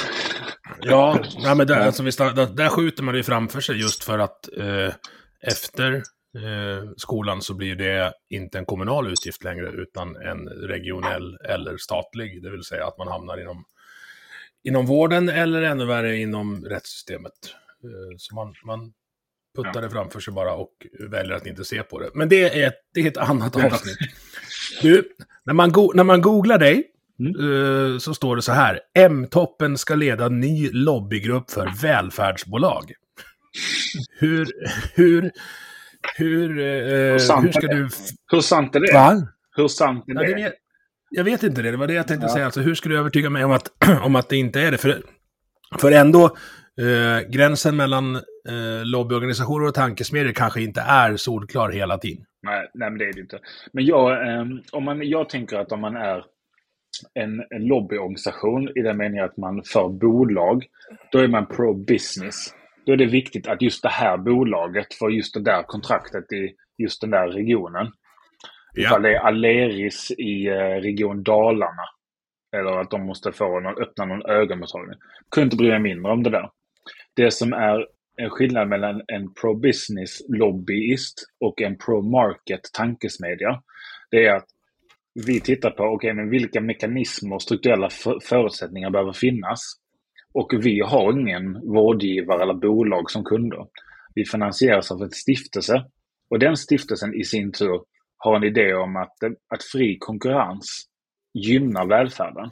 Ja, 0.80 1.18
nej, 1.42 1.56
men 1.56 1.66
där, 1.66 1.80
alltså, 1.80 2.02
där 2.02 2.68
skjuter 2.68 3.02
man 3.02 3.14
det 3.14 3.18
ju 3.18 3.24
framför 3.24 3.60
sig 3.60 3.80
just 3.80 4.04
för 4.04 4.18
att 4.18 4.58
eh, 4.58 4.94
efter 5.40 6.02
eh, 6.34 6.90
skolan 6.96 7.42
så 7.42 7.54
blir 7.54 7.74
det 7.74 8.12
inte 8.30 8.58
en 8.58 8.64
kommunal 8.66 9.12
utgift 9.12 9.44
längre 9.44 9.68
utan 9.68 10.16
en 10.16 10.48
regionell 10.48 11.36
eller 11.36 11.76
statlig. 11.76 12.42
Det 12.42 12.50
vill 12.50 12.64
säga 12.64 12.86
att 12.86 12.98
man 12.98 13.08
hamnar 13.08 13.40
inom, 13.40 13.64
inom 14.64 14.86
vården 14.86 15.28
eller 15.28 15.62
ännu 15.62 15.84
värre 15.84 16.16
inom 16.16 16.64
rättssystemet. 16.64 17.32
Eh, 17.84 18.16
så 18.18 18.34
man, 18.34 18.54
man 18.64 18.92
puttar 19.56 19.82
det 19.82 19.90
framför 19.90 20.20
sig 20.20 20.34
bara 20.34 20.52
och 20.54 20.86
väljer 21.10 21.36
att 21.36 21.46
inte 21.46 21.64
se 21.64 21.82
på 21.82 22.00
det. 22.00 22.10
Men 22.14 22.28
det 22.28 22.60
är 22.62 22.68
ett, 22.68 22.80
det 22.94 23.00
är 23.00 23.06
ett 23.06 23.16
annat 23.16 23.56
avsnitt. 23.56 23.98
Du, 24.82 25.08
när 25.44 25.54
man, 25.54 25.72
go- 25.72 25.92
när 25.94 26.04
man 26.04 26.20
googlar 26.20 26.58
dig 26.58 26.90
eh, 27.18 27.98
så 27.98 28.14
står 28.14 28.36
det 28.36 28.42
så 28.42 28.52
här. 28.52 28.80
M-toppen 28.94 29.78
ska 29.78 29.94
leda 29.94 30.28
ny 30.28 30.70
lobbygrupp 30.72 31.50
för 31.50 31.82
välfärdsbolag. 31.82 32.92
Hur, 34.18 34.46
hur, 34.94 35.30
hur, 36.16 36.58
eh, 37.12 37.18
sant 37.18 37.44
hur 37.46 37.52
ska 37.52 37.66
är 37.66 37.68
det? 37.68 37.74
du... 37.74 37.88
Hur 38.32 38.40
sant 38.40 38.76
är 38.76 38.80
det? 38.80 38.92
Va? 38.92 39.28
Hur 39.56 39.68
sant 39.68 40.04
är 40.08 40.14
Ja, 40.14 40.20
det? 40.20 40.26
det 40.26 40.34
vet, 40.34 40.54
jag 41.10 41.24
vet 41.24 41.42
inte 41.42 41.62
det, 41.62 41.70
det 41.70 41.76
var 41.76 41.86
det 41.86 41.92
jag 41.94 42.08
tänkte 42.08 42.26
Ja. 42.26 42.32
säga. 42.32 42.44
Alltså, 42.44 42.60
hur 42.60 42.74
ska 42.74 42.88
du 42.88 42.98
övertyga 42.98 43.30
mig 43.30 43.44
om 43.44 43.52
att, 43.52 43.68
om 44.02 44.16
att 44.16 44.28
det 44.28 44.36
inte 44.36 44.60
är 44.60 44.70
det? 44.70 44.78
För, 44.78 45.02
för 45.80 45.92
ändå, 45.92 46.24
eh, 46.80 47.28
gränsen 47.30 47.76
mellan 47.76 48.16
eh, 48.16 48.84
lobbyorganisationer 48.84 49.66
och 49.66 49.74
tankesmedjor 49.74 50.32
kanske 50.32 50.62
inte 50.62 50.80
är 50.80 51.16
solklar 51.16 51.70
hela 51.70 51.98
tiden. 51.98 52.24
Nej, 52.42 52.70
nej, 52.74 52.90
men 52.90 52.98
det 52.98 53.04
är 53.04 53.12
det 53.12 53.20
inte. 53.20 53.38
Men 53.72 53.84
jag, 53.84 54.28
ehm, 54.40 54.60
om 54.72 54.84
man, 54.84 55.08
jag 55.08 55.28
tänker 55.28 55.56
att 55.58 55.72
om 55.72 55.80
man 55.80 55.96
är 55.96 56.24
en, 57.14 57.40
en 57.50 57.66
lobbyorganisation 57.66 58.68
i 58.78 58.82
den 58.82 58.96
meningen 58.96 59.24
att 59.24 59.36
man 59.36 59.62
för 59.66 59.88
bolag, 59.88 60.64
då 61.12 61.18
är 61.18 61.28
man 61.28 61.46
pro-business. 61.46 62.34
Då 62.86 62.92
är 62.92 62.96
det 62.96 63.06
viktigt 63.06 63.48
att 63.48 63.62
just 63.62 63.82
det 63.82 63.88
här 63.88 64.16
bolaget 64.16 64.94
får 64.94 65.12
just 65.12 65.34
det 65.34 65.42
där 65.42 65.62
kontraktet 65.62 66.32
i 66.32 66.54
just 66.78 67.00
den 67.00 67.10
där 67.10 67.28
regionen. 67.28 67.92
Ifall 68.76 69.02
det 69.02 69.14
är 69.14 69.20
Aleris 69.20 70.10
i 70.10 70.46
eh, 70.46 70.80
Region 70.80 71.22
Dalarna. 71.22 71.82
Eller 72.56 72.80
att 72.80 72.90
de 72.90 73.06
måste 73.06 73.32
få 73.32 73.60
någon, 73.60 73.82
öppna 73.82 74.04
någon 74.04 74.26
ögonmottagning. 74.26 74.98
Kunde 75.30 75.44
inte 75.44 75.56
bry 75.56 75.68
mig 75.68 75.80
mindre 75.80 76.12
om 76.12 76.22
det 76.22 76.30
där. 76.30 76.50
Det 77.16 77.30
som 77.30 77.52
är 77.52 77.86
en 78.16 78.30
skillnad 78.30 78.68
mellan 78.68 79.02
en 79.06 79.34
pro-business 79.34 80.20
lobbyist 80.28 81.26
och 81.40 81.62
en 81.62 81.78
pro-market 81.78 82.60
tankesmedja. 82.72 83.62
Det 84.10 84.26
är 84.26 84.34
att 84.34 84.46
vi 85.26 85.40
tittar 85.40 85.70
på 85.70 85.84
okej, 85.84 86.14
men 86.14 86.30
vilka 86.30 86.60
mekanismer 86.60 87.34
och 87.34 87.42
strukturella 87.42 87.90
för- 87.90 88.20
förutsättningar 88.20 88.90
behöver 88.90 89.12
finnas. 89.12 89.60
Och 90.34 90.52
vi 90.60 90.80
har 90.80 91.20
ingen 91.20 91.52
vårdgivare 91.52 92.42
eller 92.42 92.54
bolag 92.54 93.10
som 93.10 93.24
kunder. 93.24 93.66
Vi 94.14 94.24
finansieras 94.24 94.92
av 94.92 95.02
en 95.02 95.10
stiftelse. 95.10 95.84
Och 96.30 96.38
den 96.38 96.56
stiftelsen 96.56 97.14
i 97.14 97.24
sin 97.24 97.52
tur 97.52 97.80
har 98.16 98.36
en 98.36 98.44
idé 98.44 98.74
om 98.74 98.96
att, 98.96 99.16
att 99.54 99.62
fri 99.72 99.96
konkurrens 100.00 100.86
gynnar 101.34 101.86
välfärden. 101.86 102.50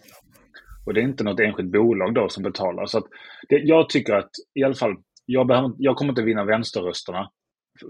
Och 0.87 0.95
det 0.95 1.01
är 1.01 1.05
inte 1.05 1.25
något 1.25 1.41
enskilt 1.41 1.73
bolag 1.73 2.15
då 2.15 2.29
som 2.29 2.43
betalar. 2.43 2.87
Så 2.87 2.99
att 2.99 3.05
det, 3.49 3.59
jag 3.59 3.89
tycker 3.89 4.15
att 4.15 4.31
i 4.55 4.65
alla 4.65 4.75
fall, 4.75 4.95
jag, 5.27 5.47
behöver, 5.47 5.73
jag 5.79 5.97
kommer 5.97 6.13
inte 6.13 6.23
vinna 6.23 6.45
vänsterrösterna 6.45 7.31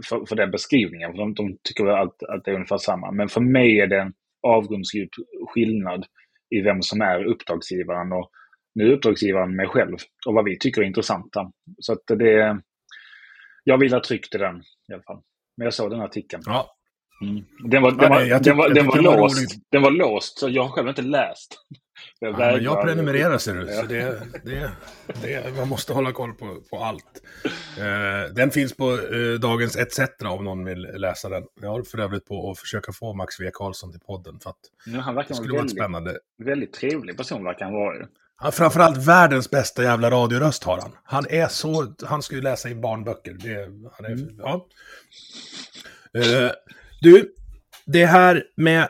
för, 0.08 0.26
för 0.26 0.36
den 0.36 0.50
beskrivningen. 0.50 1.10
För 1.12 1.18
de, 1.18 1.34
de 1.34 1.58
tycker 1.62 1.84
väl 1.84 1.94
att, 1.94 2.22
att 2.22 2.44
det 2.44 2.50
är 2.50 2.54
ungefär 2.54 2.78
samma. 2.78 3.10
Men 3.12 3.28
för 3.28 3.40
mig 3.40 3.80
är 3.80 3.86
det 3.86 4.00
en 4.00 4.12
avgrundsdjup 4.42 5.10
skillnad 5.48 6.06
i 6.50 6.60
vem 6.60 6.82
som 6.82 7.00
är 7.00 7.24
uppdragsgivaren. 7.24 8.12
Och 8.12 8.30
nu 8.74 8.86
är 8.88 8.92
uppdragsgivaren 8.96 9.56
mig 9.56 9.66
själv 9.68 9.96
och 10.26 10.34
vad 10.34 10.44
vi 10.44 10.58
tycker 10.58 10.82
är 10.82 10.86
intressanta. 10.86 11.50
Så 11.78 11.92
att 11.92 12.02
det 12.18 12.60
Jag 13.64 13.78
vill 13.78 13.92
ha 13.92 14.00
tryckt 14.04 14.34
i 14.34 14.38
den 14.38 14.56
i 14.88 14.92
alla 14.92 15.02
fall. 15.02 15.20
Men 15.56 15.64
jag 15.64 15.74
såg 15.74 15.90
den 15.90 16.00
artikeln. 16.00 16.42
Ja, 16.46 16.76
Mm. 17.22 17.44
Den 17.70 17.82
var, 17.82 17.90
den 17.90 18.00
Ja, 18.02 18.08
var, 18.08 18.20
det- 18.20 18.26
jag 18.26 18.42
den 18.42 18.56
var, 18.56 18.64
tyckte- 18.68 18.80
den 18.80 18.84
jag 18.84 18.92
var, 18.92 18.92
tyckte 18.92 19.02
det 19.10 19.16
var 19.16 19.18
låst. 19.22 19.38
roligt. 19.38 19.70
Den 19.70 19.82
var 19.82 19.90
låst, 19.90 20.38
så 20.38 20.48
jag 20.48 20.62
har 20.62 20.68
själv 20.70 20.88
inte 20.88 21.02
läst. 21.02 21.54
Jag, 22.20 22.40
ja 22.40 22.58
jag 22.58 22.82
prenumererar 22.84 23.38
ser 23.38 23.54
du, 23.54 23.66
så 23.66 23.72
Ja. 23.72 23.82
det, 23.82 24.22
det, 24.44 24.70
det, 25.22 25.56
man 25.56 25.68
måste 25.68 25.92
hålla 25.92 26.12
koll 26.12 26.32
på, 26.34 26.60
på 26.70 26.76
allt. 26.78 27.22
Eh, 27.78 28.34
den 28.34 28.50
finns 28.50 28.76
på 28.76 28.90
eh, 28.92 29.40
Dagens 29.40 29.76
ETC 29.76 29.98
om 30.24 30.44
någon 30.44 30.64
vill 30.64 30.80
läsa 30.82 31.28
den. 31.28 31.42
Jag 31.60 31.68
håller 31.70 31.84
för 31.84 31.98
övrigt 31.98 32.26
på 32.26 32.50
att 32.50 32.58
försöka 32.58 32.92
få 32.92 33.14
Max 33.14 33.40
V. 33.40 33.50
Karlsson 33.54 33.90
till 33.90 34.00
podden 34.00 34.38
för 34.40 34.50
att 34.50 34.56
Nu, 34.86 34.98
han 34.98 35.14
det 35.14 35.20
verkar 35.20 35.34
skulle 35.34 35.48
vara 35.50 35.56
vara 35.58 35.62
väldigt, 35.62 35.78
spännande. 35.78 36.18
väldigt 36.44 36.72
trevlig 36.72 37.16
person, 37.16 37.44
verkar 37.44 37.64
han 37.64 37.74
vara. 37.74 37.96
ju. 37.96 38.06
Framförallt 38.50 38.96
världens 38.96 39.50
bästa 39.50 39.82
jävla 39.82 40.10
radioröst 40.10 40.64
har 40.64 40.80
han. 40.80 40.92
Han 41.04 41.26
är 41.30 41.48
så... 41.48 41.94
Han 42.04 42.22
ska 42.22 42.34
ju 42.34 42.42
läsa 42.42 42.70
i 42.70 42.74
barnböcker. 42.74 43.32
Det, 43.32 43.68
han 43.96 44.04
är, 44.04 44.28
ja. 44.38 44.66
Eh, 46.18 46.50
du, 47.00 47.34
det 47.84 48.06
här 48.06 48.44
med 48.56 48.88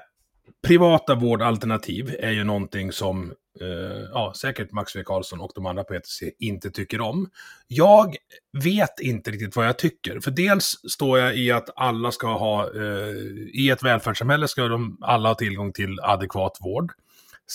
privata 0.67 1.15
vårdalternativ 1.15 2.17
är 2.19 2.31
ju 2.31 2.45
någonting 2.45 2.93
som 2.93 3.33
eh, 3.61 4.09
ja, 4.13 4.33
säkert 4.37 4.73
Max 4.73 4.97
V. 4.97 5.03
Karlsson 5.05 5.41
och 5.41 5.53
de 5.55 5.67
andra 5.67 5.85
på 5.85 5.95
ETC 5.95 6.23
inte 6.39 6.71
tycker 6.71 7.01
om. 7.01 7.31
Jag 7.69 8.17
vet 8.65 9.01
inte 9.01 9.31
riktigt 9.31 9.57
vad 9.57 9.67
jag 9.67 9.79
tycker. 9.79 10.21
För 10.21 10.31
dels 10.31 10.77
står 10.91 11.19
jag 11.19 11.37
i 11.37 11.53
att 11.53 11.71
alla 11.77 12.13
ska 12.13 12.27
ha, 12.27 12.75
eh, 12.75 13.17
i 13.53 13.71
ett 13.71 13.83
välfärdssamhälle 13.83 14.49
ska 14.49 14.69
de 14.69 14.99
alla 15.01 15.29
ha 15.29 15.35
tillgång 15.35 15.73
till 15.73 16.01
adekvat 16.03 16.59
vård. 16.61 16.93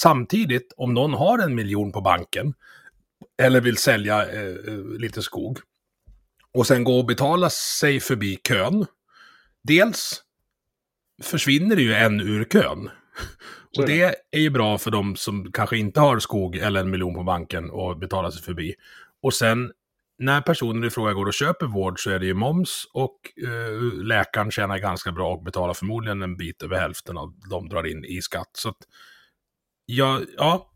Samtidigt, 0.02 0.74
om 0.78 0.94
någon 0.94 1.14
har 1.14 1.40
en 1.40 1.56
miljon 1.56 1.92
på 1.92 2.02
banken 2.02 2.54
eller 3.42 3.62
vill 3.62 3.78
sälja 3.78 4.30
eh, 4.30 4.74
eh, 4.74 5.00
lite 5.00 5.22
skog 5.22 5.60
och 6.54 6.68
sen 6.68 6.84
gå 6.84 7.00
och 7.00 7.06
betala 7.06 7.50
sig 7.50 8.00
förbi 8.00 8.40
kön. 8.48 8.86
Dels 9.64 10.22
försvinner 11.24 11.76
det 11.76 11.82
ju 11.82 11.94
en 11.94 12.22
ur 12.22 12.44
kön. 12.44 12.90
Och 13.78 13.86
det 13.86 14.16
är 14.32 14.40
ju 14.40 14.50
bra 14.50 14.78
för 14.78 14.92
de 14.92 15.16
som 15.16 15.52
kanske 15.52 15.78
inte 15.78 16.00
har 16.00 16.20
skog 16.20 16.56
eller 16.56 16.80
en 16.80 16.90
miljon 16.90 17.14
på 17.14 17.24
banken 17.24 17.70
och 17.70 18.00
betalar 18.00 18.32
sig 18.32 18.42
förbi. 18.42 18.76
Och 19.22 19.34
sen 19.34 19.72
när 20.20 20.42
personen 20.42 20.84
i 20.84 20.90
fråga 20.90 21.14
går 21.14 21.26
och 21.26 21.34
köper 21.34 21.66
vård 21.66 22.04
så 22.04 22.10
är 22.12 22.20
det 22.20 22.26
ju 22.26 22.34
moms 22.34 22.88
och 22.94 23.18
eh, 23.44 24.04
läkaren 24.04 24.52
tjänar 24.52 24.78
ganska 24.78 25.12
bra 25.12 25.34
och 25.34 25.44
betalar 25.44 25.74
förmodligen 25.74 26.22
en 26.22 26.38
bit 26.38 26.64
över 26.64 26.80
hälften 26.80 27.18
av 27.18 27.34
de 27.50 27.70
drar 27.70 27.88
in 27.88 28.06
i 28.06 28.22
skatt. 28.22 28.50
Så 28.54 28.70
att, 28.70 28.78
ja, 29.88 30.22
ja, 30.38 30.68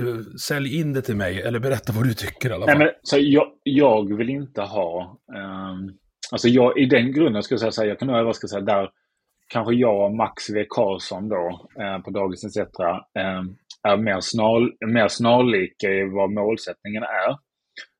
eh, 0.00 0.38
sälj 0.40 0.80
in 0.80 0.92
det 0.92 1.02
till 1.02 1.16
mig 1.16 1.42
eller 1.42 1.58
berätta 1.58 1.92
vad 1.92 2.04
du 2.04 2.14
tycker 2.14 2.50
i 2.50 2.52
alla 2.52 2.66
fall. 2.66 2.78
Nej, 2.78 2.86
men, 2.86 2.94
så 3.02 3.16
jag, 3.20 3.46
jag 3.62 4.16
vill 4.16 4.30
inte 4.30 4.62
ha... 4.62 5.18
ehm, 5.36 5.92
alltså 6.32 6.48
jag, 6.48 6.78
I 6.78 6.86
den 6.86 7.12
grunden 7.12 7.42
skulle 7.42 7.60
jag 7.60 7.74
säga 7.74 7.88
jag 7.88 7.98
kan 7.98 8.08
nog 8.08 8.24
vad 8.24 8.36
ska 8.36 8.44
jag 8.44 8.50
säga, 8.50 8.60
där 8.60 8.90
kanske 9.48 9.74
jag 9.74 10.04
och 10.04 10.14
Max 10.14 10.50
V. 10.50 10.66
Karlsson 10.70 11.28
då, 11.28 11.68
eh, 11.80 11.98
på 11.98 12.10
Dagens 12.10 12.44
ETC, 12.44 12.80
eh, 13.14 13.42
är 13.82 13.96
mer, 13.96 14.20
snar, 14.20 14.86
mer 14.86 15.08
snarlika 15.08 15.90
i 15.90 16.04
vad 16.04 16.30
målsättningen 16.30 17.02
är. 17.02 17.36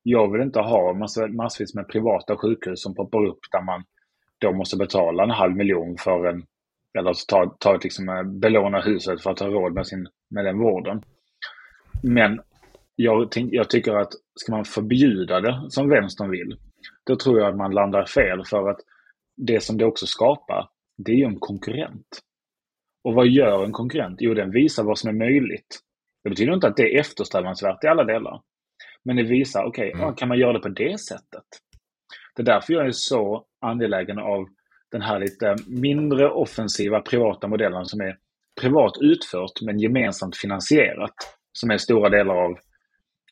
Jag 0.02 0.32
vill 0.32 0.42
inte 0.42 0.60
ha 0.60 0.92
massa, 0.92 1.26
massvis 1.26 1.74
med 1.74 1.88
privata 1.88 2.36
sjukhus 2.36 2.82
som 2.82 2.94
poppar 2.94 3.26
upp 3.26 3.38
där 3.52 3.62
man 3.62 3.84
då 4.38 4.52
måste 4.52 4.76
betala 4.76 5.22
en 5.22 5.30
halv 5.30 5.56
miljon 5.56 5.96
för 5.98 6.26
en, 6.26 6.42
eller 6.98 7.12
så 7.12 7.24
ta, 7.26 7.56
ta 7.58 7.76
liksom, 7.76 8.08
eh, 8.08 8.22
belåna 8.22 8.80
huset 8.80 9.22
för 9.22 9.30
att 9.30 9.40
ha 9.40 9.46
råd 9.46 9.74
med, 9.74 9.86
sin, 9.86 10.08
med 10.30 10.44
den 10.44 10.58
vården. 10.58 11.02
Men 12.02 12.40
jag, 12.96 13.28
jag 13.34 13.70
tycker 13.70 13.94
att 13.94 14.12
ska 14.34 14.52
man 14.52 14.64
förbjuda 14.64 15.40
det 15.40 15.66
som 15.68 15.88
vänstern 15.88 16.30
vill, 16.30 16.56
då 17.06 17.16
tror 17.16 17.38
jag 17.38 17.48
att 17.48 17.56
man 17.56 17.74
landar 17.74 18.04
fel 18.04 18.44
för 18.44 18.70
att 18.70 18.80
det 19.36 19.60
som 19.60 19.78
det 19.78 19.84
också 19.84 20.06
skapar, 20.06 20.68
det 20.98 21.12
är 21.12 21.16
ju 21.16 21.24
en 21.24 21.38
konkurrent. 21.40 22.20
Och 23.04 23.14
vad 23.14 23.26
gör 23.28 23.64
en 23.64 23.72
konkurrent? 23.72 24.16
Jo, 24.20 24.34
den 24.34 24.50
visar 24.50 24.84
vad 24.84 24.98
som 24.98 25.10
är 25.10 25.14
möjligt. 25.14 25.80
Det 26.24 26.30
betyder 26.30 26.54
inte 26.54 26.68
att 26.68 26.76
det 26.76 26.94
är 26.94 27.00
eftersträvansvärt 27.00 27.84
i 27.84 27.86
alla 27.86 28.04
delar. 28.04 28.40
Men 29.04 29.16
det 29.16 29.22
visar, 29.22 29.64
okej, 29.64 29.90
Mm. 29.92 30.00
ja, 30.00 30.12
kan 30.12 30.28
man 30.28 30.38
göra 30.38 30.52
det 30.52 30.58
på 30.58 30.68
det 30.68 31.00
sättet? 31.00 31.44
Det 32.34 32.42
är 32.42 32.46
därför 32.46 32.72
jag 32.72 32.86
är 32.86 32.90
så 32.92 33.44
angelägen 33.60 34.18
av 34.18 34.48
den 34.96 35.02
här 35.02 35.18
lite 35.18 35.56
mindre 35.66 36.30
offensiva 36.30 37.00
privata 37.00 37.48
modellen 37.48 37.84
som 37.84 38.00
är 38.00 38.16
privat 38.60 38.92
utfört 39.00 39.62
men 39.62 39.78
gemensamt 39.78 40.36
finansierat. 40.36 41.14
Som 41.52 41.70
är 41.70 41.78
stora 41.78 42.08
delar 42.08 42.34
av, 42.34 42.58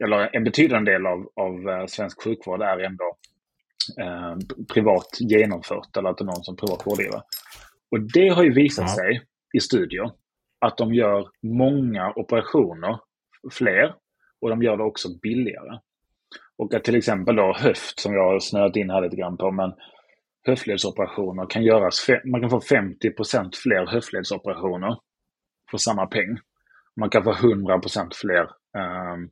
eller 0.04 0.36
en 0.36 0.44
betydande 0.44 0.92
del 0.92 1.06
av, 1.06 1.28
av 1.36 1.68
eh, 1.68 1.86
svensk 1.86 2.24
sjukvård 2.24 2.62
är 2.62 2.78
ändå 2.78 3.16
eh, 4.00 4.36
privat 4.74 5.08
genomfört 5.20 5.96
eller 5.96 6.08
att 6.10 6.18
det 6.18 6.24
är 6.24 6.26
någon 6.26 6.44
som 6.44 6.56
privat 6.56 6.86
vårdgivare. 6.86 7.22
Och 7.90 8.00
det 8.00 8.28
har 8.28 8.44
ju 8.44 8.52
visat 8.52 8.84
Ja. 8.88 8.94
sig 8.94 9.22
i 9.54 9.60
studier 9.60 10.10
att 10.58 10.76
de 10.76 10.94
gör 10.94 11.28
många 11.42 12.12
operationer, 12.16 12.98
fler, 13.52 13.94
och 14.40 14.50
de 14.50 14.62
gör 14.62 14.76
det 14.76 14.82
också 14.84 15.08
billigare. 15.22 15.78
Och 16.58 16.74
att 16.74 16.84
till 16.84 16.96
exempel 16.96 17.36
då 17.36 17.54
höft, 17.56 18.00
som 18.00 18.14
jag 18.14 18.32
har 18.32 18.40
snöat 18.40 18.76
in 18.76 18.90
här 18.90 19.02
lite 19.02 19.16
grann 19.16 19.36
på, 19.36 19.50
men 19.50 19.72
höftledsoperationer 20.44 21.46
kan 21.46 21.62
göras, 21.62 22.06
man 22.24 22.40
kan 22.40 22.50
få 22.50 22.60
50% 22.60 23.50
fler 23.62 23.86
höftledsoperationer 23.86 24.98
för 25.70 25.78
samma 25.78 26.06
peng. 26.06 26.38
Man 26.96 27.10
kan 27.10 27.24
få 27.24 27.32
100% 27.32 28.10
fler 28.14 28.50
ehm, 28.76 29.30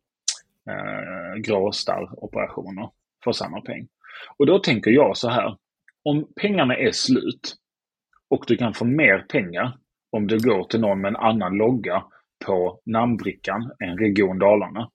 eh, 0.69 1.41
gråstarroperationer 1.41 2.91
för 3.25 3.33
samma 3.33 3.61
peng. 3.61 3.89
Och 4.37 4.47
då 4.47 4.59
tänker 4.59 4.91
jag 4.91 5.17
så 5.17 5.29
här, 5.29 5.57
om 6.03 6.33
pengarna 6.37 6.77
är 6.77 6.91
slut 6.93 7.57
och 8.29 8.45
du 8.47 8.57
kan 8.57 8.75
få 8.75 8.85
mer 8.85 9.19
pengar 9.29 9.79
om 10.11 10.27
du 10.27 10.39
går 10.39 10.65
till 10.65 10.81
någon 10.81 11.01
med 11.01 11.09
en 11.09 11.17
annan 11.17 11.57
logga 11.57 12.05
på 12.47 12.81
namnbrickan 12.85 13.73
än 13.85 13.99
Region 13.99 14.39
Dalarna. 14.39 14.91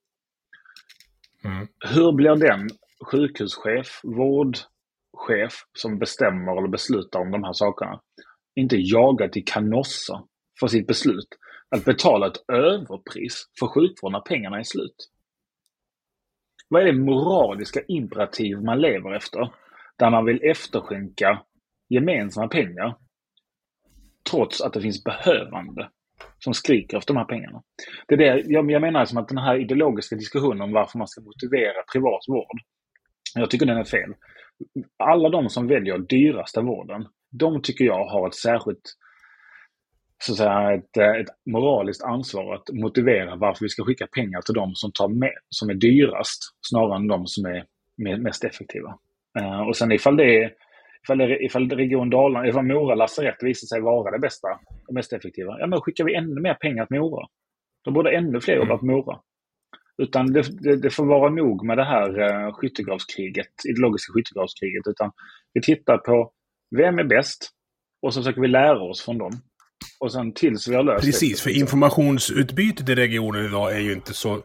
Mm. 1.43 1.67
Hur 1.95 2.11
blir 2.11 2.35
den 2.35 2.69
sjukhuschef, 3.11 4.01
chef 5.17 5.53
som 5.73 5.99
bestämmer 5.99 6.57
eller 6.57 6.67
beslutar 6.67 7.19
om 7.19 7.31
de 7.31 7.43
här 7.43 7.53
sakerna 7.53 8.01
inte 8.55 8.75
jaga 8.77 9.29
till 9.29 9.45
Canossa 9.45 10.23
för 10.59 10.67
sitt 10.67 10.87
beslut 10.87 11.27
att 11.75 11.85
betala 11.85 12.27
ett 12.27 12.49
överpris 12.51 13.45
för 13.59 13.67
sjukvård 13.67 14.11
när 14.11 14.19
pengarna 14.19 14.59
är 14.59 14.63
slut? 14.63 14.95
Vad 16.69 16.81
är 16.81 16.85
det 16.85 16.99
moraliska 16.99 17.81
imperativ 17.87 18.57
man 18.61 18.81
lever 18.81 19.15
efter? 19.15 19.53
Där 19.97 20.09
man 20.09 20.25
vill 20.25 20.43
efterskänka 20.43 21.41
gemensamma 21.89 22.47
pengar 22.47 22.97
trots 24.31 24.61
att 24.61 24.73
det 24.73 24.81
finns 24.81 25.03
behövande 25.03 25.89
som 26.39 26.53
skriker 26.53 26.97
efter 26.97 27.13
de 27.13 27.19
här 27.19 27.25
pengarna. 27.25 27.61
Det 28.07 28.13
är 28.13 28.17
det, 28.17 28.43
jag, 28.47 28.71
jag 28.71 28.81
menar 28.81 29.05
som 29.05 29.17
att 29.17 29.27
den 29.27 29.37
här 29.37 29.59
ideologiska 29.59 30.15
diskussionen 30.15 30.61
om 30.61 30.71
varför 30.71 30.97
man 30.97 31.07
ska 31.07 31.21
motivera 31.21 31.83
privat 31.93 32.21
vård, 32.27 32.59
jag 33.35 33.49
tycker 33.49 33.65
den 33.65 33.77
är 33.77 33.83
fel. 33.83 34.13
Alla 34.97 35.29
de 35.29 35.49
som 35.49 35.67
väljer 35.67 35.97
dyraste 35.97 36.61
vården, 36.61 37.07
de 37.31 37.61
tycker 37.61 37.85
jag 37.85 38.05
har 38.05 38.27
ett 38.27 38.35
särskilt 38.35 38.81
så 40.23 40.31
att 40.31 40.37
säga, 40.37 40.73
ett, 40.73 40.97
eh, 40.97 41.21
ett 41.21 41.27
moraliskt 41.45 42.03
ansvar 42.03 42.55
att 42.55 42.69
motivera 42.73 43.35
varför 43.35 43.65
vi 43.65 43.69
ska 43.69 43.83
skicka 43.83 44.07
pengar 44.07 44.41
till 44.41 44.53
de 44.53 44.75
som, 44.75 44.91
tar 44.91 45.07
med, 45.07 45.33
som 45.49 45.69
är 45.69 45.73
dyrast 45.73 46.41
snarare 46.69 46.95
än 46.95 47.07
de 47.07 47.27
som 47.27 47.45
är 47.45 47.65
mest 48.17 48.43
effektiva. 48.43 48.97
Uh, 49.39 49.61
och 49.67 49.77
sen 49.77 49.91
ifall 49.91 50.17
det 50.17 50.43
är 50.43 50.53
ifall, 51.03 51.21
ifall 51.21 51.69
Region 51.69 52.09
Dalarna, 52.09 52.47
ifall 52.47 52.65
Mora 52.65 52.95
lasarett 52.95 53.43
visar 53.43 53.65
sig 53.65 53.81
vara 53.81 54.11
det 54.11 54.19
bästa 54.19 54.47
och 54.87 54.93
mest 54.93 55.13
effektiva, 55.13 55.59
ja 55.59 55.67
men 55.67 55.69
då 55.69 55.81
skickar 55.81 56.03
vi 56.03 56.15
ännu 56.15 56.41
mer 56.41 56.53
pengar 56.53 56.85
till 56.85 56.99
Mora. 56.99 57.27
Då 57.83 57.91
borde 57.91 58.17
ännu 58.17 58.41
fler 58.41 58.55
jobba 58.55 58.77
på 58.77 58.85
Mora. 58.85 59.19
Utan 60.01 60.33
det, 60.33 60.61
det, 60.61 60.75
det, 60.75 60.89
får 60.89 61.05
vara 61.05 61.29
nog 61.29 61.65
med 61.65 61.77
det 61.77 61.85
här 61.85 62.09
uh, 62.19 62.53
skyttegravskriget, 62.53 63.47
ideologiska 63.69 64.13
skyttegravskriget. 64.13 64.87
Utan 64.87 65.11
vi 65.53 65.61
tittar 65.61 65.97
på 65.97 66.31
vem 66.75 66.99
är 66.99 67.03
bäst 67.03 67.49
och 68.01 68.13
så 68.13 68.19
försöker 68.19 68.41
vi 68.41 68.47
lära 68.47 68.81
oss 68.81 69.01
från 69.01 69.17
dem. 69.17 69.31
Och 69.99 70.11
sen 70.11 70.33
tills 70.33 70.67
vi 70.67 70.75
har 70.75 70.83
löst 70.83 71.05
Precis, 71.05 71.37
det, 71.37 71.43
för 71.43 71.59
informationsutbytet 71.59 72.89
i 72.89 72.95
regionen 72.95 73.45
idag 73.45 73.75
är 73.75 73.79
ju 73.79 73.93
inte 73.93 74.13
så, 74.13 74.43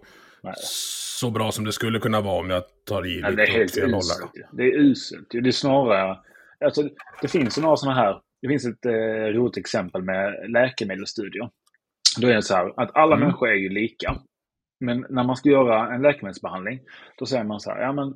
så 1.18 1.30
bra 1.30 1.52
som 1.52 1.64
det 1.64 1.72
skulle 1.72 1.98
kunna 1.98 2.20
vara 2.20 2.40
om 2.40 2.50
jag 2.50 2.62
tar 2.86 3.06
i 3.06 3.14
lite. 3.14 3.30
det 3.30 3.42
är 3.42 3.46
helt 3.46 3.78
uselt. 3.78 4.32
Det 4.52 4.62
är 4.62 4.78
uselt. 4.78 5.26
Det 5.30 5.38
är 5.38 5.50
snarare 5.50 6.16
Alltså, 6.64 6.88
det 7.22 7.28
finns 7.28 7.58
några 7.58 7.76
sådana 7.76 8.00
här, 8.00 8.20
det 8.42 8.48
finns 8.48 8.66
ett 8.66 8.86
eh, 8.86 8.92
roligt 9.36 9.56
exempel 9.56 10.02
med 10.02 10.50
läkemedelsstudier. 10.50 11.50
Då 12.20 12.28
är 12.28 12.34
det 12.34 12.42
så 12.42 12.54
här 12.54 12.80
att 12.82 12.96
alla 12.96 13.16
mm. 13.16 13.26
människor 13.26 13.48
är 13.48 13.54
ju 13.54 13.68
lika. 13.68 14.16
Men 14.82 15.06
när 15.08 15.24
man 15.24 15.36
ska 15.36 15.48
göra 15.48 15.94
en 15.94 16.02
läkemedelsbehandling, 16.02 16.80
då 17.18 17.26
säger 17.26 17.44
man 17.44 17.60
så 17.60 17.70
här, 17.70 17.80
ja 17.80 17.92
men, 17.92 18.08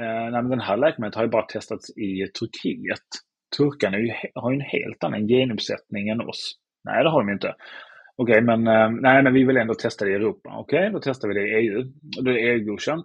eh, 0.00 0.30
nej, 0.32 0.42
men 0.42 0.48
den 0.48 0.60
här 0.60 0.76
läkemedlet 0.76 1.14
har 1.14 1.22
ju 1.22 1.28
bara 1.28 1.46
testats 1.46 1.90
i 1.90 2.26
Turkiet. 2.38 3.08
Turkarna 3.56 3.98
ju, 3.98 4.12
har 4.34 4.50
ju 4.50 4.54
en 4.54 4.60
helt 4.60 5.04
annan 5.04 5.28
genuppsättning 5.28 6.08
än 6.08 6.20
oss. 6.20 6.54
Nej, 6.84 7.04
det 7.04 7.10
har 7.10 7.24
de 7.24 7.32
inte. 7.32 7.54
Okej, 8.16 8.32
okay, 8.32 8.40
men, 8.40 8.66
eh, 8.66 8.90
nej, 8.90 9.22
men 9.22 9.34
vi 9.34 9.44
vill 9.44 9.56
ändå 9.56 9.74
testa 9.74 10.04
det 10.04 10.10
i 10.10 10.14
Europa. 10.14 10.50
Okej, 10.56 10.78
okay, 10.78 10.90
då 10.90 11.00
testar 11.00 11.28
vi 11.28 11.34
det 11.34 11.48
i 11.48 11.54
EU. 11.54 11.82
Då 12.22 12.30
är 12.30 12.34
det 12.34 12.40
EU-godkänt. 12.40 13.04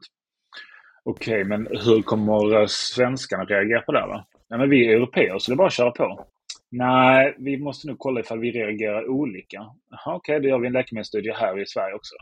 Okej, 1.04 1.34
okay, 1.34 1.44
men 1.44 1.68
hur 1.86 2.02
kommer 2.02 2.60
eh, 2.60 2.66
svenskarna 2.68 3.46
reagera 3.46 3.82
på 3.82 3.92
det? 3.92 4.08
Va? 4.08 4.26
Nej, 4.50 4.60
men 4.60 4.70
vi 4.70 4.88
är 4.88 4.96
europeer 4.96 5.40
så 5.40 5.52
det 5.52 5.56
är 5.56 5.58
bara 5.58 5.68
att 5.68 5.74
köra 5.74 5.92
på. 5.92 6.26
Nej, 6.72 7.36
vi 7.38 7.58
måste 7.58 7.88
nog 7.88 8.00
kolla 8.00 8.20
ifall 8.20 8.40
vi 8.40 8.52
reagerar 8.52 9.10
olika. 9.10 9.62
Okej, 10.06 10.16
okay, 10.16 10.40
då 10.40 10.48
gör 10.48 10.60
vi 10.60 10.68
en 10.68 10.74
läkemedelsstudie 10.74 11.34
här 11.34 11.62
i 11.62 11.66
Sverige 11.66 11.96
också. 11.96 12.16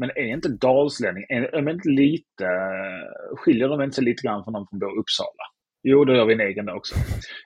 Men 0.00 0.10
är 0.10 0.34
inte 0.34 0.48
dalslänning, 0.48 1.24
är, 1.28 1.42
är 1.42 1.70
inte 1.70 1.88
lite, 1.88 2.44
eh, 2.44 3.36
skiljer 3.36 3.68
de 3.68 3.82
inte 3.82 3.94
sig 3.94 4.04
lite 4.04 4.22
grann 4.22 4.44
från 4.44 4.54
de 4.54 4.66
som 4.66 4.78
bor 4.78 4.96
i 4.96 5.00
Uppsala? 5.00 5.44
Jo, 5.82 6.04
då 6.04 6.14
gör 6.14 6.24
vi 6.24 6.34
en 6.34 6.40
egen 6.40 6.68
också. 6.68 6.94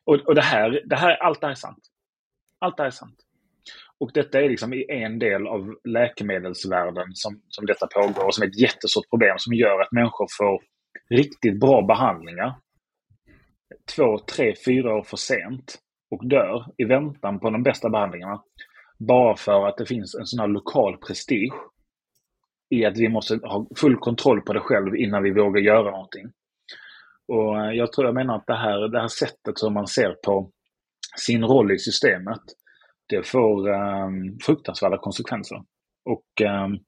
Och, 0.05 0.15
och 0.15 0.35
det 0.35 0.43
här, 0.43 0.83
det 0.85 0.97
här, 0.97 1.23
allt 1.23 1.41
det 1.41 1.47
här 1.47 1.53
är 1.53 1.57
sant. 1.57 1.85
Allt 2.59 2.77
det 2.77 2.83
här 2.83 2.89
är 2.89 2.91
sant. 2.91 3.17
Och 3.99 4.11
detta 4.15 4.41
är 4.41 4.49
liksom 4.49 4.75
i 4.75 4.87
en 4.89 5.19
del 5.19 5.47
av 5.47 5.75
läkemedelsvärlden 5.85 7.07
som, 7.15 7.41
som 7.49 7.67
detta 7.67 7.87
pågår 7.87 8.27
och 8.27 8.35
som 8.35 8.43
är 8.43 8.49
ett 8.49 8.61
jättestort 8.61 9.11
problem 9.11 9.35
som 9.39 9.55
gör 9.55 9.81
att 9.81 9.93
människor 9.93 10.27
får 10.39 10.63
riktigt 11.11 11.61
bra 11.61 11.83
behandlingar 11.83 12.55
två, 13.97 14.19
tre, 14.19 14.55
fyra 14.67 14.95
år 14.95 15.03
för 15.03 15.17
sent 15.17 15.79
och 16.11 16.29
dör 16.29 16.67
i 16.77 16.85
väntan 16.85 17.41
på 17.41 17.51
de 17.51 17.63
bästa 17.63 17.91
behandlingarna. 17.91 18.43
Bara 18.99 19.37
för 19.37 19.67
att 19.67 19.77
det 19.77 19.87
finns 19.87 20.15
en 20.15 20.27
sån 20.27 20.41
här 20.41 20.49
lokal 20.49 20.97
prestige 20.97 21.55
i 22.75 22.85
att 22.85 22.99
vi 22.99 23.09
måste 23.09 23.35
ha 23.43 23.67
full 23.77 23.97
kontroll 23.97 24.41
på 24.41 24.53
det 24.53 24.61
själv 24.61 24.97
innan 24.97 25.23
vi 25.23 25.31
vågar 25.31 25.61
göra 25.61 25.91
någonting. 25.91 26.27
Och 27.29 27.61
eh, 27.61 27.73
jag 27.73 27.93
tror 27.93 28.07
jag 28.07 28.15
menar 28.15 28.37
att 28.37 28.47
det 28.47 28.57
här, 28.57 28.89
det 28.89 29.01
här 29.01 29.09
sättet 29.09 29.59
som 29.59 29.75
man 29.75 29.87
ser 29.87 30.17
på 30.25 30.51
sin 31.17 31.45
roll 31.45 31.73
i 31.73 31.79
systemet, 31.79 32.41
det 33.09 33.27
får 33.27 33.69
um, 33.69 34.39
fruktansvärda 34.43 34.99
konsekvenser. 34.99 35.57
Och 36.05 36.27
um, 36.65 36.79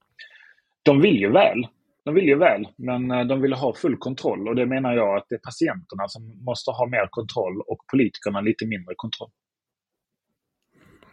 de 0.82 1.00
vill 1.00 1.16
ju 1.16 1.32
väl. 1.32 1.66
De 2.04 2.14
vill 2.14 2.24
ju 2.24 2.38
väl, 2.38 2.68
men 2.76 3.10
eh, 3.10 3.24
de 3.24 3.40
vill 3.40 3.52
ha 3.52 3.74
full 3.74 3.96
kontroll 3.96 4.48
och 4.48 4.54
det 4.54 4.66
menar 4.66 4.94
jag 4.94 5.16
att 5.16 5.26
det 5.28 5.34
är 5.34 5.38
patienterna 5.38 6.08
som 6.08 6.44
måste 6.44 6.70
ha 6.70 6.86
mer 6.86 7.06
kontroll 7.10 7.60
och 7.60 7.78
politikerna 7.90 8.40
lite 8.40 8.66
mindre 8.66 8.94
kontroll. 8.96 9.30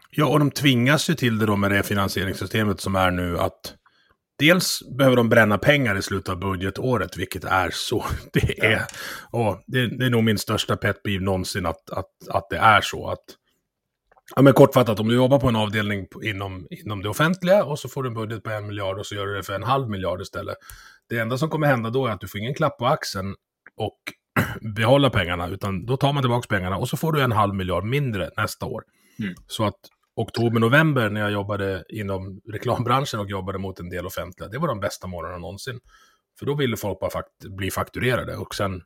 Ja, 0.10 0.28
och 0.32 0.40
de 0.40 0.52
tvingas 0.52 1.10
ju 1.10 1.14
till 1.14 1.40
det 1.40 1.46
då 1.46 1.56
med 1.56 1.72
det 1.72 1.84
finansieringssystemet 1.84 2.80
som 2.80 2.96
är 2.96 3.12
nu 3.12 3.38
att 3.38 3.76
dels 4.40 4.80
behöver 4.98 5.18
de 5.18 5.30
bränna 5.30 5.58
pengar 5.58 5.98
i 5.98 6.02
slutet 6.02 6.30
av 6.30 6.40
budgetåret, 6.40 7.18
vilket 7.18 7.44
är 7.44 7.70
så. 7.74 8.06
Det 8.34 8.66
är, 8.66 8.72
ja. 8.72 8.86
och 9.32 9.64
det, 9.68 9.98
det, 9.98 10.06
är 10.06 10.10
nog 10.10 10.24
min 10.24 10.38
största 10.38 10.78
pet 10.78 10.98
någonsin 11.06 11.66
att, 11.66 11.90
att, 11.90 12.10
att 12.30 12.50
det 12.50 12.58
är 12.58 12.82
så. 12.82 13.10
att 13.10 13.24
Ja, 14.36 14.42
men 14.42 14.54
kortfattat, 14.54 15.00
om 15.00 15.08
du 15.08 15.16
jobbar 15.16 15.40
på 15.40 15.48
en 15.48 15.56
avdelning 15.56 16.08
inom, 16.24 16.68
inom 16.70 17.02
det 17.02 17.10
offentliga 17.10 17.64
och 17.64 17.80
så 17.80 17.90
får 17.90 18.04
du 18.04 18.10
en 18.10 18.16
budget 18.16 18.44
på 18.44 18.50
en 18.50 18.68
miljard 18.68 19.00
och 19.00 19.06
så 19.06 19.16
gör 19.16 19.26
du 19.26 19.34
det 19.36 19.44
för 19.44 19.54
en 19.54 19.64
halv 19.64 19.90
miljard 19.90 20.22
istället. 20.22 20.58
Det 21.10 21.20
enda 21.20 21.38
som 21.38 21.50
kommer 21.50 21.68
hända 21.68 21.90
då 21.90 22.08
är 22.08 22.12
att 22.12 22.22
du 22.22 22.28
får 22.28 22.40
ingen 22.40 22.54
klapp 22.54 22.78
på 22.78 22.86
axeln 22.86 23.36
och 23.78 23.98
behålla 24.76 25.10
pengarna, 25.10 25.48
utan 25.48 25.86
då 25.86 25.98
tar 25.98 26.14
man 26.14 26.24
tillbaka 26.24 26.48
pengarna 26.50 26.78
och 26.78 26.90
så 26.90 26.98
får 26.98 27.12
du 27.12 27.22
en 27.22 27.32
halv 27.32 27.56
miljard 27.56 27.84
mindre 27.84 28.30
nästa 28.38 28.66
år. 28.66 28.84
Mm. 29.20 29.34
Så 29.48 29.66
att 29.66 29.80
oktober-november 30.16 31.10
när 31.10 31.22
jag 31.22 31.32
jobbade 31.32 31.84
inom 31.90 32.42
reklambranschen 32.52 33.20
och 33.20 33.30
jobbade 33.30 33.60
mot 33.60 33.80
en 33.80 33.90
del 33.90 34.06
offentliga, 34.06 34.50
det 34.50 34.58
var 34.58 34.68
de 34.68 34.80
bästa 34.80 35.08
månaderna 35.08 35.38
någonsin. 35.38 35.80
För 36.40 36.46
då 36.46 36.56
ville 36.56 36.78
folk 36.78 37.00
bara 37.00 37.12
fakt 37.12 37.46
bli 37.58 37.72
fakturerade 37.72 38.36
och 38.38 38.56
sen 38.56 38.82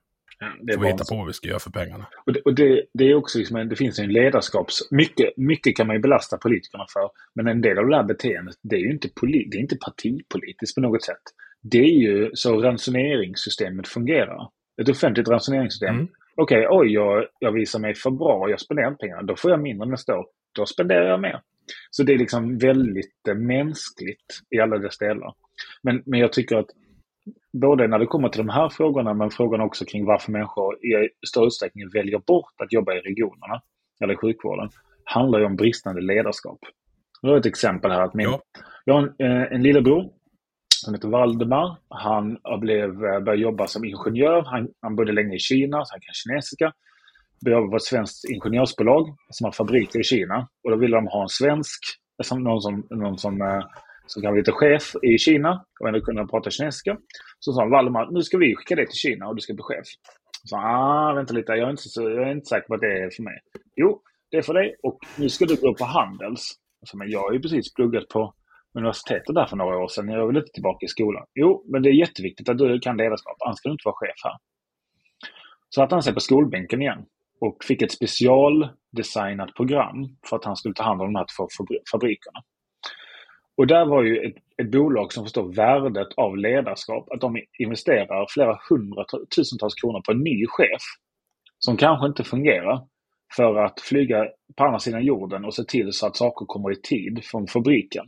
det 0.62 0.74
får 0.74 0.82
vi 0.82 0.88
hitta 0.88 1.04
på 1.10 1.16
vad 1.16 1.28
vi 1.28 1.34
ska 1.34 1.48
göra 1.48 1.60
för 1.60 1.72
pengarna. 1.72 2.08
Och 2.26 2.34
det, 2.34 2.42
och 2.42 2.56
det, 2.56 2.84
det 2.94 3.04
är 3.04 3.16
också 3.16 3.38
liksom, 3.38 3.70
det 3.70 3.76
finns 3.76 4.00
en 4.00 4.14
ledarskaps... 4.14 4.92
Mycket, 4.92 5.38
mycket 5.38 5.78
kan 5.78 5.88
man 5.88 5.96
ju 5.96 6.02
belasta 6.02 6.38
politikerna 6.38 6.86
för. 6.94 7.10
Men 7.36 7.48
en 7.48 7.62
del 7.62 7.78
av 7.78 7.88
det 7.88 7.96
här 7.96 8.04
beteendet, 8.04 8.56
det 8.64 8.76
är 8.76 8.80
ju 8.80 8.92
inte, 8.92 9.10
poli, 9.10 9.48
det 9.52 9.58
är 9.58 9.62
inte 9.62 9.78
partipolitiskt 9.86 10.76
på 10.76 10.82
något 10.82 11.04
sätt. 11.04 11.24
Det 11.62 11.78
är 11.78 12.00
ju 12.00 12.32
så 12.34 12.62
ransoneringssystemet 12.62 13.88
fungerar. 13.88 14.50
Ett 14.82 14.90
offentligt 14.90 15.28
ransoneringssystem. 15.28 15.96
Mm. 15.96 16.08
Okej, 16.36 16.68
okay, 16.68 16.78
oj, 16.80 16.94
jag, 16.94 17.26
jag 17.40 17.52
visar 17.52 17.80
mig 17.80 17.96
för 17.96 18.12
bra, 18.12 18.50
jag 18.50 18.60
spenderar 18.60 18.92
pengarna. 18.92 19.22
Då 19.22 19.36
får 19.36 19.52
jag 19.52 19.62
mindre 19.62 19.90
nästa 19.90 20.18
år. 20.18 20.26
Då 20.58 20.66
spenderar 20.66 21.10
jag 21.10 21.22
mer. 21.22 21.42
Så 21.92 22.04
det 22.04 22.14
är 22.14 22.18
liksom 22.18 22.58
väldigt 22.58 23.28
eh, 23.30 23.36
mänskligt 23.36 24.42
i 24.56 24.60
alla 24.60 24.78
dess 24.78 24.98
delar. 24.98 25.34
Men, 25.84 26.04
men 26.06 26.20
jag 26.20 26.34
tycker 26.34 26.58
att 26.58 26.70
både 27.62 27.88
när 27.88 28.00
det 28.00 28.06
kommer 28.06 28.30
till 28.30 28.46
de 28.46 28.50
här 28.50 28.70
frågorna 28.70 29.14
men 29.14 29.30
frågorna 29.30 29.64
också 29.64 29.86
kring 29.86 30.06
varför 30.06 30.32
människor 30.32 30.86
i 30.86 31.10
större 31.28 31.46
utsträckning 31.46 31.90
väljer 31.94 32.20
bort 32.20 32.62
att 32.64 32.74
jobba 32.74 32.94
i 32.94 33.00
regionerna 33.00 33.62
eller 34.04 34.14
i 34.14 34.18
sjukvården 34.18 34.70
handlar 35.04 35.40
ju 35.40 35.46
om 35.46 35.56
bristande 35.56 36.02
ledarskap. 36.02 36.60
Jag 37.22 37.30
har 37.30 37.38
ett 37.38 37.46
exempel 37.46 37.92
här. 37.92 38.02
Att 38.02 38.14
min, 38.14 38.26
ja. 38.26 38.42
Jag 38.86 38.94
har 38.94 39.02
en, 39.02 39.32
eh, 39.32 39.52
en 39.52 39.64
lillebror 39.64 40.12
som 40.76 40.94
heter 40.94 41.08
Valdemar. 41.08 41.78
Han 41.90 42.38
blev, 42.60 42.90
eh, 42.90 43.20
började 43.20 43.42
jobba 43.42 43.68
som 43.68 43.86
ingenjör. 43.86 44.44
Han, 44.46 44.68
han 44.82 44.96
bodde 44.96 45.12
länge 45.12 45.36
i 45.36 45.40
Kina, 45.40 45.86
så 45.86 45.94
han 45.94 46.02
kan 46.02 46.14
kinesiska 46.14 46.74
behöver 47.46 47.68
vara 47.68 47.76
ett 47.76 47.84
svenskt 47.84 48.30
ingenjörsbolag 48.30 49.16
som 49.30 49.46
har 49.46 49.52
fabriker 49.52 50.00
i 50.00 50.04
Kina. 50.04 50.48
Och 50.64 50.72
då 50.72 50.78
ville 50.78 50.96
de 50.96 51.08
ha 51.08 51.22
en 51.22 51.30
svensk, 51.30 51.80
som, 52.24 52.44
någon 52.44 52.62
som, 52.62 52.88
någon 52.90 53.18
som 53.18 53.42
eh, 53.42 53.64
som 54.08 54.22
kan 54.22 54.32
vara 54.32 54.40
lite 54.40 54.52
chef 54.52 54.96
i 55.04 55.18
Kina 55.18 55.66
och 55.80 55.88
ändå 55.88 56.02
kunna 56.02 56.28
prata 56.28 56.50
kinesiska. 56.50 56.98
Så 57.40 57.54
sa 57.54 57.66
Valdemar, 57.66 58.12
nu 58.12 58.22
ska 58.22 58.38
vi 58.38 58.56
skicka 58.56 58.76
dig 58.76 58.86
till 58.86 59.04
Kina 59.06 59.28
och 59.28 59.36
du 59.36 59.42
ska 59.42 59.54
bli 59.54 59.64
chef. 59.64 59.88
Så 60.44 60.56
ah, 60.58 61.14
vänta 61.14 61.34
lite, 61.34 61.52
jag 61.52 61.68
är, 61.68 61.72
inte 61.72 61.90
så, 61.90 62.02
jag 62.02 62.28
är 62.28 62.32
inte 62.32 62.46
säker 62.46 62.68
på 62.68 62.74
att 62.74 62.82
det 62.82 62.94
är 63.04 63.10
för 63.16 63.24
mig. 63.24 63.40
Jo, 63.76 64.02
det 64.32 64.38
är 64.38 64.42
för 64.42 64.54
dig 64.54 64.76
och 64.84 65.00
nu 65.18 65.30
ska 65.30 65.46
du 65.46 65.56
gå 65.56 65.74
på 65.74 65.86
Handels. 65.86 66.44
Så, 66.86 66.98
men 66.98 67.10
jag 67.10 67.20
har 67.20 67.34
ju 67.34 67.40
precis 67.40 67.74
pluggat 67.74 68.08
på 68.08 68.34
universitetet 68.78 69.36
där 69.36 69.46
för 69.46 69.58
några 69.58 69.78
år 69.78 69.88
sedan. 69.88 70.10
Jag 70.10 70.28
vill 70.28 70.38
inte 70.38 70.52
tillbaka 70.54 70.86
i 70.86 70.88
skolan. 70.88 71.26
Jo, 71.36 71.66
men 71.72 71.82
det 71.82 71.90
är 71.90 71.94
jätteviktigt 71.94 72.50
att 72.50 72.58
du 72.58 72.80
kan 72.80 72.98
ledarskap, 72.98 73.38
annars 73.46 73.62
kan 73.62 73.70
du 73.70 73.74
inte 73.74 73.88
vara 73.88 73.96
chef 73.96 74.20
här. 74.24 74.38
Så 75.70 75.84
att 75.84 75.92
han 75.92 76.04
sig 76.04 76.14
på 76.14 76.20
skolbänken 76.20 76.82
igen 76.82 77.06
och 77.40 77.64
fick 77.64 77.82
ett 77.82 77.92
specialdesignat 77.92 79.56
program 79.56 80.18
för 80.30 80.36
att 80.36 80.46
han 80.46 80.56
skulle 80.56 80.76
ta 80.76 80.84
hand 80.84 81.02
om 81.02 81.14
de 81.14 81.20
här 81.20 81.26
två 81.38 81.48
fabrikerna. 81.92 82.44
Och 83.58 83.68
där 83.68 83.86
var 83.86 84.04
ju 84.04 84.18
ett, 84.18 84.36
ett 84.62 84.72
bolag 84.72 85.14
som 85.14 85.24
förstår 85.24 85.54
värdet 85.54 86.08
av 86.18 86.38
ledarskap, 86.38 87.12
att 87.12 87.22
de 87.22 87.38
investerar 87.60 88.26
flera 88.30 88.60
hundratusentals 88.70 89.76
kronor 89.76 90.02
på 90.06 90.12
en 90.12 90.20
ny 90.20 90.48
chef 90.48 90.82
som 91.60 91.78
kanske 91.78 92.08
inte 92.08 92.24
fungerar 92.24 92.82
för 93.36 93.56
att 93.56 93.82
flyga 93.82 94.28
på 94.56 94.64
andra 94.64 94.80
sidan 94.80 95.06
jorden 95.06 95.46
och 95.46 95.54
se 95.54 95.64
till 95.64 95.94
så 95.94 96.08
att 96.08 96.16
saker 96.16 96.46
kommer 96.46 96.72
i 96.72 96.82
tid 96.82 97.20
från 97.24 97.48
fabriken. 97.48 98.06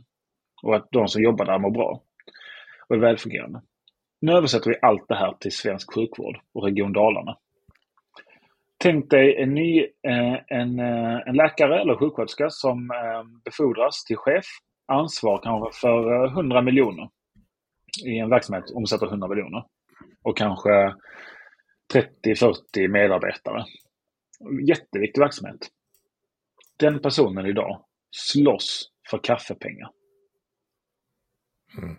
Och 0.62 0.76
att 0.76 0.88
de 0.90 1.08
som 1.08 1.22
jobbar 1.22 1.44
där 1.44 1.58
mår 1.58 1.70
bra 1.70 2.02
och 2.88 2.96
är 2.96 3.00
välfungerande. 3.00 3.62
Nu 4.20 4.32
översätter 4.32 4.70
vi 4.70 4.76
allt 4.82 5.08
det 5.08 5.14
här 5.14 5.36
till 5.40 5.52
svensk 5.52 5.94
sjukvård 5.94 6.40
och 6.54 6.64
Region 6.64 6.92
Dalarna. 6.92 7.36
Tänk 8.82 9.10
dig 9.10 9.36
en, 9.42 9.54
ny, 9.54 9.80
eh, 9.82 10.34
en, 10.46 10.78
eh, 10.78 11.18
en 11.26 11.36
läkare 11.36 11.80
eller 11.80 11.96
sjuksköterska 11.96 12.50
som 12.50 12.90
eh, 12.90 13.22
befordras 13.44 14.04
till 14.04 14.16
chef. 14.16 14.44
Ansvar 14.86 15.40
kanske 15.42 15.80
för 15.80 16.26
100 16.26 16.62
miljoner. 16.62 17.10
I 18.04 18.18
en 18.18 18.30
verksamhet 18.30 18.64
omsätter 18.74 19.06
100 19.06 19.28
miljoner. 19.28 19.64
Och 20.22 20.36
kanske 20.36 20.94
30-40 21.94 22.88
medarbetare. 22.88 23.64
Jätteviktig 24.68 25.20
verksamhet. 25.20 25.68
Den 26.78 27.02
personen 27.02 27.46
idag 27.46 27.84
slåss 28.16 28.90
för 29.10 29.18
kaffepengar. 29.18 29.90
Mm. 31.78 31.96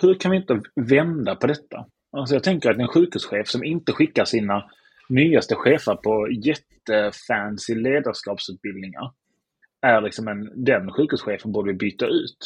Hur 0.00 0.14
kan 0.14 0.30
vi 0.30 0.36
inte 0.36 0.62
vända 0.74 1.36
på 1.36 1.46
detta? 1.46 1.86
Alltså 2.16 2.34
jag 2.34 2.44
tänker 2.44 2.70
att 2.70 2.78
en 2.78 2.88
sjukhuschef 2.88 3.48
som 3.48 3.64
inte 3.64 3.92
skickar 3.92 4.24
sina 4.24 4.70
nyaste 5.08 5.54
chefer 5.54 5.94
på 5.94 6.28
jättefancy 6.30 7.74
ledarskapsutbildningar 7.74 9.12
är 9.86 10.00
liksom 10.00 10.28
en, 10.28 10.64
den 10.64 10.92
sjukhuschefen 10.92 11.52
borde 11.52 11.72
vi 11.72 11.78
byta 11.78 12.06
ut. 12.06 12.38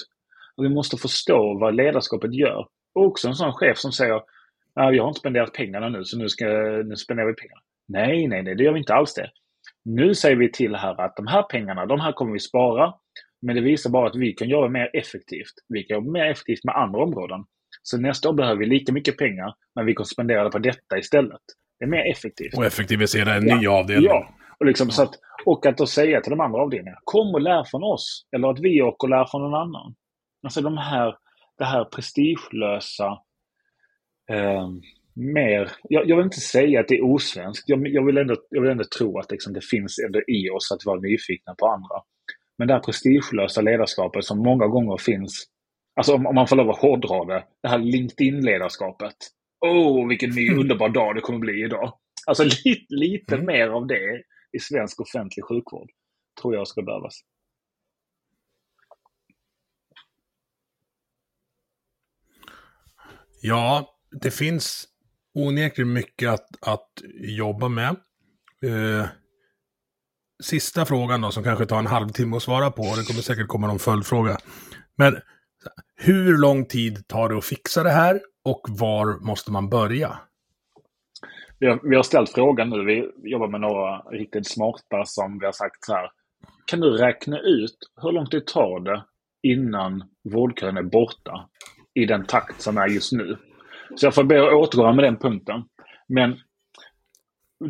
Och 0.57 0.65
vi 0.65 0.69
måste 0.69 0.97
förstå 0.97 1.59
vad 1.61 1.75
ledarskapet 1.75 2.35
gör. 2.35 2.67
Och 2.95 3.07
också 3.07 3.29
en 3.29 3.35
sån 3.35 3.53
chef 3.53 3.79
som 3.79 3.93
säger 3.93 4.21
jag 4.75 5.03
har 5.03 5.09
inte 5.09 5.21
spenderat 5.21 5.53
pengarna 5.53 5.89
nu 5.89 6.05
så 6.05 6.19
nu, 6.19 6.29
ska, 6.29 6.47
nu 6.85 6.97
spenderar 6.97 7.29
vi 7.29 7.35
pengarna. 7.35 7.61
Nej, 7.89 8.29
nej, 8.29 8.43
nej, 8.43 8.55
det 8.55 8.65
gör 8.65 8.73
vi 8.73 8.79
inte 8.79 8.95
alls 8.95 9.15
det. 9.15 9.31
Nu 9.85 10.15
säger 10.15 10.37
vi 10.37 10.53
till 10.53 10.75
här 10.75 11.01
att 11.01 11.17
de 11.17 11.27
här 11.27 11.43
pengarna, 11.43 11.87
de 11.87 12.01
här 12.01 12.13
kommer 12.13 12.33
vi 12.33 12.39
spara. 12.39 12.95
Men 13.43 13.57
det 13.57 13.63
visar 13.63 13.91
bara 13.91 14.09
att 14.09 14.17
vi 14.17 14.33
kan 14.33 14.49
göra 14.49 14.69
mer 14.69 14.91
effektivt. 14.93 15.55
Vi 15.69 15.83
kan 15.83 15.95
jobba 15.95 16.11
mer 16.11 16.27
effektivt 16.31 16.65
med 16.65 16.77
andra 16.77 17.03
områden. 17.03 17.45
Så 17.83 17.99
nästa 18.01 18.29
år 18.29 18.33
behöver 18.33 18.59
vi 18.59 18.67
lika 18.67 18.93
mycket 18.93 19.17
pengar, 19.17 19.55
men 19.75 19.87
vi 19.87 19.95
kan 19.95 20.07
spendera 20.07 20.45
det 20.45 20.51
på 20.51 20.59
detta 20.59 20.99
istället. 20.99 21.43
Det 21.79 21.85
är 21.85 21.89
mer 21.89 22.11
effektivt. 22.11 22.55
Och 22.57 22.65
effektivisera 22.65 23.35
en 23.35 23.49
ja. 23.49 23.57
ny 23.57 23.67
avdelning. 23.67 24.07
Ja, 24.07 24.29
och, 24.61 24.67
liksom, 24.67 24.91
så 24.91 25.03
att, 25.03 25.15
och 25.47 25.67
att 25.67 25.79
då 25.79 25.87
säga 25.87 26.21
till 26.21 26.31
de 26.31 26.41
andra 26.41 26.63
avdelningarna, 26.63 26.99
kom 27.05 27.35
och 27.35 27.41
lär 27.41 27.65
från 27.65 27.83
oss. 27.83 28.27
Eller 28.37 28.49
att 28.49 28.61
vi 28.61 28.83
åker 28.83 29.07
och 29.07 29.11
lär 29.11 29.27
från 29.31 29.43
någon 29.43 29.55
annan. 29.55 29.95
Alltså 30.43 30.61
de 30.61 30.79
här, 30.79 31.15
det 31.59 31.65
här 31.65 31.85
prestigelösa, 31.85 33.19
eh, 34.31 34.69
mer, 35.15 35.71
jag, 35.83 36.09
jag, 36.09 36.17
vill 36.17 36.25
inte 36.25 36.41
säga 36.41 36.81
att 36.81 36.89
det 36.89 36.95
är 36.95 37.05
osvenskt. 37.05 37.69
Jag, 37.69 37.89
jag, 37.89 38.07
vill, 38.07 38.19
ändå, 38.19 38.37
jag 38.51 38.63
vill 38.63 38.71
ändå 38.71 38.85
tro 38.99 39.19
att 39.19 39.31
liksom, 39.31 39.53
det 39.53 39.65
finns 39.65 39.99
ändå 40.07 40.21
i 40.21 40.51
oss 40.51 40.73
att 40.73 40.87
vara 40.87 41.01
nyfikna 41.01 41.55
på 41.59 41.67
andra. 41.67 42.03
Men 42.59 42.69
det 42.69 42.75
här 42.75 42.81
prestigelösa 42.81 43.61
ledarskapet 43.61 44.25
som 44.25 44.39
många 44.39 44.67
gånger 44.67 44.97
finns, 44.97 45.45
alltså 45.97 46.15
om, 46.15 46.27
om 46.27 46.35
man 46.35 46.47
får 46.47 46.57
lov 46.57 46.71
att 46.71 46.79
hårdra 46.79 47.25
det, 47.25 47.45
det 47.63 47.69
här 47.69 47.79
LinkedIn-ledarskapet. 47.79 49.17
Oh, 49.61 50.09
vilken 50.09 50.31
ny 50.31 50.49
mm. 50.49 50.61
underbar 50.61 50.89
dag 50.89 51.15
det 51.15 51.21
kommer 51.21 51.39
bli 51.39 51.65
idag. 51.65 51.93
Alltså 52.27 52.45
lite, 52.65 52.95
lite 52.95 53.35
mm. 53.35 53.47
mer 53.47 53.69
av 53.69 53.87
det 53.87 54.23
i 54.53 54.59
svensk 54.59 55.01
offentlig 55.01 55.45
sjukvård 55.45 55.91
tror 56.43 56.55
jag 56.55 56.69
ska 56.69 56.83
behövas. 56.83 57.21
Ja, 63.41 63.95
det 64.21 64.31
finns 64.31 64.89
onekligen 65.35 65.93
mycket 65.93 66.31
att, 66.31 66.49
att 66.61 67.03
jobba 67.21 67.69
med. 67.69 67.97
Eh, 68.65 69.07
sista 70.43 70.87
frågan 70.87 71.21
då, 71.21 71.31
som 71.31 71.45
kanske 71.45 71.67
tar 71.67 71.79
en 71.79 71.87
halvtimme 71.87 72.37
att 72.37 72.43
svara 72.43 72.71
på. 72.71 72.83
Det 72.83 73.05
kommer 73.05 73.21
säkert 73.21 73.49
komma 73.49 73.67
någon 73.67 73.79
följdfråga. 73.79 74.39
Men 74.97 75.17
hur 75.97 76.39
lång 76.39 76.67
tid 76.67 77.09
tar 77.09 77.29
det 77.29 77.39
att 77.39 77.45
fixa 77.45 77.83
det 77.83 77.91
här 77.91 78.21
och 78.51 78.67
var 78.69 79.27
måste 79.27 79.53
man 79.53 79.69
börja? 79.69 80.19
Vi 81.59 81.67
har, 81.67 81.81
vi 81.83 81.97
har 81.97 82.03
ställt 82.03 82.31
frågan 82.31 82.71
nu. 82.71 82.85
Vi 82.85 83.31
jobbar 83.31 83.49
med 83.49 83.61
några 83.61 83.99
riktigt 83.99 84.47
smarta 84.47 85.05
som 85.05 85.39
vi 85.39 85.47
har 85.47 85.53
sagt 85.53 85.85
så 85.85 85.93
här. 85.93 86.11
Kan 86.67 86.81
du 86.81 86.91
räkna 86.91 87.41
ut 87.41 87.77
hur 88.03 88.13
lång 88.13 88.27
tid 88.27 88.47
tar 88.47 88.81
det 88.81 89.05
innan 89.43 90.05
vårdkön 90.33 90.77
är 90.77 90.83
borta 90.83 91.49
i 91.95 92.07
den 92.07 92.27
takt 92.27 92.61
som 92.61 92.79
är 92.79 92.89
just 92.89 93.13
nu? 93.13 93.37
Så 93.97 94.07
jag 94.07 94.15
får 94.15 94.25
be 94.25 94.47
att 94.47 94.55
återkomma 94.55 94.93
med 94.93 95.05
den 95.05 95.17
punkten. 95.17 95.65
Men 96.09 96.39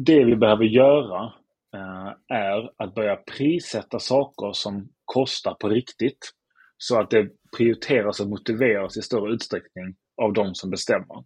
det 0.05 0.25
vi 0.25 0.37
behöver 0.37 0.65
göra 0.65 1.33
eh, 1.75 2.37
är 2.37 2.71
att 2.83 2.95
börja 2.95 3.17
prissätta 3.17 3.99
saker 3.99 4.53
som 4.53 4.89
kostar 5.05 5.55
på 5.55 5.69
riktigt. 5.69 6.31
Så 6.79 7.01
att 7.01 7.11
det 7.11 7.29
prioriteras 7.57 8.21
och 8.21 8.29
motiveras 8.29 8.97
i 8.97 9.03
större 9.03 9.33
utsträckning 9.33 9.95
av 10.23 10.33
de 10.33 10.55
som 10.55 10.71
bestämmer. 10.71 11.25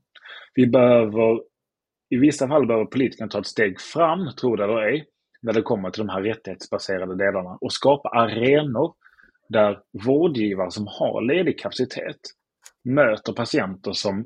Vi 0.54 0.66
behöver, 0.66 1.40
i 2.10 2.16
vissa 2.16 2.48
fall 2.48 2.66
behöver 2.66 2.86
politikerna 2.86 3.28
ta 3.28 3.38
ett 3.38 3.46
steg 3.46 3.80
fram, 3.80 4.34
tro 4.40 4.56
det 4.56 4.64
eller 4.64 4.82
ej, 4.82 5.06
när 5.42 5.52
det 5.52 5.62
kommer 5.62 5.90
till 5.90 6.06
de 6.06 6.08
här 6.08 6.22
rättighetsbaserade 6.22 7.16
delarna 7.16 7.58
och 7.60 7.72
skapa 7.72 8.08
arenor 8.08 8.94
där 9.48 9.78
vårdgivare 10.06 10.70
som 10.70 10.86
har 10.86 11.22
ledig 11.22 11.58
kapacitet 11.58 12.20
möter 12.84 13.32
patienter 13.32 13.92
som 13.92 14.24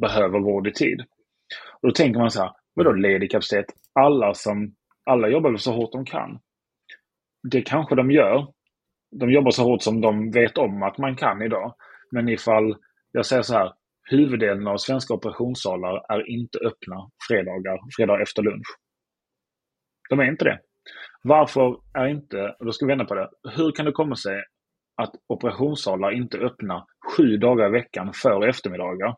behöver 0.00 0.40
vård 0.40 0.66
i 0.66 0.72
tid. 0.72 1.00
Och 1.82 1.88
då 1.88 1.92
tänker 1.92 2.20
man 2.20 2.30
så 2.30 2.42
här, 2.42 2.52
vadå 2.74 2.92
ledig 2.92 3.30
kapacitet? 3.30 3.66
Alla, 3.92 4.34
som, 4.34 4.74
alla 5.04 5.28
jobbar 5.28 5.50
väl 5.50 5.58
så 5.58 5.72
hårt 5.72 5.92
de 5.92 6.04
kan? 6.04 6.40
Det 7.50 7.62
kanske 7.62 7.94
de 7.94 8.10
gör. 8.10 8.46
De 9.10 9.30
jobbar 9.30 9.50
så 9.50 9.64
hårt 9.64 9.82
som 9.82 10.00
de 10.00 10.30
vet 10.30 10.58
om 10.58 10.82
att 10.82 10.98
man 10.98 11.16
kan 11.16 11.42
idag. 11.42 11.74
Men 12.10 12.28
ifall, 12.28 12.76
jag 13.12 13.26
säger 13.26 13.42
så 13.42 13.54
här, 13.54 13.72
huvuddelen 14.10 14.66
av 14.66 14.76
svenska 14.76 15.14
operationssalar 15.14 16.12
är 16.12 16.30
inte 16.30 16.58
öppna 16.58 17.10
fredagar, 17.28 17.78
fredag 17.96 18.22
efter 18.22 18.42
lunch. 18.42 18.66
De 20.10 20.20
är 20.20 20.24
inte 20.24 20.44
det. 20.44 20.60
Varför 21.22 21.80
är 21.94 22.06
inte, 22.06 22.56
och 22.58 22.66
då 22.66 22.72
ska 22.72 22.86
vi 22.86 22.92
vända 22.92 23.04
på 23.04 23.14
det, 23.14 23.30
hur 23.56 23.72
kan 23.72 23.86
det 23.86 23.92
komma 23.92 24.16
sig 24.16 24.42
att 24.96 25.14
operationssalar 25.26 26.10
inte 26.10 26.36
är 26.36 26.44
öppna 26.44 26.86
sju 27.16 27.36
dagar 27.36 27.68
i 27.68 27.70
veckan 27.70 28.12
för 28.14 28.48
eftermiddagar 28.48 29.16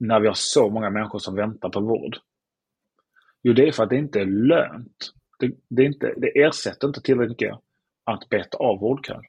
när 0.00 0.20
vi 0.20 0.26
har 0.26 0.34
så 0.34 0.70
många 0.70 0.90
människor 0.90 1.18
som 1.18 1.34
väntar 1.34 1.68
på 1.68 1.80
vård? 1.80 2.16
Jo, 3.42 3.52
det 3.52 3.68
är 3.68 3.72
för 3.72 3.82
att 3.82 3.90
det 3.90 3.96
inte 3.96 4.20
är 4.20 4.26
lönt. 4.26 5.12
Det, 5.38 5.50
det, 5.70 5.82
är 5.82 5.86
inte, 5.86 6.14
det 6.16 6.42
ersätter 6.42 6.88
inte 6.88 7.00
tillräckligt 7.00 7.30
mycket 7.30 7.58
att 8.04 8.28
beta 8.28 8.58
av 8.58 8.80
vårdkön. 8.80 9.22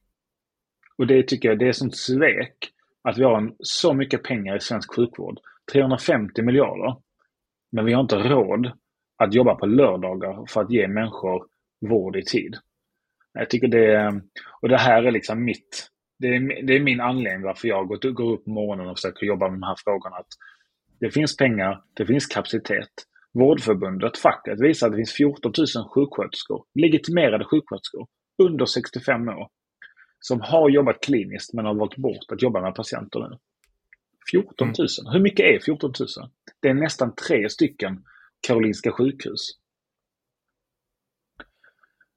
Och 0.98 1.08
det 1.08 1.28
tycker 1.28 1.50
jag 1.50 1.60
det 1.60 1.68
är 1.68 1.72
som 1.72 1.92
svek 1.92 2.74
att 3.04 3.18
vi 3.18 3.24
har 3.24 3.38
en, 3.38 3.56
så 3.60 3.94
mycket 3.94 4.24
pengar 4.24 4.56
i 4.56 4.60
svensk 4.60 4.96
sjukvård. 4.96 5.40
350 5.74 6.42
miljarder. 6.42 6.96
Men 7.72 7.86
vi 7.86 7.94
har 7.94 8.02
inte 8.02 8.16
råd 8.16 8.72
att 9.18 9.34
jobba 9.34 9.56
på 9.56 9.66
lördagar 9.66 10.46
för 10.50 10.62
att 10.62 10.72
ge 10.72 10.88
människor 10.88 11.46
vård 11.90 12.16
i 12.16 12.24
tid. 12.24 12.56
Jag 13.34 13.50
tycker 13.50 13.68
det, 13.68 14.22
och 14.62 14.70
det 14.70 14.78
här 14.78 15.04
är 15.04 15.12
liksom 15.12 15.44
mitt, 15.44 15.90
det 16.20 16.28
är, 16.28 16.68
det 16.68 16.76
är 16.76 16.80
min 16.80 17.02
anledning 17.02 17.44
varför 17.44 17.68
jag 17.68 17.88
går, 17.88 18.12
går 18.12 18.34
upp 18.34 18.46
på 18.46 18.52
morgonen 18.52 18.88
och 18.88 18.98
försöker 18.98 19.26
jobba 19.26 19.50
med 19.50 19.60
de 19.60 19.64
här 19.64 19.76
frågorna. 19.84 20.16
Att 20.16 20.28
det 21.00 21.12
finns 21.12 21.38
pengar, 21.38 21.82
det 21.94 22.06
finns 22.06 22.26
kapacitet. 22.28 22.90
Vårdförbundet, 23.34 24.18
facket, 24.18 24.62
visar 24.62 24.88
att 24.88 24.94
det 24.94 24.98
finns 24.98 25.14
14 25.14 25.54
000 25.58 25.90
sjuksköterskor, 25.94 26.66
legitimerade 26.74 27.46
sjuksköterskor, 27.46 28.08
under 28.44 28.66
65 28.66 29.28
år, 29.28 29.48
som 30.20 30.42
har 30.42 30.70
jobbat 30.70 31.02
kliniskt 31.02 31.54
men 31.54 31.66
har 31.66 31.74
valt 31.74 31.98
bort 31.98 32.32
att 32.32 32.42
jobba 32.42 32.62
med 32.62 32.76
patienter 32.76 33.20
nu. 33.20 33.38
14 34.32 34.68
000. 34.68 34.76
Mm. 34.76 35.14
Hur 35.14 35.20
mycket 35.20 35.46
är 35.46 35.60
14 35.60 35.94
000? 36.00 36.08
Det 36.60 36.70
är 36.70 36.74
nästan 36.74 37.16
tre 37.16 37.50
stycken 37.50 38.04
Karolinska 38.48 38.92
sjukhus. 38.92 39.42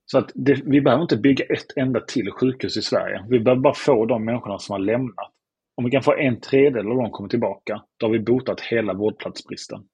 Så 0.06 0.18
att 0.18 0.30
det, 0.34 0.62
vi 0.64 0.80
behöver 0.80 1.02
inte 1.02 1.16
bygga 1.16 1.44
ett 1.44 1.76
enda 1.76 2.00
till 2.00 2.30
sjukhus 2.30 2.76
i 2.76 2.82
Sverige. 2.82 3.24
Vi 3.28 3.40
behöver 3.40 3.62
bara 3.62 3.74
få 3.74 4.06
de 4.06 4.24
människorna 4.24 4.58
som 4.58 4.72
har 4.72 4.80
lämnat 4.80 5.32
om 5.74 5.84
vi 5.84 5.90
kan 5.90 6.02
få 6.02 6.14
en 6.14 6.40
tredjedel 6.40 6.90
av 6.90 6.96
dem 6.96 7.10
kommer 7.10 7.28
tillbaka, 7.28 7.82
då 7.96 8.06
har 8.06 8.12
vi 8.12 8.18
botat 8.18 8.60
hela 8.60 8.94
vårdplatsbristen. 8.94 9.88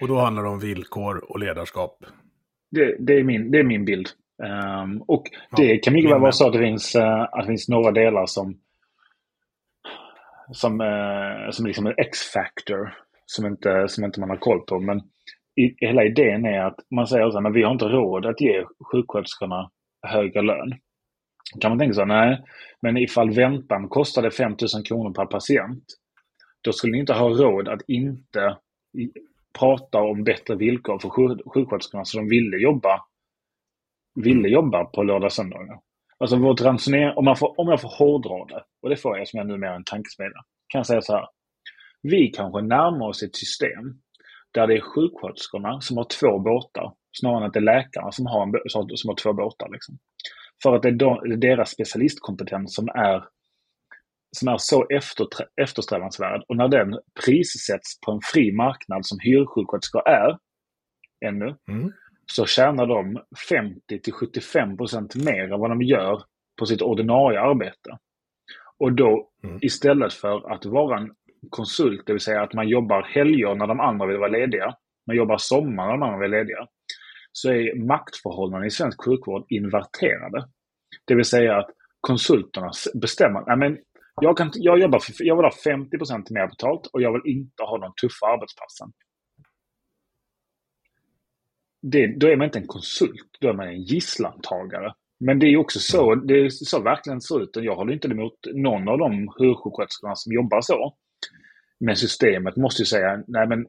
Och 0.00 0.08
då 0.08 0.18
handlar 0.18 0.42
det 0.42 0.48
om 0.48 0.60
villkor 0.60 1.30
och 1.30 1.38
ledarskap? 1.38 2.04
Det, 2.70 2.96
det 3.00 3.12
är, 3.12 3.24
min, 3.24 3.50
det 3.50 3.58
är 3.58 3.64
min 3.64 3.84
bild. 3.84 4.08
Um, 4.44 5.02
och 5.08 5.24
det 5.56 5.64
ja, 5.64 5.78
kan 5.82 5.92
mycket 5.94 6.10
väl 6.10 6.20
vara 6.20 6.32
så 6.32 6.46
att 6.46 6.52
det, 6.52 6.58
finns, 6.58 6.96
uh, 6.96 7.22
att 7.22 7.40
det 7.40 7.46
finns 7.46 7.68
några 7.68 7.90
delar 7.90 8.26
som 8.26 8.58
som, 10.52 10.80
uh, 10.80 11.50
som 11.50 11.66
liksom 11.66 11.86
en 11.86 11.94
X-factor 11.96 12.94
som 13.26 13.46
inte, 13.46 13.88
som 13.88 14.04
inte 14.04 14.20
man 14.20 14.30
har 14.30 14.36
koll 14.36 14.60
på. 14.60 14.80
Men 14.80 14.98
i, 15.56 15.86
hela 15.86 16.04
idén 16.04 16.44
är 16.44 16.60
att 16.60 16.76
man 16.90 17.06
säger 17.06 17.46
att 17.46 17.54
vi 17.54 17.62
har 17.62 17.72
inte 17.72 17.84
råd 17.84 18.26
att 18.26 18.40
ge 18.40 18.64
sjuksköterskorna 18.92 19.70
högre 20.02 20.42
lön. 20.42 20.74
kan 21.60 21.70
man 21.70 21.78
tänka 21.78 21.94
sig, 21.94 22.06
nej, 22.06 22.44
men 22.82 22.96
ifall 22.96 23.30
väntan 23.30 23.88
kostade 23.88 24.30
5 24.30 24.56
000 24.74 24.84
kronor 24.84 25.14
per 25.14 25.26
patient, 25.26 25.84
då 26.60 26.72
skulle 26.72 26.92
ni 26.92 26.98
inte 26.98 27.12
ha 27.12 27.28
råd 27.28 27.68
att 27.68 27.82
inte 27.88 28.56
prata 29.58 30.00
om 30.00 30.24
bättre 30.24 30.56
villkor 30.56 30.98
för 30.98 31.08
sjuksköterskorna 31.50 32.04
så 32.04 32.18
de 32.18 32.28
ville 32.28 32.56
jobba, 32.56 33.00
ville 34.14 34.48
jobba 34.48 34.84
på 34.84 35.02
lördag 35.02 35.26
och 35.26 35.32
söndagar. 35.32 35.78
Alltså 36.18 36.36
vårt 36.36 36.60
ransoner, 36.60 37.18
om, 37.18 37.24
man 37.24 37.36
får, 37.36 37.60
om 37.60 37.68
jag 37.68 37.80
får 37.80 37.88
hårdra 37.88 38.44
det, 38.44 38.64
och 38.82 38.90
det 38.90 38.96
får 38.96 39.18
jag 39.18 39.28
som 39.28 39.38
jag 39.38 39.46
numera 39.46 39.70
är 39.70 39.76
en 39.76 39.84
tankesmedja, 39.84 40.40
kan 40.68 40.78
jag 40.78 40.86
säga 40.86 41.02
så 41.02 41.12
här. 41.12 41.26
Vi 42.02 42.28
kanske 42.28 42.62
närmar 42.62 43.06
oss 43.06 43.22
ett 43.22 43.36
system 43.36 43.84
där 44.54 44.66
det 44.66 44.74
är 44.74 44.80
sjuksköterskorna 44.80 45.80
som 45.80 45.96
har 45.96 46.06
två 46.20 46.38
båtar, 46.38 46.92
snarare 47.20 47.38
än 47.38 47.46
att 47.46 47.52
det 47.52 47.58
är 47.58 47.74
läkarna 47.74 48.12
som 48.12 48.26
har, 48.26 48.42
en, 48.42 48.52
som 48.96 49.08
har 49.08 49.14
två 49.16 49.32
båtar. 49.32 49.68
Liksom. 49.72 49.98
För 50.62 50.76
att 50.76 50.82
det 50.82 50.88
är, 50.88 50.92
de, 50.92 51.20
det 51.28 51.34
är 51.34 51.56
deras 51.56 51.70
specialistkompetens 51.70 52.74
som 52.74 52.88
är, 52.88 53.24
som 54.36 54.48
är 54.48 54.56
så 54.58 54.86
efter, 54.88 55.26
eftersträvansvärd. 55.62 56.42
Och 56.48 56.56
när 56.56 56.68
den 56.68 56.98
prissätts 57.24 58.00
på 58.00 58.12
en 58.12 58.20
fri 58.32 58.52
marknad 58.52 59.06
som 59.06 59.18
hyrsjuksköterskor 59.20 60.08
är, 60.08 60.38
ännu, 61.26 61.56
mm 61.68 61.92
så 62.26 62.46
tjänar 62.46 62.86
de 62.86 63.20
50 63.48 63.98
75% 64.20 65.24
mer 65.24 65.52
än 65.52 65.60
vad 65.60 65.70
de 65.70 65.82
gör 65.82 66.22
på 66.58 66.66
sitt 66.66 66.82
ordinarie 66.82 67.40
arbete. 67.40 67.98
Och 68.78 68.92
då 68.92 69.28
mm. 69.44 69.58
istället 69.62 70.12
för 70.12 70.52
att 70.52 70.66
vara 70.66 70.98
en 70.98 71.10
konsult, 71.50 72.02
det 72.06 72.12
vill 72.12 72.20
säga 72.20 72.42
att 72.42 72.54
man 72.54 72.68
jobbar 72.68 73.02
helger 73.02 73.54
när 73.54 73.66
de 73.66 73.80
andra 73.80 74.06
vill 74.06 74.16
vara 74.16 74.30
lediga, 74.30 74.74
man 75.06 75.16
jobbar 75.16 75.36
sommar 75.38 75.84
när 75.84 75.92
de 75.92 76.02
andra 76.02 76.18
vill 76.18 76.30
vara 76.30 76.40
lediga, 76.40 76.66
så 77.32 77.50
är 77.50 77.86
maktförhållandena 77.86 78.66
i 78.66 78.70
svensk 78.70 79.04
sjukvård 79.04 79.44
inverterade. 79.48 80.48
Det 81.06 81.14
vill 81.14 81.24
säga 81.24 81.58
att 81.58 81.70
konsulterna 82.00 82.70
bestämmer, 83.00 83.44
nej 83.46 83.56
men 83.56 83.78
jag, 84.20 84.36
kan, 84.36 84.50
jag, 84.54 84.78
jobbar 84.78 84.98
för, 84.98 85.14
jag 85.18 85.36
vill 85.36 85.44
ha 85.44 85.52
50% 85.66 86.26
mer 86.30 86.46
betalt 86.46 86.86
och 86.92 87.02
jag 87.02 87.12
vill 87.12 87.32
inte 87.36 87.62
ha 87.62 87.78
de 87.78 87.92
tuffa 88.02 88.26
arbetspassen. 88.26 88.88
Det, 91.92 92.06
då 92.06 92.26
är 92.26 92.36
man 92.36 92.44
inte 92.44 92.58
en 92.58 92.66
konsult, 92.66 93.38
då 93.40 93.48
är 93.48 93.52
man 93.52 93.68
en 93.68 93.82
gisslantagare. 93.82 94.92
Men 95.20 95.38
det 95.38 95.46
är 95.46 95.56
också 95.56 95.78
så, 95.78 96.14
det 96.14 96.34
är 96.34 96.48
så 96.48 96.82
verkligen 96.82 97.20
ser 97.20 97.42
ut. 97.42 97.50
Jag 97.54 97.76
håller 97.76 97.92
inte 97.92 98.08
emot 98.08 98.38
någon 98.54 98.88
av 98.88 98.98
de 98.98 99.12
hursjuksköterskorna 99.38 100.14
som 100.14 100.32
jobbar 100.32 100.60
så. 100.60 100.94
Men 101.80 101.96
systemet 101.96 102.56
måste 102.56 102.82
ju 102.82 102.86
säga, 102.86 103.22
nej 103.26 103.48
men 103.48 103.66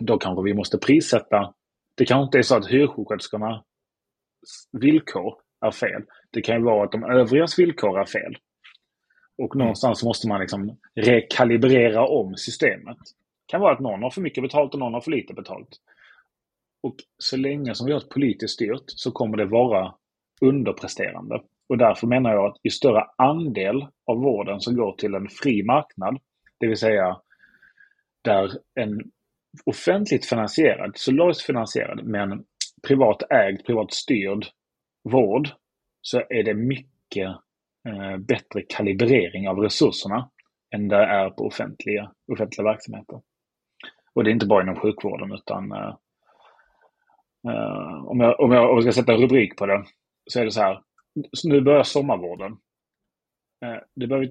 då 0.00 0.18
kanske 0.18 0.42
vi 0.44 0.54
måste 0.54 0.78
prissätta. 0.78 1.54
Det 1.96 2.04
kanske 2.04 2.24
inte 2.24 2.38
är 2.38 2.42
så 2.42 2.56
att 2.56 2.70
hyrsjuksköterskornas 2.70 3.62
villkor 4.72 5.34
är 5.60 5.70
fel. 5.70 6.02
Det 6.30 6.42
kan 6.42 6.56
ju 6.56 6.62
vara 6.62 6.84
att 6.84 6.92
de 6.92 7.04
övrigas 7.04 7.58
villkor 7.58 8.00
är 8.00 8.04
fel. 8.04 8.36
Och 9.38 9.54
mm. 9.54 9.64
någonstans 9.64 10.04
måste 10.04 10.28
man 10.28 10.40
liksom 10.40 10.78
rekalibrera 10.94 12.06
om 12.06 12.36
systemet. 12.36 12.98
Det 13.46 13.52
kan 13.52 13.60
vara 13.60 13.74
att 13.74 13.80
någon 13.80 14.02
har 14.02 14.10
för 14.10 14.20
mycket 14.20 14.42
betalt 14.42 14.74
och 14.74 14.80
någon 14.80 14.94
har 14.94 15.00
för 15.00 15.10
lite 15.10 15.34
betalt. 15.34 15.68
Och 16.82 16.96
så 17.18 17.36
länge 17.36 17.74
som 17.74 17.86
vi 17.86 17.92
har 17.92 18.00
ett 18.00 18.08
politiskt 18.08 18.54
styrt 18.54 18.84
så 18.86 19.12
kommer 19.12 19.36
det 19.36 19.46
vara 19.46 19.94
underpresterande. 20.40 21.42
Och 21.68 21.78
därför 21.78 22.06
menar 22.06 22.30
jag 22.30 22.46
att 22.46 22.56
ju 22.62 22.70
större 22.70 23.04
andel 23.16 23.86
av 24.06 24.16
vården 24.16 24.60
som 24.60 24.76
går 24.76 24.92
till 24.92 25.14
en 25.14 25.28
fri 25.28 25.62
marknad, 25.62 26.18
det 26.58 26.66
vill 26.66 26.76
säga 26.76 27.20
där 28.22 28.50
en 28.74 29.00
offentligt 29.64 30.26
finansierad, 30.26 30.92
solidariskt 30.94 31.46
finansierad, 31.46 32.04
men 32.04 32.44
privat 32.88 33.22
ägd, 33.30 33.64
privat 33.66 33.92
styrd 33.92 34.46
vård 35.02 35.48
så 36.02 36.18
är 36.18 36.42
det 36.42 36.54
mycket 36.54 37.28
eh, 37.88 38.16
bättre 38.18 38.62
kalibrering 38.68 39.48
av 39.48 39.58
resurserna 39.58 40.30
än 40.74 40.88
det 40.88 40.96
är 40.96 41.30
på 41.30 41.46
offentliga, 41.46 42.12
offentliga 42.32 42.64
verksamheter. 42.64 43.20
Och 44.14 44.24
det 44.24 44.30
är 44.30 44.32
inte 44.32 44.46
bara 44.46 44.62
inom 44.62 44.76
sjukvården 44.76 45.32
utan 45.32 45.72
eh, 45.72 45.96
uh, 47.48 48.06
om, 48.06 48.20
jag, 48.20 48.40
om, 48.40 48.52
jag, 48.52 48.70
om 48.70 48.76
jag 48.76 48.82
ska 48.82 48.92
sätta 48.92 49.16
rubrik 49.16 49.56
på 49.56 49.66
det 49.66 49.84
så 50.30 50.40
är 50.40 50.44
det 50.44 50.50
så 50.50 50.60
här. 50.60 50.82
Nu 51.44 51.60
börjar 51.60 51.82
sommarvården. 51.82 52.52
Uh, 53.64 53.80
det 53.96 54.06
börjar, 54.06 54.30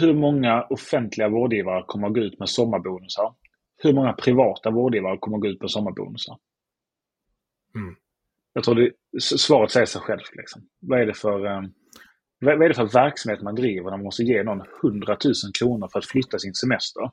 hur 0.00 0.14
många 0.14 0.62
offentliga 0.62 1.28
vårdgivare 1.28 1.84
kommer 1.86 2.08
att 2.08 2.14
gå 2.14 2.20
ut 2.20 2.38
med 2.38 2.48
sommarbonusar? 2.48 3.34
Hur 3.82 3.92
många 3.92 4.12
privata 4.12 4.70
vårdgivare 4.70 5.18
kommer 5.18 5.36
att 5.36 5.42
gå 5.42 5.48
ut 5.48 5.60
med 5.60 5.70
sommarbonusar? 5.70 6.38
Mm. 7.74 7.96
Jag 8.52 8.64
tror 8.64 8.74
det, 8.74 8.92
svaret 9.20 9.70
säger 9.70 9.86
sig 9.86 10.00
själv. 10.00 10.20
Liksom. 10.32 10.62
Vad, 10.80 11.00
är 11.00 11.06
det 11.06 11.14
för, 11.14 11.38
vad 12.40 12.62
är 12.62 12.68
det 12.68 12.74
för 12.74 12.92
verksamhet 12.94 13.42
man 13.42 13.54
driver 13.54 13.84
när 13.84 13.96
man 13.96 14.04
måste 14.04 14.22
ge 14.22 14.42
någon 14.42 14.62
100 14.82 15.16
000 15.24 15.34
kronor 15.58 15.88
för 15.92 15.98
att 15.98 16.06
flytta 16.06 16.38
sin 16.38 16.54
semester? 16.54 17.10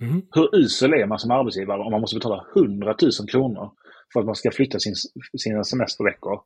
Mm. 0.00 0.22
Hur 0.30 0.56
usel 0.56 0.92
är 0.92 1.06
man 1.06 1.18
som 1.18 1.30
arbetsgivare 1.30 1.80
om 1.80 1.92
man 1.92 2.00
måste 2.00 2.16
betala 2.16 2.46
100 2.56 2.96
000 3.02 3.28
kronor 3.28 3.70
för 4.12 4.20
att 4.20 4.26
man 4.26 4.34
ska 4.34 4.50
flytta 4.50 4.78
sin, 4.78 4.94
sina 5.38 5.64
semesterveckor, 5.64 6.40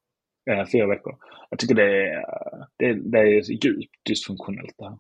eh, 0.50 0.66
fyra 0.72 0.86
veckor? 0.86 1.16
Jag 1.50 1.58
tycker 1.58 1.74
det 1.74 2.08
är, 2.08 2.24
det, 2.76 3.10
det 3.10 3.18
är 3.18 3.50
djupt 3.50 3.90
dysfunktionellt 4.04 4.74
det 4.78 4.84
här. 4.84 4.98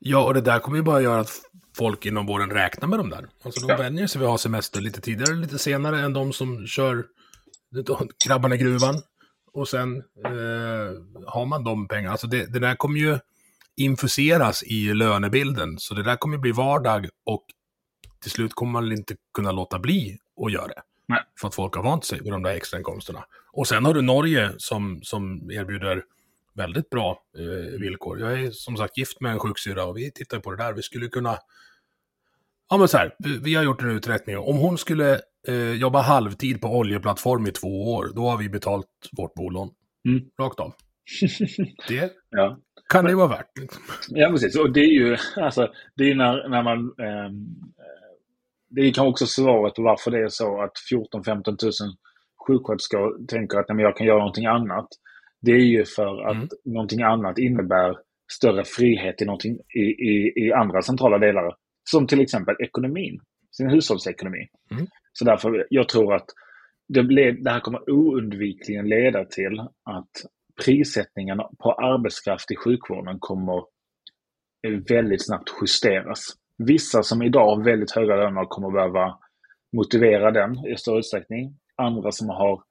Ja, 0.00 0.26
och 0.26 0.34
det 0.34 0.40
där 0.40 0.58
kommer 0.58 0.76
ju 0.76 0.82
bara 0.82 1.00
göra 1.00 1.20
att 1.20 1.40
folk 1.76 2.06
inom 2.06 2.26
vården 2.26 2.50
räknar 2.50 2.88
med 2.88 2.98
de 2.98 3.10
där. 3.10 3.26
Alltså 3.42 3.66
de 3.66 3.72
ja. 3.72 3.78
vänjer 3.78 4.06
sig 4.06 4.18
vid 4.18 4.26
att 4.26 4.30
ha 4.30 4.38
semester 4.38 4.80
lite 4.80 5.00
tidigare, 5.00 5.34
lite 5.34 5.58
senare 5.58 6.00
än 6.00 6.12
de 6.12 6.32
som 6.32 6.66
kör 6.66 7.04
grabbarna 8.26 8.54
i 8.54 8.58
gruvan. 8.58 8.94
Och 9.52 9.68
sen 9.68 9.96
eh, 10.24 11.22
har 11.26 11.46
man 11.46 11.64
de 11.64 11.88
pengarna. 11.88 12.10
Alltså 12.10 12.26
det, 12.26 12.52
det 12.52 12.58
där 12.58 12.74
kommer 12.74 12.98
ju 12.98 13.18
infuseras 13.78 14.62
i 14.62 14.94
lönebilden. 14.94 15.78
Så 15.78 15.94
det 15.94 16.02
där 16.02 16.16
kommer 16.16 16.38
bli 16.38 16.52
vardag 16.52 17.08
och 17.26 17.44
till 18.22 18.30
slut 18.30 18.54
kommer 18.54 18.72
man 18.72 18.92
inte 18.92 19.16
kunna 19.34 19.52
låta 19.52 19.78
bli 19.78 20.18
att 20.46 20.52
göra 20.52 20.66
det. 20.66 20.82
Nej. 21.08 21.20
För 21.40 21.48
att 21.48 21.54
folk 21.54 21.74
har 21.74 21.82
vant 21.82 22.04
sig 22.04 22.20
vid 22.20 22.32
de 22.32 22.42
där 22.42 22.50
extrainkomsterna. 22.50 23.24
Och 23.52 23.68
sen 23.68 23.84
har 23.84 23.94
du 23.94 24.02
Norge 24.02 24.52
som, 24.58 25.00
som 25.02 25.50
erbjuder 25.50 26.02
väldigt 26.54 26.90
bra 26.90 27.22
eh, 27.38 27.80
villkor. 27.80 28.20
Jag 28.20 28.40
är 28.40 28.50
som 28.50 28.76
sagt 28.76 28.98
gift 28.98 29.20
med 29.20 29.32
en 29.32 29.38
sjuksyra 29.38 29.84
och 29.84 29.96
vi 29.96 30.12
tittar 30.12 30.40
på 30.40 30.50
det 30.50 30.56
där. 30.56 30.72
Vi 30.72 30.82
skulle 30.82 31.08
kunna... 31.08 31.38
Ja 32.70 32.76
men 32.76 32.88
så 32.88 32.96
här, 32.96 33.14
vi, 33.18 33.38
vi 33.38 33.54
har 33.54 33.64
gjort 33.64 33.82
en 33.82 33.90
uträkning. 33.90 34.38
Om 34.38 34.56
hon 34.56 34.78
skulle 34.78 35.20
eh, 35.48 35.72
jobba 35.72 36.00
halvtid 36.00 36.60
på 36.60 36.68
oljeplattform 36.68 37.46
i 37.46 37.52
två 37.52 37.94
år, 37.94 38.12
då 38.14 38.28
har 38.28 38.36
vi 38.36 38.48
betalt 38.48 38.86
vårt 39.12 39.34
bolån. 39.34 39.70
Mm. 40.08 40.24
Rakt 40.40 40.60
av. 40.60 40.74
Det 41.88 42.12
ja. 42.30 42.58
kan 42.92 43.04
det 43.04 43.14
vara 43.14 43.28
värt. 43.28 43.50
Ja, 44.08 44.30
precis. 44.30 44.58
Och 44.58 44.72
det 44.72 44.80
är 44.80 44.92
ju 44.92 45.16
alltså, 45.36 45.72
det 45.96 46.10
är 46.10 46.14
när, 46.14 46.48
när 46.48 46.62
man... 46.62 46.78
Eh, 46.78 47.30
det 48.70 48.90
kan 48.90 49.06
också 49.06 49.26
svaret 49.26 49.74
på 49.74 49.82
varför 49.82 50.10
det 50.10 50.18
är 50.18 50.28
så 50.28 50.62
att 50.62 50.72
14-15 50.92 51.44
000 51.46 51.72
sjuksköterskor 52.46 53.26
tänker 53.26 53.58
att 53.58 53.68
nej, 53.68 53.76
men 53.76 53.84
jag 53.84 53.96
kan 53.96 54.06
göra 54.06 54.18
någonting 54.18 54.46
annat. 54.46 54.88
Det 55.40 55.52
är 55.52 55.66
ju 55.66 55.84
för 55.84 56.28
att 56.28 56.36
mm. 56.36 56.48
någonting 56.64 57.02
annat 57.02 57.38
innebär 57.38 57.96
större 58.32 58.64
frihet 58.64 59.22
i, 59.22 59.24
någonting, 59.24 59.58
i, 59.74 59.80
i, 59.80 60.32
i 60.36 60.52
andra 60.52 60.82
centrala 60.82 61.18
delar. 61.18 61.54
Som 61.90 62.06
till 62.06 62.20
exempel 62.20 62.56
ekonomin, 62.58 63.20
sin 63.50 63.70
hushållsekonomi. 63.70 64.48
Mm. 64.70 64.86
Så 65.12 65.24
därför, 65.24 65.66
jag 65.70 65.88
tror 65.88 66.14
att 66.14 66.26
det, 66.88 67.02
led, 67.02 67.44
det 67.44 67.50
här 67.50 67.60
kommer 67.60 67.90
oundvikligen 67.90 68.88
leda 68.88 69.24
till 69.24 69.60
att 69.84 70.10
prissättningen 70.64 71.38
på 71.38 71.72
arbetskraft 71.72 72.50
i 72.50 72.56
sjukvården 72.56 73.18
kommer 73.20 73.64
väldigt 74.88 75.26
snabbt 75.26 75.50
justeras. 75.60 76.34
Vissa 76.58 77.02
som 77.02 77.22
idag 77.22 77.56
har 77.56 77.64
väldigt 77.64 77.90
höga 77.90 78.16
löner 78.16 78.44
kommer 78.44 78.70
behöva 78.70 79.18
motivera 79.76 80.30
den 80.30 80.66
i 80.66 80.76
större 80.76 80.98
utsträckning. 80.98 81.54
Andra 81.76 82.12
som 82.12 82.28
har 82.28 82.62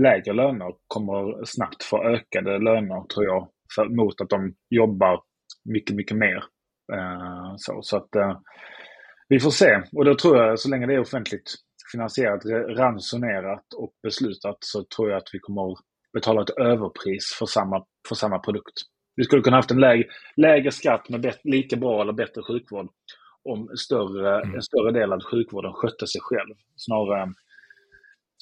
lägre 0.00 0.32
löner 0.32 0.72
kommer 0.86 1.44
snabbt 1.44 1.82
få 1.82 2.04
ökade 2.04 2.58
löner, 2.58 3.06
tror 3.14 3.24
jag, 3.24 3.48
för, 3.74 3.84
mot 3.84 4.20
att 4.20 4.30
de 4.30 4.54
jobbar 4.70 5.22
mycket, 5.64 5.96
mycket 5.96 6.16
mer. 6.16 6.44
Uh, 6.92 7.54
så 7.56 7.82
så 7.82 7.96
att, 7.96 8.16
uh, 8.16 8.38
vi 9.28 9.40
får 9.40 9.50
se. 9.50 9.82
Och 9.92 10.04
då 10.04 10.14
tror 10.14 10.36
jag, 10.36 10.58
så 10.58 10.68
länge 10.68 10.86
det 10.86 10.94
är 10.94 11.00
offentligt 11.00 11.54
finansierat, 11.92 12.44
ransonerat 12.78 13.72
och 13.76 13.92
beslutat, 14.02 14.56
så 14.60 14.84
tror 14.96 15.10
jag 15.10 15.16
att 15.16 15.30
vi 15.32 15.38
kommer 15.38 15.76
betala 16.14 16.42
ett 16.42 16.58
överpris 16.58 17.36
för 17.38 17.46
samma, 17.46 17.84
för 18.08 18.14
samma 18.14 18.38
produkt. 18.38 18.74
Vi 19.16 19.24
skulle 19.24 19.42
kunna 19.42 19.56
haft 19.56 19.70
en 19.70 19.80
lägre, 19.80 20.04
lägre 20.36 20.70
skatt 20.70 21.08
med 21.08 21.20
bet, 21.20 21.40
lika 21.44 21.76
bra 21.76 22.02
eller 22.02 22.12
bättre 22.12 22.42
sjukvård 22.42 22.88
om 23.44 23.68
större, 23.76 24.42
mm. 24.42 24.54
en 24.54 24.62
större 24.62 24.92
del 24.92 25.12
av 25.12 25.20
sjukvården 25.20 25.72
skötte 25.72 26.06
sig 26.06 26.20
själv. 26.20 26.54
Snarare 26.76 27.22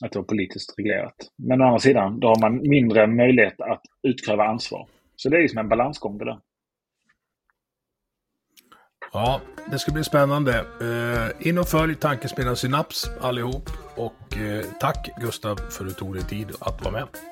att 0.04 0.12
det 0.12 0.18
var 0.18 0.24
politiskt 0.24 0.78
reglerat. 0.78 1.14
Men 1.48 1.60
å 1.60 1.64
andra 1.64 1.78
sidan, 1.78 2.20
då 2.20 2.28
har 2.28 2.40
man 2.40 2.68
mindre 2.68 3.06
möjlighet 3.06 3.60
att 3.60 3.82
utkräva 4.02 4.44
ansvar. 4.44 4.88
Så 5.16 5.28
det 5.28 5.36
är 5.36 5.40
liksom 5.40 5.58
en 5.58 5.68
balansgång 5.68 6.18
det 6.18 6.24
där. 6.24 6.38
Ja, 9.12 9.40
det 9.70 9.78
ska 9.78 9.92
bli 9.92 10.04
spännande. 10.04 10.64
Uh, 10.82 11.48
in 11.48 11.58
och 11.58 11.68
följ 11.68 11.94
Tankesmedjan 11.94 12.56
Synaps 12.56 13.10
allihop. 13.20 13.70
Och 13.96 14.36
uh, 14.36 14.62
tack 14.80 15.10
Gustav 15.20 15.56
för 15.56 15.84
att 15.84 15.90
du 15.90 15.94
tog 15.94 16.14
dig 16.14 16.22
tid 16.22 16.48
att 16.60 16.84
vara 16.84 16.92
med. 16.92 17.31